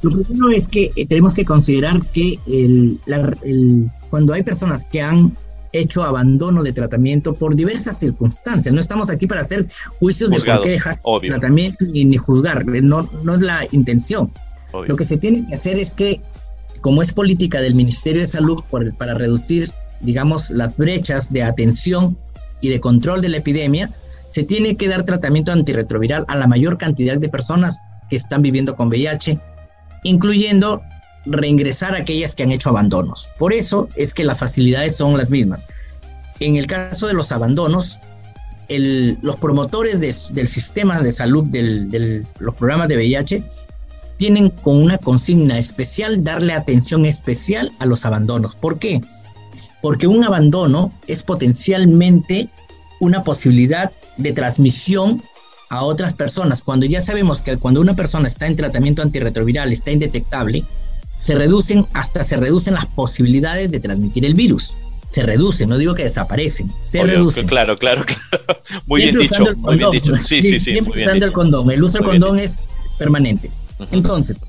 Lo 0.00 0.10
primero 0.10 0.50
es 0.50 0.68
que 0.68 0.90
eh, 0.96 1.06
tenemos 1.06 1.34
que 1.34 1.44
considerar 1.44 2.00
que 2.06 2.38
el, 2.46 2.98
cuando 4.08 4.32
hay 4.32 4.42
personas 4.42 4.86
que 4.86 5.02
han 5.02 5.36
hecho 5.72 6.02
abandono 6.02 6.62
de 6.62 6.72
tratamiento 6.72 7.34
por 7.34 7.54
diversas 7.54 7.98
circunstancias. 7.98 8.74
No 8.74 8.80
estamos 8.80 9.10
aquí 9.10 9.26
para 9.26 9.42
hacer 9.42 9.66
juicios 9.98 10.30
de 10.30 10.40
por 10.40 10.62
qué 10.62 10.70
dejar 10.70 10.98
tratamiento 11.26 11.84
ni, 11.84 12.16
juzgar. 12.16 12.64
No, 12.64 13.08
no 13.22 13.34
es 13.34 13.42
la 13.42 13.66
intención. 13.72 14.32
Lo 14.86 14.96
que 14.96 15.04
se 15.04 15.18
tiene 15.18 15.44
que 15.44 15.54
hacer 15.54 15.78
es 15.78 15.92
que, 15.92 16.22
como 16.80 17.02
es 17.02 17.12
política 17.12 17.60
del 17.60 17.74
Ministerio 17.74 18.22
de 18.22 18.26
Salud 18.26 18.62
para 18.96 19.12
reducir 19.12 19.70
digamos, 20.00 20.50
las 20.50 20.76
brechas 20.76 21.32
de 21.32 21.42
atención 21.42 22.16
y 22.60 22.68
de 22.68 22.80
control 22.80 23.20
de 23.20 23.28
la 23.28 23.38
epidemia, 23.38 23.90
se 24.28 24.42
tiene 24.42 24.76
que 24.76 24.88
dar 24.88 25.04
tratamiento 25.04 25.52
antirretroviral 25.52 26.24
a 26.28 26.36
la 26.36 26.46
mayor 26.46 26.76
cantidad 26.78 27.16
de 27.16 27.28
personas 27.28 27.80
que 28.10 28.16
están 28.16 28.42
viviendo 28.42 28.76
con 28.76 28.88
VIH, 28.88 29.40
incluyendo 30.04 30.82
reingresar 31.26 31.94
a 31.94 31.98
aquellas 31.98 32.34
que 32.34 32.42
han 32.42 32.52
hecho 32.52 32.70
abandonos. 32.70 33.32
Por 33.38 33.52
eso 33.52 33.88
es 33.96 34.14
que 34.14 34.24
las 34.24 34.38
facilidades 34.38 34.96
son 34.96 35.16
las 35.16 35.30
mismas. 35.30 35.66
En 36.40 36.56
el 36.56 36.66
caso 36.66 37.06
de 37.06 37.14
los 37.14 37.32
abandonos, 37.32 38.00
los 38.68 39.36
promotores 39.36 40.00
del 40.00 40.48
sistema 40.48 41.00
de 41.00 41.10
salud 41.12 41.44
de 41.44 42.24
los 42.38 42.54
programas 42.54 42.88
de 42.88 42.96
VIH 42.96 43.44
tienen 44.18 44.50
con 44.50 44.82
una 44.82 44.98
consigna 44.98 45.58
especial 45.58 46.22
darle 46.22 46.52
atención 46.52 47.06
especial 47.06 47.72
a 47.78 47.86
los 47.86 48.04
abandonos. 48.04 48.56
¿Por 48.56 48.78
qué? 48.78 49.00
Porque 49.80 50.06
un 50.06 50.24
abandono 50.24 50.92
es 51.06 51.22
potencialmente 51.22 52.48
una 53.00 53.22
posibilidad 53.22 53.92
de 54.16 54.32
transmisión 54.32 55.22
a 55.70 55.84
otras 55.84 56.14
personas. 56.14 56.62
Cuando 56.62 56.86
ya 56.86 57.00
sabemos 57.00 57.42
que 57.42 57.56
cuando 57.56 57.80
una 57.80 57.94
persona 57.94 58.26
está 58.26 58.46
en 58.46 58.56
tratamiento 58.56 59.02
antirretroviral 59.02 59.72
está 59.72 59.92
indetectable, 59.92 60.64
se 61.16 61.34
reducen, 61.34 61.86
hasta 61.92 62.24
se 62.24 62.36
reducen 62.36 62.74
las 62.74 62.86
posibilidades 62.86 63.70
de 63.70 63.80
transmitir 63.80 64.24
el 64.24 64.34
virus. 64.34 64.74
Se 65.06 65.22
reducen, 65.22 65.68
no 65.68 65.78
digo 65.78 65.94
que 65.94 66.02
desaparecen, 66.02 66.70
se 66.80 67.02
reducen. 67.02 67.46
Claro, 67.46 67.78
claro, 67.78 68.04
claro. 68.04 68.22
Muy 68.86 69.02
bien 69.02 69.18
dicho, 69.18 69.44
muy 69.56 69.76
bien 69.76 69.90
dicho. 69.90 70.16
Sí, 70.18 70.42
sí, 70.42 70.58
sí. 70.60 70.80
Muy 70.82 70.98
bien 70.98 71.22
el 71.22 71.32
condón. 71.32 71.70
El 71.70 71.82
uso 71.82 71.98
del 71.98 72.08
condón 72.08 72.38
es 72.38 72.60
permanente. 72.98 73.50
Entonces, 73.90 74.44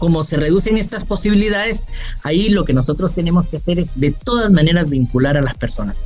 como 0.00 0.24
se 0.24 0.38
reducen 0.38 0.78
estas 0.78 1.04
posibilidades, 1.04 1.84
ahí 2.24 2.48
lo 2.48 2.64
que 2.64 2.72
nosotros 2.72 3.14
tenemos 3.14 3.46
que 3.46 3.58
hacer 3.58 3.78
es 3.78 3.90
de 3.94 4.10
todas 4.10 4.50
maneras 4.50 4.88
vincular 4.88 5.36
a 5.36 5.42
las 5.42 5.54
personas. 5.54 5.98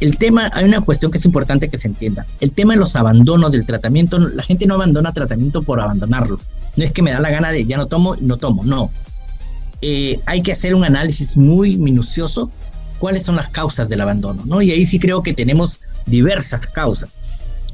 El 0.00 0.16
tema, 0.16 0.50
hay 0.54 0.64
una 0.64 0.80
cuestión 0.80 1.12
que 1.12 1.18
es 1.18 1.24
importante 1.24 1.68
que 1.68 1.78
se 1.78 1.86
entienda. 1.86 2.26
El 2.40 2.50
tema 2.50 2.72
de 2.72 2.80
los 2.80 2.96
abandonos 2.96 3.52
del 3.52 3.66
tratamiento, 3.66 4.18
la 4.18 4.42
gente 4.42 4.66
no 4.66 4.74
abandona 4.74 5.12
tratamiento 5.12 5.62
por 5.62 5.80
abandonarlo. 5.80 6.40
No 6.76 6.82
es 6.82 6.90
que 6.90 7.02
me 7.02 7.12
da 7.12 7.20
la 7.20 7.30
gana 7.30 7.52
de 7.52 7.64
ya 7.64 7.76
no 7.76 7.86
tomo 7.86 8.16
no 8.20 8.38
tomo, 8.38 8.64
no. 8.64 8.90
Eh, 9.82 10.18
hay 10.26 10.42
que 10.42 10.52
hacer 10.52 10.74
un 10.74 10.84
análisis 10.84 11.36
muy 11.36 11.76
minucioso 11.76 12.50
cuáles 12.98 13.22
son 13.22 13.36
las 13.36 13.48
causas 13.48 13.88
del 13.88 14.00
abandono, 14.00 14.44
¿no? 14.46 14.62
Y 14.62 14.70
ahí 14.70 14.86
sí 14.86 14.98
creo 14.98 15.22
que 15.22 15.34
tenemos 15.34 15.82
diversas 16.06 16.66
causas. 16.68 17.16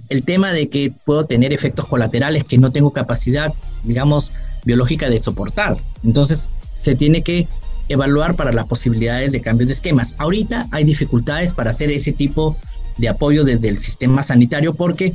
El 0.09 0.23
tema 0.23 0.53
de 0.53 0.69
que 0.69 0.93
puedo 1.05 1.27
tener 1.27 1.53
efectos 1.53 1.87
colaterales 1.87 2.45
que 2.45 2.59
no 2.59 2.73
tengo 2.73 2.93
capacidad, 2.93 3.53
digamos, 3.85 4.33
biológica 4.65 5.11
de 5.11 5.21
soportar. 5.21 5.77
Entonces, 6.05 6.53
se 6.71 6.95
tiene 6.95 7.23
que 7.23 7.47
evaluar 7.89 8.37
para 8.37 8.53
las 8.53 8.67
posibilidades 8.67 9.33
de 9.33 9.41
cambios 9.41 9.69
de 9.69 9.75
esquemas. 9.75 10.15
Ahorita 10.19 10.69
hay 10.71 10.85
dificultades 10.85 11.55
para 11.55 11.71
hacer 11.71 11.91
ese 11.91 12.13
tipo 12.13 12.57
de 12.97 13.09
apoyo 13.09 13.45
desde 13.45 13.69
el 13.69 13.79
sistema 13.79 14.23
sanitario 14.23 14.75
porque 14.75 15.15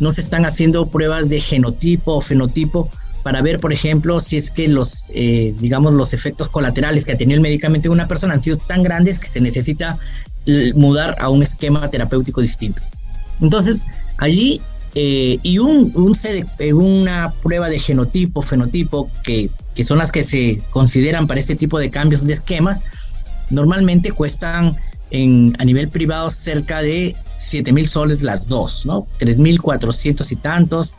no 0.00 0.12
se 0.12 0.20
están 0.20 0.46
haciendo 0.46 0.86
pruebas 0.86 1.28
de 1.28 1.40
genotipo 1.40 2.14
o 2.14 2.20
fenotipo 2.20 2.90
para 3.22 3.42
ver, 3.42 3.60
por 3.60 3.72
ejemplo, 3.72 4.20
si 4.20 4.36
es 4.36 4.50
que 4.50 4.68
los, 4.68 5.06
eh, 5.10 5.54
digamos, 5.58 5.92
los 5.92 6.14
efectos 6.14 6.48
colaterales 6.48 7.04
que 7.04 7.12
ha 7.12 7.16
tenido 7.16 7.36
el 7.36 7.42
medicamento 7.42 7.88
en 7.88 7.92
una 7.92 8.08
persona 8.08 8.34
han 8.34 8.40
sido 8.40 8.56
tan 8.56 8.82
grandes 8.82 9.18
que 9.18 9.28
se 9.28 9.40
necesita 9.40 9.98
mudar 10.74 11.14
a 11.20 11.28
un 11.28 11.42
esquema 11.42 11.90
terapéutico 11.90 12.40
distinto. 12.40 12.80
Entonces, 13.40 13.84
allí, 14.18 14.60
eh, 14.94 15.38
y 15.42 15.58
un, 15.58 15.92
eh, 16.58 16.72
una 16.72 17.32
prueba 17.42 17.68
de 17.68 17.78
genotipo, 17.78 18.42
fenotipo, 18.42 19.10
que, 19.22 19.50
que 19.74 19.84
son 19.84 19.98
las 19.98 20.12
que 20.12 20.22
se 20.22 20.60
consideran 20.70 21.26
para 21.26 21.40
este 21.40 21.56
tipo 21.56 21.78
de 21.78 21.90
cambios 21.90 22.26
de 22.26 22.32
esquemas, 22.32 22.82
normalmente 23.50 24.12
cuestan 24.12 24.76
en, 25.10 25.54
a 25.58 25.64
nivel 25.64 25.88
privado 25.88 26.30
cerca 26.30 26.82
de 26.82 27.16
7 27.36 27.72
mil 27.72 27.88
soles 27.88 28.22
las 28.22 28.48
dos, 28.48 28.84
¿no? 28.86 29.06
3 29.18 29.38
mil 29.38 29.60
400 29.60 30.30
y 30.32 30.36
tantos, 30.36 30.94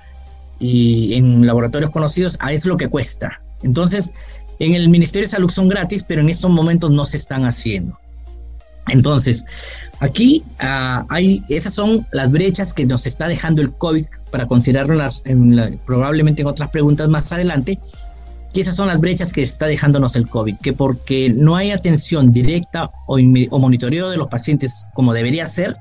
y 0.60 1.14
en 1.16 1.46
laboratorios 1.46 1.92
conocidos, 1.92 2.38
a 2.40 2.54
es 2.54 2.66
lo 2.66 2.78
que 2.78 2.88
cuesta. 2.88 3.42
Entonces, 3.64 4.12
en 4.60 4.76
el 4.76 4.90
Ministerio 4.90 5.28
de 5.28 5.32
Salud 5.32 5.50
son 5.50 5.68
gratis, 5.68 6.04
pero 6.08 6.22
en 6.22 6.30
estos 6.30 6.52
momentos 6.52 6.92
no 6.92 7.06
se 7.06 7.18
están 7.18 7.46
haciendo. 7.46 7.98
Entonces, 8.90 9.46
aquí 10.00 10.44
ah, 10.60 11.06
hay, 11.10 11.44
esas 11.50 11.74
son 11.74 12.06
las 12.12 12.32
brechas 12.32 12.74
que 12.74 12.86
nos 12.86 13.06
está 13.06 13.28
dejando 13.28 13.62
el 13.62 13.72
COVID 13.74 14.06
para 14.32 14.48
considerarlas 14.48 15.22
en 15.26 15.80
probablemente 15.86 16.42
en 16.42 16.48
otras 16.48 16.70
preguntas 16.70 17.08
más 17.10 17.32
adelante, 17.32 17.80
que 18.54 18.62
esas 18.62 18.76
son 18.76 18.88
las 18.88 19.00
brechas 19.00 19.32
que 19.32 19.42
está 19.42 19.68
dejándonos 19.68 20.16
el 20.16 20.28
COVID, 20.28 20.58
que 20.58 20.74
porque 20.74 21.32
no 21.36 21.56
hay 21.56 21.72
atención 21.72 22.32
directa 22.32 22.90
o, 23.06 23.20
monitoreo 23.60 24.10
de 24.10 24.18
los 24.18 24.28
pacientes 24.28 24.88
como 24.94 25.14
debería 25.14 25.46
ser, 25.46 25.76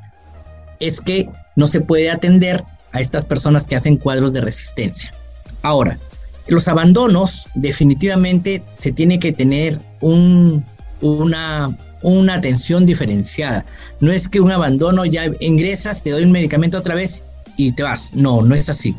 es 0.81 1.01
que 1.01 1.29
no 1.57 1.67
se 1.67 1.81
puede 1.81 2.11
atender 2.11 2.65
a 2.93 3.01
estas 3.01 3.25
personas 3.25 3.67
que 3.67 3.77
hacen 3.77 3.97
cuadros 3.97 4.33
de 4.33 4.41
resistencia. 4.41 5.13
Ahora, 5.63 5.99
los 6.47 6.69
abandonos 6.69 7.49
definitivamente 7.55 8.63
se 8.75 8.93
tiene 8.93 9.19
que 9.19 9.33
tener 9.33 9.81
un, 10.01 10.65
una, 11.01 11.77
una 12.03 12.35
atención 12.35 12.87
diferenciada. 12.87 13.65
No 14.01 14.13
es 14.13 14.29
que 14.29 14.41
un 14.41 14.51
abandono 14.51 15.05
ya 15.05 15.31
ingresas, 15.41 16.03
te 16.03 16.11
doy 16.11 16.25
un 16.25 16.33
medicamento 16.33 16.79
otra 16.79 16.95
vez 16.95 17.25
y 17.57 17.73
te 17.73 17.83
vas. 17.83 18.15
No, 18.15 18.43
no 18.43 18.55
es 18.55 18.69
así. 18.69 18.95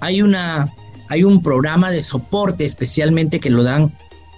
Hay, 0.00 0.22
una, 0.22 0.72
hay 1.08 1.24
un 1.24 1.42
programa 1.42 1.90
de 1.90 2.00
soporte 2.00 2.64
especialmente 2.64 3.40
que 3.40 3.50
lo 3.50 3.62
dan 3.62 3.92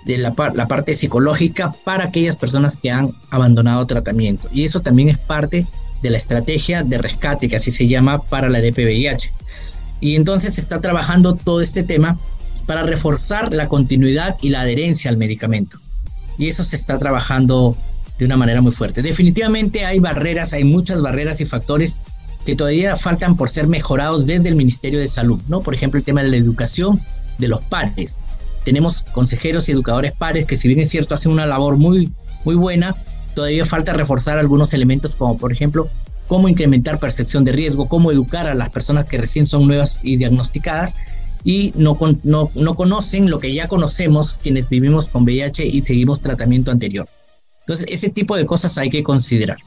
de 0.04 0.18
la, 0.18 0.34
la 0.54 0.68
parte 0.68 0.94
psicológica 0.94 1.72
para 1.84 2.04
aquellas 2.04 2.36
personas 2.36 2.76
que 2.76 2.90
han 2.90 3.12
abandonado 3.30 3.86
tratamiento. 3.86 4.48
Y 4.52 4.64
eso 4.64 4.80
también 4.80 5.08
es 5.08 5.18
parte 5.18 5.66
de 6.02 6.10
la 6.10 6.18
estrategia 6.18 6.82
de 6.82 6.98
rescate, 6.98 7.48
que 7.48 7.56
así 7.56 7.70
se 7.70 7.86
llama, 7.86 8.22
para 8.22 8.48
la 8.48 8.60
DPVIH. 8.60 9.32
Y 10.00 10.16
entonces 10.16 10.54
se 10.54 10.60
está 10.60 10.80
trabajando 10.80 11.36
todo 11.36 11.60
este 11.60 11.84
tema 11.84 12.18
para 12.66 12.82
reforzar 12.82 13.52
la 13.52 13.68
continuidad 13.68 14.36
y 14.40 14.50
la 14.50 14.62
adherencia 14.62 15.10
al 15.10 15.16
medicamento. 15.16 15.78
Y 16.38 16.48
eso 16.48 16.64
se 16.64 16.76
está 16.76 16.98
trabajando 16.98 17.76
de 18.18 18.24
una 18.24 18.36
manera 18.36 18.60
muy 18.60 18.72
fuerte. 18.72 19.02
Definitivamente 19.02 19.84
hay 19.84 19.98
barreras, 19.98 20.52
hay 20.52 20.64
muchas 20.64 21.02
barreras 21.02 21.40
y 21.40 21.44
factores 21.44 21.98
que 22.44 22.56
todavía 22.56 22.96
faltan 22.96 23.36
por 23.36 23.48
ser 23.48 23.68
mejorados 23.68 24.26
desde 24.26 24.48
el 24.48 24.56
Ministerio 24.56 24.98
de 24.98 25.06
Salud, 25.06 25.40
¿no? 25.48 25.60
Por 25.60 25.74
ejemplo, 25.74 25.98
el 25.98 26.04
tema 26.04 26.22
de 26.22 26.28
la 26.28 26.36
educación 26.36 27.00
de 27.38 27.48
los 27.48 27.60
pares. 27.62 28.20
Tenemos 28.64 29.02
consejeros 29.12 29.68
y 29.68 29.72
educadores 29.72 30.12
pares 30.12 30.44
que 30.44 30.56
si 30.56 30.68
bien 30.68 30.80
es 30.80 30.90
cierto 30.90 31.14
hacen 31.14 31.32
una 31.32 31.46
labor 31.46 31.76
muy 31.76 32.12
muy 32.44 32.54
buena, 32.56 32.96
todavía 33.34 33.64
falta 33.64 33.92
reforzar 33.92 34.38
algunos 34.38 34.74
elementos 34.74 35.14
como 35.14 35.38
por 35.38 35.52
ejemplo 35.52 35.88
cómo 36.28 36.48
incrementar 36.48 36.98
percepción 36.98 37.44
de 37.44 37.52
riesgo, 37.52 37.88
cómo 37.88 38.10
educar 38.10 38.46
a 38.48 38.54
las 38.54 38.70
personas 38.70 39.04
que 39.04 39.18
recién 39.18 39.46
son 39.46 39.66
nuevas 39.66 40.00
y 40.02 40.16
diagnosticadas 40.16 40.96
y 41.44 41.72
no, 41.74 41.98
no, 42.22 42.50
no 42.54 42.74
conocen 42.74 43.30
lo 43.30 43.38
que 43.38 43.52
ya 43.52 43.68
conocemos 43.68 44.38
quienes 44.42 44.68
vivimos 44.68 45.08
con 45.08 45.24
VIH 45.24 45.66
y 45.66 45.82
seguimos 45.82 46.20
tratamiento 46.20 46.70
anterior. 46.70 47.08
Entonces, 47.60 47.86
ese 47.88 48.10
tipo 48.10 48.36
de 48.36 48.46
cosas 48.46 48.76
hay 48.78 48.90
que 48.90 49.02
considerar 49.02 49.58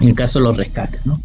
en 0.00 0.08
el 0.08 0.14
caso 0.14 0.38
de 0.38 0.44
los 0.44 0.56
rescates, 0.56 1.06
¿no? 1.06 1.20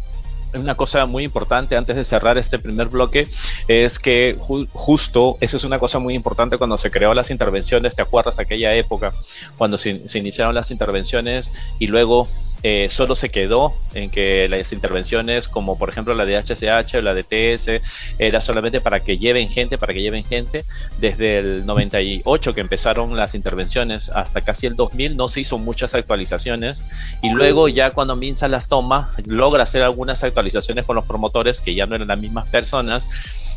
una 0.52 0.74
cosa 0.74 1.06
muy 1.06 1.22
importante 1.22 1.76
antes 1.76 1.94
de 1.94 2.04
cerrar 2.04 2.36
este 2.36 2.58
primer 2.58 2.88
bloque 2.88 3.28
es 3.68 4.00
que 4.00 4.36
justo, 4.72 5.36
eso 5.40 5.56
es 5.56 5.62
una 5.64 5.78
cosa 5.78 5.98
muy 5.98 6.14
importante 6.14 6.58
cuando 6.58 6.76
se 6.76 6.90
creó 6.90 7.14
las 7.14 7.30
intervenciones, 7.30 7.94
¿te 7.94 8.02
acuerdas 8.02 8.38
aquella 8.38 8.74
época 8.74 9.12
cuando 9.56 9.78
se, 9.78 10.08
se 10.08 10.18
iniciaron 10.18 10.54
las 10.54 10.72
intervenciones 10.72 11.52
y 11.78 11.86
luego 11.86 12.26
eh, 12.62 12.88
solo 12.90 13.16
se 13.16 13.30
quedó 13.30 13.74
en 13.94 14.10
que 14.10 14.46
las 14.48 14.72
intervenciones 14.72 15.48
como 15.48 15.78
por 15.78 15.88
ejemplo 15.88 16.14
la 16.14 16.26
de 16.26 16.36
HCH 16.36 16.96
o 16.96 17.00
la 17.00 17.14
de 17.14 17.24
TS 17.24 17.82
era 18.18 18.42
solamente 18.42 18.80
para 18.80 19.00
que 19.00 19.16
lleven 19.16 19.48
gente, 19.48 19.78
para 19.78 19.94
que 19.94 20.02
lleven 20.02 20.24
gente. 20.24 20.64
Desde 20.98 21.38
el 21.38 21.66
98 21.66 22.54
que 22.54 22.60
empezaron 22.60 23.16
las 23.16 23.34
intervenciones 23.34 24.10
hasta 24.10 24.42
casi 24.42 24.66
el 24.66 24.76
2000 24.76 25.16
no 25.16 25.28
se 25.28 25.40
hizo 25.40 25.58
muchas 25.58 25.94
actualizaciones 25.94 26.82
y 27.22 27.30
luego 27.30 27.68
ya 27.68 27.92
cuando 27.92 28.16
Minsa 28.16 28.48
las 28.48 28.68
toma 28.68 29.10
logra 29.26 29.62
hacer 29.62 29.82
algunas 29.82 30.22
actualizaciones 30.22 30.84
con 30.84 30.96
los 30.96 31.06
promotores 31.06 31.60
que 31.60 31.74
ya 31.74 31.86
no 31.86 31.94
eran 31.94 32.08
las 32.08 32.18
mismas 32.18 32.46
personas 32.48 33.06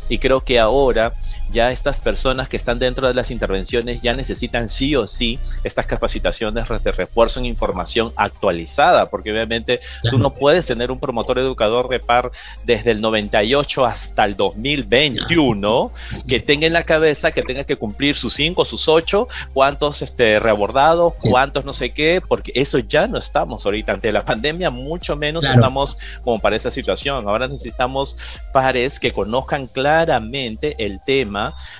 y 0.08 0.18
creo 0.18 0.42
que 0.42 0.58
ahora 0.58 1.12
ya 1.52 1.70
estas 1.70 2.00
personas 2.00 2.48
que 2.48 2.56
están 2.56 2.78
dentro 2.78 3.06
de 3.06 3.14
las 3.14 3.30
intervenciones 3.30 4.02
ya 4.02 4.14
necesitan 4.14 4.68
sí 4.68 4.96
o 4.96 5.06
sí 5.06 5.38
estas 5.62 5.86
capacitaciones 5.86 6.66
de 6.82 6.92
refuerzo 6.92 7.40
en 7.40 7.46
información 7.46 8.12
actualizada, 8.16 9.08
porque 9.10 9.32
obviamente 9.32 9.80
tú 10.10 10.18
no 10.18 10.34
puedes 10.34 10.66
tener 10.66 10.90
un 10.90 10.98
promotor 10.98 11.38
educador 11.38 11.88
de 11.88 12.00
par 12.00 12.30
desde 12.64 12.90
el 12.90 13.00
98 13.00 13.84
hasta 13.84 14.24
el 14.24 14.36
2021 14.36 15.92
que 16.26 16.40
tenga 16.40 16.66
en 16.66 16.72
la 16.72 16.84
cabeza 16.84 17.32
que 17.32 17.42
tenga 17.42 17.64
que 17.64 17.76
cumplir 17.76 18.16
sus 18.16 18.34
5, 18.34 18.64
sus 18.64 18.88
8, 18.88 19.28
cuántos 19.52 20.02
este, 20.02 20.40
reabordados, 20.40 21.14
cuántos 21.20 21.64
no 21.64 21.72
sé 21.72 21.90
qué, 21.90 22.20
porque 22.26 22.52
eso 22.54 22.78
ya 22.78 23.06
no 23.06 23.18
estamos 23.18 23.64
ahorita. 23.64 23.92
Ante 23.92 24.12
la 24.12 24.24
pandemia, 24.24 24.70
mucho 24.70 25.16
menos 25.16 25.44
estamos 25.44 25.98
como 26.22 26.38
para 26.40 26.56
esa 26.56 26.70
situación. 26.70 27.28
Ahora 27.28 27.48
necesitamos 27.48 28.16
pares 28.52 28.98
que 28.98 29.12
conozcan 29.12 29.66
claramente 29.66 30.74
el 30.78 31.00
tema 31.04 31.33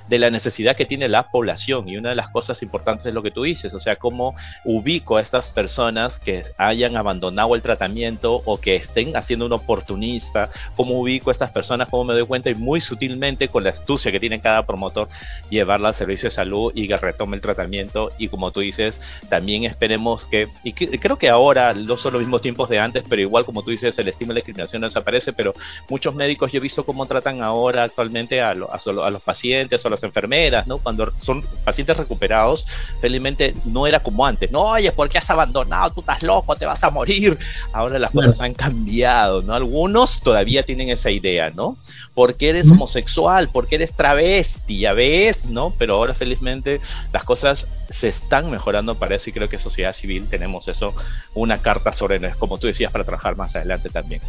de 0.08 0.18
la 0.18 0.30
necesidad 0.30 0.76
que 0.76 0.84
tiene 0.84 1.08
la 1.08 1.30
población. 1.30 1.88
Y 1.88 1.96
una 1.96 2.10
de 2.10 2.14
las 2.16 2.28
cosas 2.28 2.62
importantes 2.62 3.06
es 3.06 3.14
lo 3.14 3.22
que 3.22 3.30
tú 3.30 3.42
dices, 3.42 3.72
o 3.74 3.80
sea, 3.80 3.96
cómo 3.96 4.34
ubico 4.64 5.16
a 5.16 5.20
estas 5.20 5.46
personas 5.46 6.18
que 6.18 6.44
hayan 6.58 6.96
abandonado 6.96 7.54
el 7.54 7.62
tratamiento 7.62 8.42
o 8.44 8.58
que 8.58 8.76
estén 8.76 9.16
haciendo 9.16 9.46
un 9.46 9.52
oportunista, 9.52 10.50
cómo 10.76 11.00
ubico 11.00 11.30
a 11.30 11.32
estas 11.32 11.50
personas, 11.50 11.88
cómo 11.88 12.04
me 12.04 12.14
doy 12.14 12.26
cuenta 12.26 12.50
y 12.50 12.54
muy 12.54 12.80
sutilmente 12.80 13.48
con 13.48 13.64
la 13.64 13.70
astucia 13.70 14.10
que 14.10 14.20
tiene 14.20 14.40
cada 14.40 14.66
promotor, 14.66 15.08
llevarla 15.50 15.88
al 15.88 15.94
servicio 15.94 16.28
de 16.28 16.34
salud 16.34 16.72
y 16.74 16.88
que 16.88 16.96
retome 16.96 17.36
el 17.36 17.42
tratamiento. 17.42 18.10
Y 18.18 18.28
como 18.28 18.50
tú 18.50 18.60
dices, 18.60 19.00
también 19.28 19.64
esperemos 19.64 20.26
que, 20.26 20.48
y 20.62 20.72
creo 20.72 21.16
que 21.16 21.28
ahora 21.28 21.74
no 21.74 21.96
son 21.96 22.14
los 22.14 22.22
mismos 22.22 22.40
tiempos 22.40 22.68
de 22.68 22.80
antes, 22.80 23.04
pero 23.08 23.22
igual 23.22 23.44
como 23.44 23.62
tú 23.62 23.70
dices, 23.70 23.98
el 23.98 24.08
estímulo 24.08 24.34
de 24.34 24.40
discriminación 24.40 24.80
no 24.80 24.88
desaparece, 24.88 25.32
pero 25.32 25.54
muchos 25.88 26.14
médicos 26.14 26.50
yo 26.50 26.58
he 26.58 26.60
visto 26.60 26.84
cómo 26.84 27.06
tratan 27.06 27.42
ahora 27.42 27.84
actualmente 27.84 28.40
a, 28.40 28.50
a 28.50 28.54
los 28.54 29.22
pacientes 29.22 29.43
o 29.84 29.88
las 29.88 30.02
enfermeras, 30.02 30.66
¿no? 30.66 30.78
Cuando 30.78 31.12
son 31.18 31.42
pacientes 31.64 31.96
recuperados, 31.96 32.64
felizmente 33.00 33.54
no 33.66 33.86
era 33.86 34.00
como 34.00 34.24
antes. 34.24 34.50
No, 34.50 34.62
oye, 34.62 34.90
¿por 34.92 35.08
qué 35.08 35.18
has 35.18 35.28
abandonado? 35.28 35.90
Tú 35.92 36.00
estás 36.00 36.22
loco, 36.22 36.56
te 36.56 36.64
vas 36.64 36.82
a 36.82 36.90
morir. 36.90 37.38
Ahora 37.72 37.98
las 37.98 38.10
cosas 38.12 38.40
han 38.40 38.54
cambiado, 38.54 39.42
¿no? 39.42 39.54
Algunos 39.54 40.20
todavía 40.20 40.62
tienen 40.62 40.88
esa 40.88 41.10
idea, 41.10 41.50
¿no? 41.50 41.76
Porque 42.14 42.48
eres 42.50 42.70
homosexual, 42.70 43.48
porque 43.52 43.74
eres 43.74 43.92
travesti, 43.92 44.78
ya 44.80 44.92
ves, 44.92 45.46
¿no? 45.46 45.74
Pero 45.78 45.96
ahora 45.96 46.14
felizmente 46.14 46.80
las 47.12 47.24
cosas 47.24 47.66
se 47.90 48.08
están 48.08 48.50
mejorando 48.50 48.94
para 48.94 49.16
eso 49.16 49.30
y 49.30 49.32
creo 49.32 49.48
que 49.48 49.58
sociedad 49.58 49.94
civil 49.94 50.28
tenemos 50.28 50.68
eso, 50.68 50.94
una 51.34 51.58
carta 51.58 51.92
sobre, 51.92 52.20
como 52.38 52.58
tú 52.58 52.66
decías, 52.66 52.92
para 52.92 53.04
trabajar 53.04 53.36
más 53.36 53.54
adelante 53.56 53.90
también. 53.90 54.22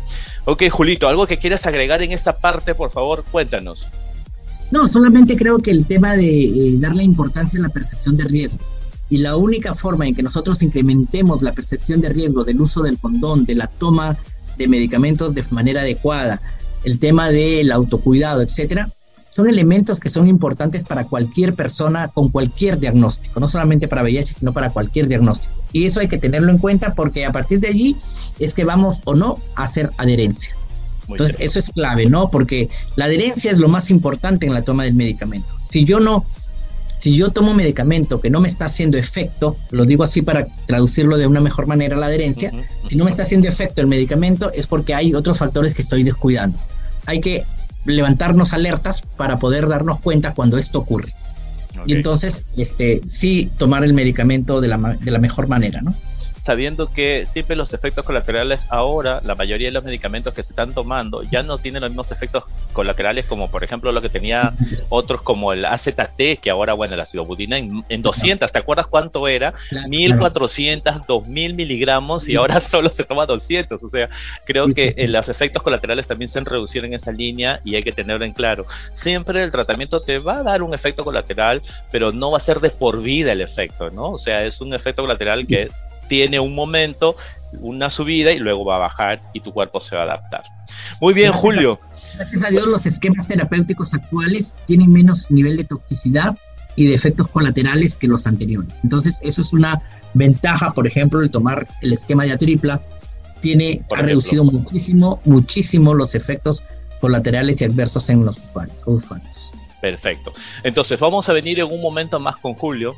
Ok, 0.46 0.64
Julito, 0.70 1.08
¿algo 1.08 1.28
que 1.28 1.38
quieras 1.38 1.66
agregar 1.66 2.02
en 2.02 2.12
esta 2.12 2.38
parte, 2.38 2.76
por 2.76 2.92
favor? 2.92 3.24
Cuéntanos. 3.32 3.88
No, 4.72 4.88
solamente 4.88 5.36
creo 5.36 5.60
que 5.60 5.72
el 5.72 5.86
tema 5.86 6.16
de 6.16 6.46
eh, 6.46 6.76
darle 6.78 7.04
importancia 7.04 7.60
a 7.60 7.64
la 7.64 7.70
percepción 7.70 8.18
de 8.18 8.26
riesgo 8.26 8.64
y 9.10 9.18
la 9.18 9.38
única 9.38 9.74
forma 9.74 10.08
en 10.08 10.16
que 10.16 10.24
nosotros 10.24 10.64
incrementemos 10.64 11.44
la 11.44 11.54
percepción 11.54 12.02
de 12.02 12.10
riesgo 12.10 12.44
del 12.44 12.60
uso 12.60 12.82
del 12.82 12.98
condón, 12.98 13.46
de 13.46 13.56
la 13.56 13.68
toma 13.68 14.18
de 14.58 14.68
medicamentos 14.68 15.36
de 15.36 15.44
manera 15.52 15.82
adecuada, 15.82 16.42
el 16.84 17.00
tema 17.00 17.30
del 17.30 17.72
autocuidado, 17.72 18.42
etcétera, 18.42 18.90
son 19.36 19.50
elementos 19.50 20.00
que 20.00 20.10
son 20.10 20.30
importantes 20.30 20.86
para 20.86 21.04
cualquier 21.04 21.56
persona 21.56 22.08
con 22.08 22.30
cualquier 22.30 22.80
diagnóstico, 22.80 23.40
no 23.42 23.50
solamente 23.50 23.90
para 23.90 24.02
VIH, 24.02 24.34
sino 24.34 24.54
para 24.54 24.70
cualquier 24.70 25.10
diagnóstico. 25.10 25.54
Y 25.74 25.86
eso 25.86 26.00
hay 26.00 26.08
que 26.08 26.18
tenerlo 26.18 26.52
en 26.52 26.58
cuenta 26.58 26.96
porque 26.96 27.26
a 27.26 27.34
partir 27.34 27.60
de 27.60 27.68
allí 27.68 27.98
es 28.40 28.54
que 28.54 28.64
vamos 28.64 29.02
o 29.04 29.14
no 29.14 29.40
a 29.56 29.64
hacer 29.64 29.92
adherencia. 29.98 30.56
Entonces, 31.08 31.38
eso 31.40 31.60
es 31.60 31.70
clave, 31.70 32.08
¿no? 32.08 32.32
Porque 32.32 32.70
la 32.96 33.06
adherencia 33.06 33.52
es 33.52 33.60
lo 33.60 33.68
más 33.68 33.92
importante 33.92 34.46
en 34.46 34.54
la 34.54 34.64
toma 34.64 34.84
del 34.84 34.96
medicamento. 34.96 35.54
Si 35.60 35.86
yo 35.86 36.00
no, 36.00 36.26
si 36.96 37.16
yo 37.16 37.30
tomo 37.30 37.52
un 37.52 37.58
medicamento 37.58 38.20
que 38.22 38.30
no 38.30 38.42
me 38.42 38.48
está 38.48 38.66
haciendo 38.66 38.98
efecto, 38.98 39.58
lo 39.72 39.86
digo 39.86 40.04
así 40.04 40.22
para 40.22 40.48
traducirlo 40.66 41.18
de 41.18 41.28
una 41.28 41.42
mejor 41.42 41.68
manera 41.68 41.98
la 41.98 42.08
adherencia, 42.08 42.52
si 42.88 42.96
no 42.96 43.04
me 43.04 43.12
está 43.12 43.24
haciendo 43.24 43.48
efecto 43.48 43.82
el 43.82 43.88
medicamento 43.88 44.52
es 44.54 44.66
porque 44.66 44.96
hay 44.96 45.14
otros 45.14 45.38
factores 45.38 45.76
que 45.76 45.82
estoy 45.82 46.04
descuidando. 46.04 46.60
Hay 47.06 47.20
que 47.20 47.46
levantarnos 47.86 48.54
alertas 48.54 49.04
para 49.18 49.38
poder 49.38 49.68
darnos 49.68 50.00
cuenta 50.00 50.34
cuando 50.34 50.58
esto 50.58 50.80
ocurre. 50.80 51.14
Y 51.86 51.94
entonces, 51.94 52.46
este, 52.58 53.02
sí 53.06 53.52
tomar 53.58 53.84
el 53.84 53.94
medicamento 53.94 54.62
de 54.62 54.70
la, 54.70 54.78
de 54.78 55.12
la 55.12 55.20
mejor 55.20 55.48
manera, 55.48 55.82
¿no? 55.82 55.94
Sabiendo 56.46 56.94
que 56.94 57.26
siempre 57.26 57.56
los 57.56 57.74
efectos 57.74 58.06
colaterales 58.06 58.68
ahora, 58.70 59.20
la 59.26 59.34
mayoría 59.34 59.70
de 59.70 59.72
los 59.72 59.84
medicamentos 59.84 60.32
que 60.32 60.44
se 60.44 60.54
están 60.54 60.76
tomando 60.76 61.24
ya 61.24 61.42
no 61.42 61.58
tienen 61.58 61.82
los 61.82 61.90
mismos 61.90 62.12
efectos 62.12 62.44
colaterales 62.72 63.26
como 63.26 63.50
por 63.50 63.64
ejemplo 63.64 63.92
lo 63.92 64.00
que 64.00 64.10
tenía 64.10 64.54
otros 64.90 65.24
como 65.24 65.54
el 65.54 65.66
AZT, 65.66 66.40
que 66.40 66.52
ahora, 66.52 66.74
bueno, 66.74 66.94
el 66.94 67.00
ácido 67.00 67.26
en, 67.40 67.84
en 67.90 68.02
200, 68.04 68.52
¿te 68.52 68.60
acuerdas 68.60 68.86
cuánto 68.86 69.28
era? 69.28 69.56
1400, 69.88 71.08
2000 71.08 71.56
miligramos 71.56 72.30
y 72.30 72.36
ahora 72.36 72.60
solo 72.62 72.90
se 72.90 73.04
toma 73.06 73.26
200, 73.26 73.84
o 73.84 73.90
sea, 73.90 74.08
creo 74.46 74.72
que 74.72 74.94
eh, 74.98 75.08
los 75.08 75.28
efectos 75.30 75.64
colaterales 75.64 76.06
también 76.06 76.30
se 76.30 76.38
han 76.38 76.46
reducido 76.46 76.86
en 76.86 76.94
esa 76.94 77.12
línea 77.12 77.60
y 77.64 77.74
hay 77.74 77.82
que 77.82 77.92
tenerlo 77.92 78.24
en 78.24 78.34
claro. 78.34 78.68
Siempre 78.92 79.42
el 79.42 79.50
tratamiento 79.50 80.00
te 80.00 80.20
va 80.20 80.38
a 80.38 80.44
dar 80.44 80.62
un 80.62 80.76
efecto 80.76 81.04
colateral, 81.04 81.64
pero 81.92 82.12
no 82.12 82.30
va 82.30 82.38
a 82.38 82.42
ser 82.42 82.60
de 82.60 82.70
por 82.70 83.02
vida 83.02 83.32
el 83.32 83.42
efecto, 83.42 83.90
¿no? 83.90 84.12
O 84.12 84.20
sea, 84.20 84.46
es 84.46 84.62
un 84.62 84.76
efecto 84.76 85.02
colateral 85.02 85.48
que 85.48 85.72
tiene 86.08 86.40
un 86.40 86.56
momento, 86.56 87.16
una 87.60 87.90
subida 87.90 88.32
y 88.32 88.40
luego 88.40 88.66
va 88.66 88.78
a 88.78 88.80
bajar 88.80 89.22
y 89.34 89.40
tu 89.40 89.54
cuerpo 89.54 89.80
se 89.80 89.96
va 89.96 90.02
a 90.02 90.06
adaptar. 90.06 90.44
Muy 91.00 91.14
bien, 91.14 91.32
Julio. 91.32 91.80
gracias 92.16 92.44
a 92.44 92.50
Dios 92.50 92.68
los 92.68 92.86
esquemas 92.86 93.28
terapéuticos 93.28 93.94
actuales 93.94 94.58
tienen 94.66 94.92
menos 94.92 95.30
nivel 95.32 95.58
de 95.58 95.64
toxicidad 95.64 96.38
y 96.76 96.88
de 96.88 96.94
efectos 96.94 97.28
colaterales 97.30 97.96
que 97.96 98.08
los 98.08 98.28
anteriores. 98.28 98.80
Entonces, 98.84 99.20
eso 99.22 99.42
es 99.42 99.54
una 99.54 99.82
ventaja, 100.14 100.74
por 100.74 100.88
ejemplo, 100.88 101.22
el 101.22 101.32
tomar 101.32 101.68
el 101.82 101.94
esquema 101.94 102.26
de 102.26 102.34
atripla 102.34 102.82
tiene 103.42 103.82
ha 103.96 104.02
reducido 104.02 104.44
muchísimo, 104.44 105.22
muchísimo 105.24 105.94
los 105.94 106.16
efectos 106.16 106.64
colaterales 107.00 107.62
y 107.62 107.66
adversos 107.66 108.10
en 108.10 108.26
los 108.26 108.44
usuarios. 108.86 109.54
Perfecto. 109.80 110.34
Entonces, 110.64 111.00
vamos 111.00 111.30
a 111.30 111.34
venir 111.34 111.60
en 111.60 111.72
un 111.72 111.82
momento 111.82 112.20
más 112.20 112.38
con 112.38 112.56
Julio 112.56 112.96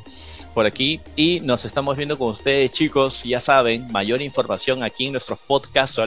por 0.58 0.66
aquí 0.66 1.00
y 1.14 1.38
nos 1.38 1.64
estamos 1.64 1.96
viendo 1.96 2.18
con 2.18 2.30
ustedes, 2.30 2.72
chicos. 2.72 3.22
Ya 3.22 3.38
saben, 3.38 3.86
mayor 3.92 4.20
información 4.22 4.82
aquí 4.82 5.06
en 5.06 5.12
nuestros 5.12 5.38
podcast. 5.38 6.00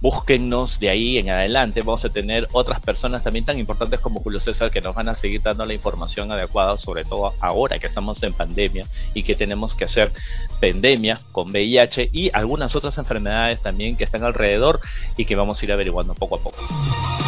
Búsquennos 0.00 0.80
de 0.80 0.90
ahí 0.90 1.18
en 1.18 1.30
adelante. 1.30 1.82
Vamos 1.82 2.04
a 2.04 2.08
tener 2.08 2.48
otras 2.50 2.80
personas 2.80 3.22
también 3.22 3.44
tan 3.44 3.60
importantes 3.60 4.00
como 4.00 4.18
Julio 4.18 4.40
César 4.40 4.72
que 4.72 4.80
nos 4.80 4.96
van 4.96 5.08
a 5.08 5.14
seguir 5.14 5.40
dando 5.40 5.64
la 5.64 5.74
información 5.74 6.32
adecuada, 6.32 6.76
sobre 6.78 7.04
todo 7.04 7.32
ahora 7.38 7.78
que 7.78 7.86
estamos 7.86 8.20
en 8.24 8.32
pandemia 8.32 8.88
y 9.14 9.22
que 9.22 9.36
tenemos 9.36 9.76
que 9.76 9.84
hacer 9.84 10.10
pandemia 10.60 11.20
con 11.30 11.52
VIH 11.52 12.10
y 12.12 12.32
algunas 12.32 12.74
otras 12.74 12.98
enfermedades 12.98 13.62
también 13.62 13.96
que 13.96 14.02
están 14.02 14.24
alrededor 14.24 14.80
y 15.16 15.26
que 15.26 15.36
vamos 15.36 15.62
a 15.62 15.64
ir 15.64 15.72
averiguando 15.72 16.14
poco 16.14 16.34
a 16.34 16.40
poco. 16.40 17.21